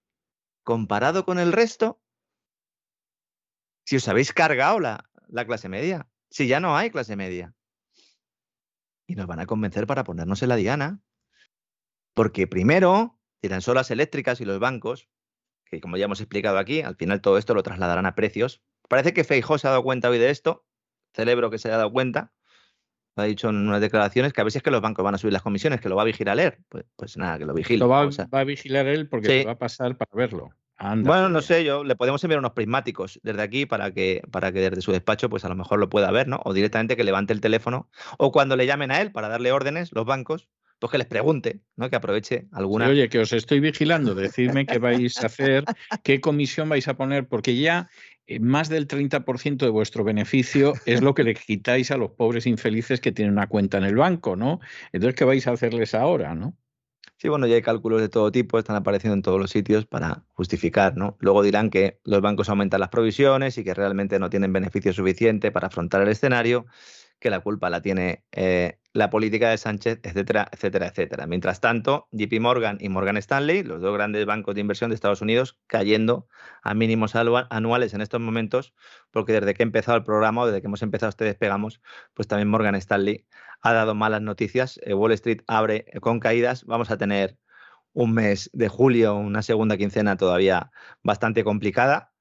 Comparado 0.63 1.25
con 1.25 1.37
el 1.37 1.51
resto, 1.51 2.01
si 3.83 3.97
os 3.97 4.07
habéis 4.07 4.31
cargado 4.31 4.79
la, 4.79 5.09
la 5.27 5.45
clase 5.45 5.67
media, 5.67 6.07
si 6.29 6.47
ya 6.47 6.61
no 6.61 6.77
hay 6.77 6.89
clase 6.91 7.17
media. 7.17 7.53
Y 9.05 9.15
nos 9.15 9.27
van 9.27 9.41
a 9.41 9.45
convencer 9.45 9.85
para 9.85 10.05
ponernos 10.05 10.41
en 10.41 10.49
la 10.49 10.55
diana. 10.55 11.01
Porque 12.13 12.47
primero 12.47 13.19
tiran 13.41 13.61
solas 13.61 13.91
eléctricas 13.91 14.39
y 14.39 14.45
los 14.45 14.59
bancos, 14.59 15.09
que 15.65 15.81
como 15.81 15.97
ya 15.97 16.05
hemos 16.05 16.21
explicado 16.21 16.57
aquí, 16.57 16.81
al 16.81 16.95
final 16.95 17.21
todo 17.21 17.37
esto 17.37 17.53
lo 17.53 17.63
trasladarán 17.63 18.05
a 18.05 18.15
precios. 18.15 18.61
Parece 18.87 19.13
que 19.13 19.23
Feijó 19.23 19.57
se 19.57 19.67
ha 19.67 19.71
dado 19.71 19.83
cuenta 19.83 20.09
hoy 20.09 20.17
de 20.17 20.29
esto, 20.29 20.65
celebro 21.13 21.49
que 21.49 21.57
se 21.57 21.67
haya 21.67 21.77
dado 21.77 21.91
cuenta, 21.91 22.33
ha 23.17 23.23
dicho 23.23 23.49
en 23.49 23.67
unas 23.67 23.81
declaraciones 23.81 24.33
que 24.33 24.41
a 24.41 24.43
veces 24.43 24.61
que 24.61 24.71
los 24.71 24.81
bancos 24.81 25.03
van 25.03 25.15
a 25.15 25.17
subir 25.17 25.33
las 25.33 25.41
comisiones, 25.41 25.79
que 25.79 25.89
lo 25.89 25.95
va 25.95 26.01
a 26.01 26.05
vigilar 26.05 26.39
él. 26.39 26.57
Pues, 26.69 26.85
pues 26.95 27.17
nada, 27.17 27.37
que 27.37 27.45
lo 27.45 27.53
vigile. 27.53 27.79
Lo 27.79 27.87
va, 27.87 28.01
a 28.31 28.43
vigilar 28.43 28.87
él 28.87 29.07
porque 29.07 29.27
se 29.27 29.45
va 29.45 29.53
a 29.53 29.57
pasar 29.57 29.97
para 29.97 30.11
verlo. 30.13 30.49
bueno, 30.79 31.29
no 31.29 31.41
sé, 31.41 31.63
yo 31.63 31.83
le 31.83 31.95
podemos 31.95 32.23
enviar 32.23 32.39
unos 32.39 32.51
prismáticos 32.51 33.19
desde 33.23 33.41
aquí 33.41 33.65
para 33.65 33.91
que, 33.91 34.21
para 34.31 34.51
que 34.51 34.69
desde 34.69 34.81
su 34.81 34.91
despacho, 34.91 35.29
pues 35.29 35.45
a 35.45 35.49
lo 35.49 35.55
mejor 35.55 35.79
lo 35.79 35.89
pueda 35.89 36.11
ver, 36.11 36.27
¿no? 36.27 36.41
O 36.43 36.53
directamente 36.53 36.97
que 36.97 37.03
levante 37.03 37.31
el 37.31 37.41
teléfono. 37.41 37.89
O 38.17 38.31
cuando 38.31 38.55
le 38.55 38.65
llamen 38.65 38.91
a 38.91 39.01
él 39.01 39.11
para 39.11 39.29
darle 39.29 39.51
órdenes, 39.51 39.91
los 39.93 40.05
bancos, 40.05 40.49
pues 40.79 40.91
que 40.91 40.97
les 40.97 41.07
pregunte, 41.07 41.61
¿no? 41.75 41.89
Que 41.89 41.95
aproveche 41.95 42.47
alguna. 42.51 42.87
oye, 42.87 43.09
que 43.09 43.19
os 43.19 43.33
estoy 43.33 43.59
vigilando, 43.59 44.13
decidme 44.15 44.65
qué 44.65 44.77
vais 44.77 45.17
a 45.23 45.27
hacer, 45.27 45.63
qué 46.03 46.21
comisión 46.21 46.69
vais 46.69 46.87
a 46.87 46.97
poner, 46.97 47.27
porque 47.27 47.57
ya 47.57 47.89
eh, 48.27 48.39
más 48.39 48.69
del 48.69 48.87
30% 48.87 49.65
de 49.65 49.69
vuestro 49.69 50.03
beneficio 50.03 50.73
es 50.85 51.01
lo 51.01 51.13
que 51.13 51.23
le 51.23 51.33
quitáis 51.35 51.91
a 51.91 51.97
los 51.97 52.11
pobres 52.11 52.47
infelices 52.47 52.99
que 52.99 53.11
tienen 53.11 53.33
una 53.33 53.47
cuenta 53.47 53.77
en 53.77 53.83
el 53.83 53.95
banco, 53.95 54.35
¿no? 54.35 54.59
Entonces, 54.91 55.15
¿qué 55.15 55.25
vais 55.25 55.47
a 55.47 55.51
hacerles 55.51 55.93
ahora, 55.93 56.35
no? 56.35 56.57
Sí, 57.17 57.29
bueno, 57.29 57.47
ya 57.47 57.55
hay 57.55 57.61
cálculos 57.61 58.01
de 58.01 58.09
todo 58.09 58.31
tipo, 58.31 58.59
están 58.59 58.75
apareciendo 58.75 59.13
en 59.13 59.21
todos 59.21 59.39
los 59.39 59.49
sitios 59.49 59.85
para 59.85 60.25
justificar, 60.33 60.97
¿no? 60.97 61.15
Luego 61.19 61.43
dirán 61.43 61.69
que 61.69 61.99
los 62.03 62.21
bancos 62.21 62.49
aumentan 62.49 62.81
las 62.81 62.89
provisiones 62.89 63.57
y 63.57 63.63
que 63.63 63.73
realmente 63.73 64.19
no 64.19 64.29
tienen 64.29 64.51
beneficio 64.51 64.91
suficiente 64.91 65.51
para 65.51 65.67
afrontar 65.67 66.01
el 66.01 66.09
escenario 66.09 66.65
que 67.25 67.31
la 67.31 67.39
culpa 67.39 67.71
la 67.71 67.81
tiene 67.81 68.23
eh, 68.33 68.77
la 68.93 69.09
política 69.09 69.49
de 69.49 69.57
Sánchez, 69.57 69.99
etcétera, 70.03 70.47
etcétera, 70.51 70.85
etcétera. 70.85 71.25
Mientras 71.25 71.59
tanto, 71.59 72.07
JP 72.11 72.39
Morgan 72.39 72.77
y 72.79 72.87
Morgan 72.89 73.17
Stanley, 73.17 73.63
los 73.63 73.81
dos 73.81 73.95
grandes 73.95 74.27
bancos 74.27 74.53
de 74.53 74.61
inversión 74.61 74.91
de 74.91 74.93
Estados 74.93 75.23
Unidos, 75.23 75.57
cayendo 75.65 76.27
a 76.61 76.75
mínimos 76.75 77.15
anuales 77.15 77.95
en 77.95 78.01
estos 78.01 78.21
momentos, 78.21 78.75
porque 79.09 79.33
desde 79.33 79.55
que 79.55 79.63
ha 79.63 79.65
empezado 79.65 79.97
el 79.97 80.03
programa 80.03 80.45
desde 80.45 80.61
que 80.61 80.67
hemos 80.67 80.83
empezado 80.83 81.09
este 81.09 81.25
despegamos, 81.25 81.81
pues 82.13 82.27
también 82.27 82.47
Morgan 82.47 82.75
Stanley 82.75 83.25
ha 83.61 83.73
dado 83.73 83.95
malas 83.95 84.21
noticias. 84.21 84.79
Eh, 84.83 84.93
Wall 84.93 85.13
Street 85.13 85.41
abre 85.47 85.87
con 85.99 86.19
caídas. 86.19 86.63
Vamos 86.65 86.91
a 86.91 86.97
tener 86.99 87.39
un 87.93 88.13
mes 88.13 88.51
de 88.53 88.67
julio, 88.67 89.15
una 89.15 89.41
segunda 89.41 89.77
quincena 89.77 90.15
todavía 90.15 90.69
bastante 91.01 91.43
complicada. 91.43 92.13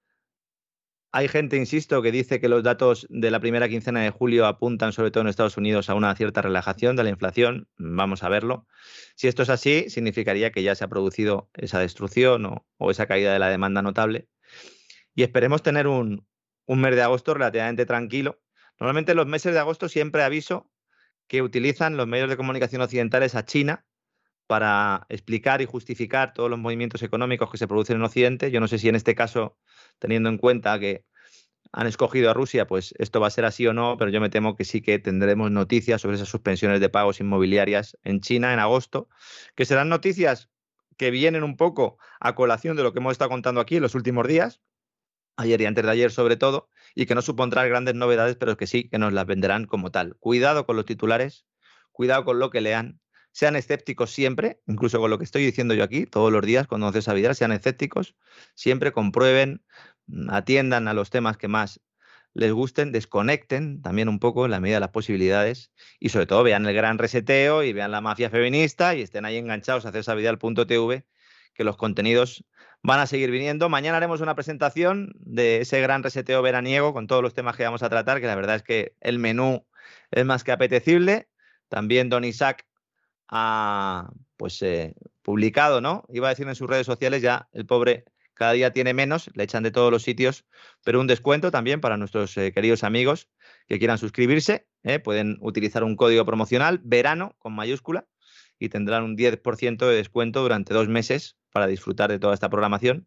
Hay 1.16 1.28
gente, 1.28 1.56
insisto, 1.56 2.02
que 2.02 2.10
dice 2.10 2.40
que 2.40 2.48
los 2.48 2.64
datos 2.64 3.06
de 3.08 3.30
la 3.30 3.38
primera 3.38 3.68
quincena 3.68 4.02
de 4.02 4.10
julio 4.10 4.46
apuntan, 4.46 4.92
sobre 4.92 5.12
todo 5.12 5.20
en 5.22 5.28
Estados 5.28 5.56
Unidos, 5.56 5.88
a 5.88 5.94
una 5.94 6.12
cierta 6.16 6.42
relajación 6.42 6.96
de 6.96 7.04
la 7.04 7.10
inflación. 7.10 7.68
Vamos 7.76 8.24
a 8.24 8.28
verlo. 8.28 8.66
Si 9.14 9.28
esto 9.28 9.44
es 9.44 9.48
así, 9.48 9.88
significaría 9.90 10.50
que 10.50 10.64
ya 10.64 10.74
se 10.74 10.82
ha 10.82 10.88
producido 10.88 11.50
esa 11.54 11.78
destrucción 11.78 12.64
o, 12.78 12.90
esa 12.90 13.06
caída 13.06 13.32
de 13.32 13.38
la 13.38 13.48
demanda 13.48 13.80
notable. 13.80 14.28
Y 15.14 15.22
esperemos 15.22 15.62
tener 15.62 15.86
un, 15.86 16.26
un 16.66 16.80
mes 16.80 16.96
de 16.96 17.02
agosto 17.02 17.32
relativamente 17.32 17.86
tranquilo. 17.86 18.42
Normalmente 18.80 19.14
los 19.14 19.28
meses 19.28 19.54
de 19.54 19.60
agosto 19.60 19.88
siempre 19.88 20.24
aviso 20.24 20.68
que 21.28 21.42
utilizan 21.42 21.96
los 21.96 22.08
medios 22.08 22.28
de 22.28 22.36
comunicación 22.36 22.82
occidentales 22.82 23.36
a 23.36 23.44
China 23.44 23.86
para 24.46 25.06
explicar 25.08 25.62
y 25.62 25.66
justificar 25.66 26.32
todos 26.34 26.50
los 26.50 26.58
movimientos 26.58 27.02
económicos 27.02 27.50
que 27.50 27.58
se 27.58 27.68
producen 27.68 27.96
en 27.96 28.02
Occidente. 28.02 28.50
Yo 28.50 28.60
no 28.60 28.68
sé 28.68 28.78
si 28.78 28.88
en 28.88 28.94
este 28.94 29.14
caso 29.14 29.56
teniendo 29.98 30.28
en 30.28 30.38
cuenta 30.38 30.78
que 30.78 31.04
han 31.72 31.86
escogido 31.86 32.30
a 32.30 32.34
Rusia, 32.34 32.66
pues 32.66 32.94
esto 32.98 33.20
va 33.20 33.26
a 33.26 33.30
ser 33.30 33.44
así 33.44 33.66
o 33.66 33.72
no, 33.72 33.96
pero 33.98 34.10
yo 34.10 34.20
me 34.20 34.30
temo 34.30 34.54
que 34.54 34.64
sí 34.64 34.80
que 34.80 34.98
tendremos 35.00 35.50
noticias 35.50 36.00
sobre 36.00 36.16
esas 36.16 36.28
suspensiones 36.28 36.80
de 36.80 36.88
pagos 36.88 37.18
inmobiliarias 37.20 37.98
en 38.04 38.20
China 38.20 38.52
en 38.52 38.60
agosto, 38.60 39.08
que 39.56 39.64
serán 39.64 39.88
noticias 39.88 40.50
que 40.96 41.10
vienen 41.10 41.42
un 41.42 41.56
poco 41.56 41.98
a 42.20 42.36
colación 42.36 42.76
de 42.76 42.84
lo 42.84 42.92
que 42.92 43.00
hemos 43.00 43.12
estado 43.12 43.30
contando 43.30 43.60
aquí 43.60 43.76
en 43.76 43.82
los 43.82 43.96
últimos 43.96 44.28
días, 44.28 44.60
ayer 45.36 45.60
y 45.60 45.66
antes 45.66 45.84
de 45.84 45.90
ayer 45.90 46.12
sobre 46.12 46.36
todo, 46.36 46.68
y 46.94 47.06
que 47.06 47.16
no 47.16 47.22
supondrán 47.22 47.68
grandes 47.68 47.96
novedades, 47.96 48.36
pero 48.36 48.56
que 48.56 48.68
sí 48.68 48.88
que 48.88 48.98
nos 48.98 49.12
las 49.12 49.26
venderán 49.26 49.66
como 49.66 49.90
tal. 49.90 50.16
Cuidado 50.18 50.66
con 50.66 50.76
los 50.76 50.84
titulares, 50.84 51.44
cuidado 51.90 52.24
con 52.24 52.38
lo 52.38 52.50
que 52.50 52.60
lean, 52.60 53.00
sean 53.34 53.56
escépticos 53.56 54.12
siempre, 54.12 54.60
incluso 54.68 55.00
con 55.00 55.10
lo 55.10 55.18
que 55.18 55.24
estoy 55.24 55.44
diciendo 55.44 55.74
yo 55.74 55.82
aquí 55.82 56.06
todos 56.06 56.30
los 56.30 56.46
días 56.46 56.68
cuando 56.68 56.86
haces 56.86 57.12
vida, 57.12 57.34
sean 57.34 57.50
escépticos, 57.50 58.14
siempre 58.54 58.92
comprueben, 58.92 59.64
mm, 60.06 60.30
atiendan 60.30 60.86
a 60.86 60.94
los 60.94 61.10
temas 61.10 61.36
que 61.36 61.48
más 61.48 61.80
les 62.32 62.52
gusten, 62.52 62.92
desconecten 62.92 63.82
también 63.82 64.08
un 64.08 64.20
poco 64.20 64.44
en 64.44 64.52
la 64.52 64.60
medida 64.60 64.76
de 64.76 64.80
las 64.82 64.90
posibilidades 64.90 65.72
y 65.98 66.10
sobre 66.10 66.26
todo 66.26 66.44
vean 66.44 66.64
el 66.64 66.74
gran 66.74 66.96
reseteo 66.96 67.64
y 67.64 67.72
vean 67.72 67.90
la 67.90 68.00
mafia 68.00 68.30
feminista 68.30 68.94
y 68.94 69.02
estén 69.02 69.24
ahí 69.24 69.36
enganchados 69.36 69.84
a 69.84 69.90
TV, 69.90 71.04
que 71.54 71.64
los 71.64 71.76
contenidos 71.76 72.44
van 72.84 73.00
a 73.00 73.06
seguir 73.06 73.32
viniendo. 73.32 73.68
Mañana 73.68 73.96
haremos 73.96 74.20
una 74.20 74.36
presentación 74.36 75.12
de 75.18 75.60
ese 75.60 75.80
gran 75.80 76.04
reseteo 76.04 76.40
veraniego 76.40 76.92
con 76.92 77.08
todos 77.08 77.22
los 77.22 77.34
temas 77.34 77.56
que 77.56 77.64
vamos 77.64 77.82
a 77.82 77.90
tratar, 77.90 78.20
que 78.20 78.28
la 78.28 78.36
verdad 78.36 78.56
es 78.56 78.62
que 78.62 78.94
el 79.00 79.18
menú 79.18 79.66
es 80.12 80.24
más 80.24 80.44
que 80.44 80.52
apetecible. 80.52 81.28
También 81.68 82.08
Don 82.08 82.24
Isaac 82.24 82.64
ha 83.28 84.10
pues 84.36 84.60
eh, 84.62 84.94
publicado, 85.22 85.80
¿no? 85.80 86.04
Iba 86.08 86.28
a 86.28 86.30
decir 86.30 86.46
en 86.46 86.54
sus 86.54 86.68
redes 86.68 86.86
sociales, 86.86 87.22
ya 87.22 87.48
el 87.52 87.66
pobre 87.66 88.04
cada 88.34 88.52
día 88.52 88.72
tiene 88.72 88.94
menos, 88.94 89.30
le 89.34 89.44
echan 89.44 89.62
de 89.62 89.70
todos 89.70 89.92
los 89.92 90.02
sitios, 90.02 90.44
pero 90.82 91.00
un 91.00 91.06
descuento 91.06 91.50
también 91.50 91.80
para 91.80 91.96
nuestros 91.96 92.36
eh, 92.36 92.52
queridos 92.52 92.82
amigos 92.82 93.28
que 93.68 93.78
quieran 93.78 93.98
suscribirse. 93.98 94.66
¿eh? 94.82 94.98
Pueden 94.98 95.38
utilizar 95.40 95.84
un 95.84 95.94
código 95.94 96.24
promocional, 96.24 96.80
verano 96.82 97.36
con 97.38 97.54
mayúscula, 97.54 98.08
y 98.58 98.68
tendrán 98.68 99.04
un 99.04 99.16
10% 99.16 99.86
de 99.86 99.94
descuento 99.94 100.42
durante 100.42 100.74
dos 100.74 100.88
meses 100.88 101.36
para 101.50 101.68
disfrutar 101.68 102.10
de 102.10 102.18
toda 102.18 102.34
esta 102.34 102.50
programación. 102.50 103.06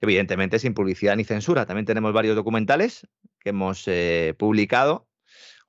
Evidentemente 0.00 0.58
sin 0.58 0.74
publicidad 0.74 1.14
ni 1.14 1.22
censura. 1.22 1.64
También 1.64 1.86
tenemos 1.86 2.12
varios 2.12 2.34
documentales 2.34 3.06
que 3.38 3.50
hemos 3.50 3.88
publicado 4.36 5.06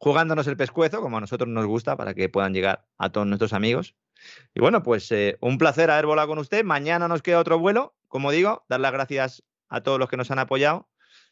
jugándonos 0.03 0.47
el 0.47 0.57
pescuezo, 0.57 0.99
como 0.99 1.15
a 1.15 1.21
nosotros 1.21 1.47
nos 1.47 1.65
gusta, 1.65 1.95
para 1.95 2.13
que 2.13 2.27
puedan 2.27 2.53
llegar 2.53 2.85
a 2.97 3.09
todos 3.09 3.25
nuestros 3.25 3.53
amigos. 3.53 3.95
Y 4.53 4.59
bueno, 4.59 4.83
pues 4.83 5.09
eh, 5.13 5.37
un 5.39 5.57
placer 5.57 5.89
haber 5.89 6.05
volado 6.07 6.27
con 6.27 6.39
usted. 6.39 6.65
Mañana 6.65 7.07
nos 7.07 7.21
queda 7.21 7.39
otro 7.39 7.57
vuelo, 7.57 7.95
como 8.09 8.29
digo, 8.31 8.65
dar 8.67 8.81
las 8.81 8.91
gracias 8.91 9.45
a 9.69 9.79
todos 9.79 9.99
los 9.99 10.09
que 10.09 10.17
nos 10.17 10.29
han 10.29 10.39
apoyado 10.39 10.89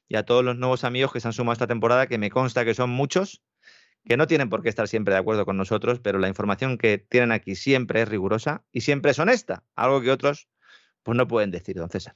y 0.07 0.15
a 0.15 0.23
todos 0.23 0.45
los 0.45 0.55
nuevos 0.55 0.85
amigos 0.85 1.11
que 1.11 1.19
se 1.19 1.27
han 1.27 1.33
sumado 1.33 1.51
esta 1.51 1.67
temporada, 1.67 2.07
que 2.07 2.17
me 2.17 2.29
consta 2.29 2.63
que 2.63 2.73
son 2.73 2.91
muchos, 2.91 3.43
que 4.05 4.15
no 4.15 4.25
tienen 4.25 4.47
por 4.47 4.63
qué 4.63 4.69
estar 4.69 4.87
siempre 4.87 5.15
de 5.15 5.19
acuerdo 5.19 5.45
con 5.45 5.57
nosotros, 5.57 5.99
pero 5.99 6.17
la 6.17 6.29
información 6.29 6.77
que 6.77 6.97
tienen 6.97 7.33
aquí 7.33 7.55
siempre 7.55 8.03
es 8.03 8.07
rigurosa 8.07 8.63
y 8.71 8.81
siempre 8.81 9.11
es 9.11 9.19
honesta, 9.19 9.65
algo 9.75 9.99
que 9.99 10.11
otros 10.11 10.47
pues 11.03 11.17
no 11.17 11.27
pueden 11.27 11.51
decir, 11.51 11.75
don 11.75 11.89
César. 11.89 12.15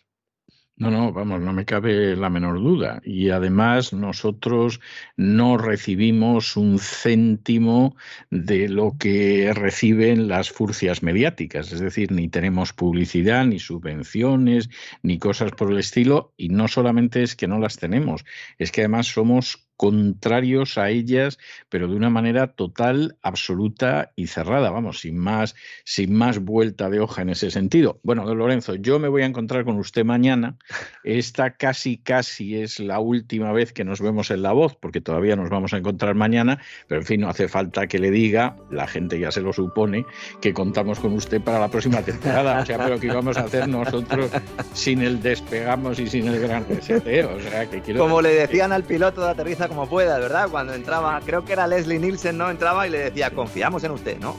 No, 0.78 0.92
no, 0.92 1.14
vamos, 1.14 1.40
no 1.40 1.54
me 1.54 1.64
cabe 1.64 2.18
la 2.18 2.30
menor 2.30 2.60
duda. 2.60 3.02
Y 3.06 3.30
además 3.30 3.94
nosotros 3.94 4.82
no 5.16 5.58
recibimos 5.58 6.58
un 6.58 6.80
céntimo 6.80 7.96
de 8.30 8.68
lo 8.68 8.98
que 9.00 9.54
reciben 9.54 10.28
las 10.28 10.52
furcias 10.52 11.02
mediáticas, 11.02 11.72
es 11.72 11.80
decir, 11.80 12.12
ni 12.12 12.28
tenemos 12.28 12.74
publicidad, 12.74 13.46
ni 13.46 13.58
subvenciones, 13.60 14.70
ni 15.02 15.18
cosas 15.18 15.52
por 15.54 15.72
el 15.72 15.80
estilo. 15.80 16.34
Y 16.36 16.50
no 16.50 16.68
solamente 16.68 17.24
es 17.24 17.38
que 17.38 17.48
no 17.48 17.60
las 17.60 17.78
tenemos, 17.78 18.26
es 18.58 18.74
que 18.74 18.82
además 18.82 19.08
somos 19.08 19.65
contrarios 19.78 20.78
a 20.78 20.90
ellas, 20.90 21.38
pero 21.70 21.88
de 21.88 21.96
una 21.96 22.10
manera 22.10 22.48
total, 22.48 23.18
absoluta 23.22 24.12
y 24.16 24.28
cerrada, 24.28 24.70
vamos, 24.70 25.00
sin 25.02 25.18
más, 25.18 25.56
sin 25.84 26.14
más 26.14 26.40
vuelta 26.40 26.90
de 26.90 27.00
hoja 27.00 27.22
en 27.22 27.30
ese 27.30 27.52
sentido. 27.52 28.00
Bueno, 28.04 28.26
don 28.26 28.38
Lorenzo, 28.38 28.76
yo 28.76 29.00
me 29.00 29.08
voy 29.08 29.24
a 29.24 29.26
encontrar 29.26 29.66
con 29.66 29.78
usted 29.78 30.06
mañana. 30.06 30.58
Esta 31.04 31.52
casi, 31.52 31.98
casi 31.98 32.58
es 32.58 32.80
la 32.80 33.00
última 33.00 33.52
vez 33.52 33.74
que 33.74 33.84
nos 33.84 34.02
vemos 34.02 34.32
en 34.32 34.42
la 34.42 34.54
voz, 34.54 34.76
porque 34.76 35.02
todavía 35.02 35.36
nos 35.36 35.50
vamos 35.50 35.74
a 35.74 35.78
encontrar 35.78 36.16
mañana, 36.16 36.62
pero 36.88 37.02
en 37.02 37.08
fin, 37.08 37.22
no 37.22 37.30
hace 37.30 37.48
falta 37.48 37.88
que 37.88 38.00
le 38.00 38.12
diga, 38.12 38.56
la 38.72 38.88
gente 38.88 39.20
ya 39.20 39.32
se 39.32 39.42
lo 39.42 39.54
supone, 39.54 40.06
que 40.42 40.54
contamos 40.54 41.00
con 41.00 41.14
usted 41.14 41.42
para 41.42 41.60
la 41.60 41.70
próxima 41.70 42.02
temporada. 42.02 42.62
O 42.62 42.66
sea, 42.66 42.78
pero 42.78 43.00
que 43.00 43.08
íbamos 43.08 43.38
a 43.38 43.42
hacer 43.42 43.68
nosotros 43.68 44.32
sin 44.74 45.02
el 45.02 45.22
despegamos 45.22 46.00
y 46.00 46.08
sin 46.08 46.28
el 46.28 46.40
gran 46.40 46.68
reseteo. 46.68 47.36
O 47.36 47.40
sea, 47.40 47.70
que 47.70 47.82
quiero 47.82 48.00
Como 48.00 48.22
le 48.22 48.30
decían 48.30 48.72
al 48.72 48.84
piloto 48.84 49.22
de 49.22 49.30
aterriza 49.30 49.65
como 49.68 49.88
pueda, 49.88 50.18
¿verdad? 50.20 50.50
Cuando 50.50 50.74
entraba, 50.74 51.20
creo 51.26 51.46
que 51.46 51.54
era 51.54 51.68
Leslie 51.68 52.00
Nielsen, 52.00 52.38
¿no? 52.38 52.50
Entraba 52.50 52.88
y 52.88 52.92
le 52.92 53.00
decía, 53.00 53.32
confiamos 53.32 53.84
en 53.84 53.92
usted, 53.92 54.20
¿no? 54.20 54.36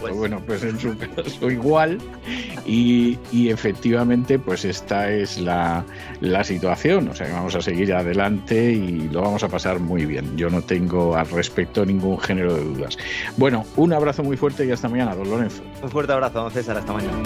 Pues 0.00 0.16
bueno, 0.16 0.42
pues 0.44 0.62
en 0.64 0.78
su 0.78 0.96
caso 0.98 1.50
igual 1.50 1.98
y, 2.66 3.16
efectivamente 3.48 4.38
pues 4.38 4.64
esta 4.64 5.10
es 5.10 5.38
la, 5.38 5.84
la, 6.20 6.44
situación, 6.44 7.08
o 7.08 7.14
sea 7.14 7.26
que 7.26 7.32
vamos 7.32 7.54
a 7.54 7.62
seguir 7.62 7.94
adelante 7.94 8.72
y 8.72 9.08
lo 9.08 9.22
vamos 9.22 9.42
a 9.44 9.48
pasar 9.48 9.78
muy 9.78 10.04
bien. 10.04 10.36
Yo 10.36 10.50
no 10.50 10.62
tengo 10.62 11.16
al 11.16 11.28
respecto 11.30 11.86
ningún 11.86 12.18
género 12.18 12.54
de 12.54 12.64
dudas. 12.64 12.98
Bueno, 13.36 13.64
un 13.76 13.92
abrazo 13.92 14.22
muy 14.22 14.36
fuerte 14.36 14.66
y 14.66 14.72
hasta 14.72 14.88
mañana, 14.88 15.14
don 15.14 15.30
Lorenzo. 15.30 15.62
Un 15.82 15.90
fuerte 15.90 16.12
abrazo, 16.12 16.42
don 16.42 16.50
César, 16.50 16.76
hasta 16.76 16.92
mañana. 16.92 17.18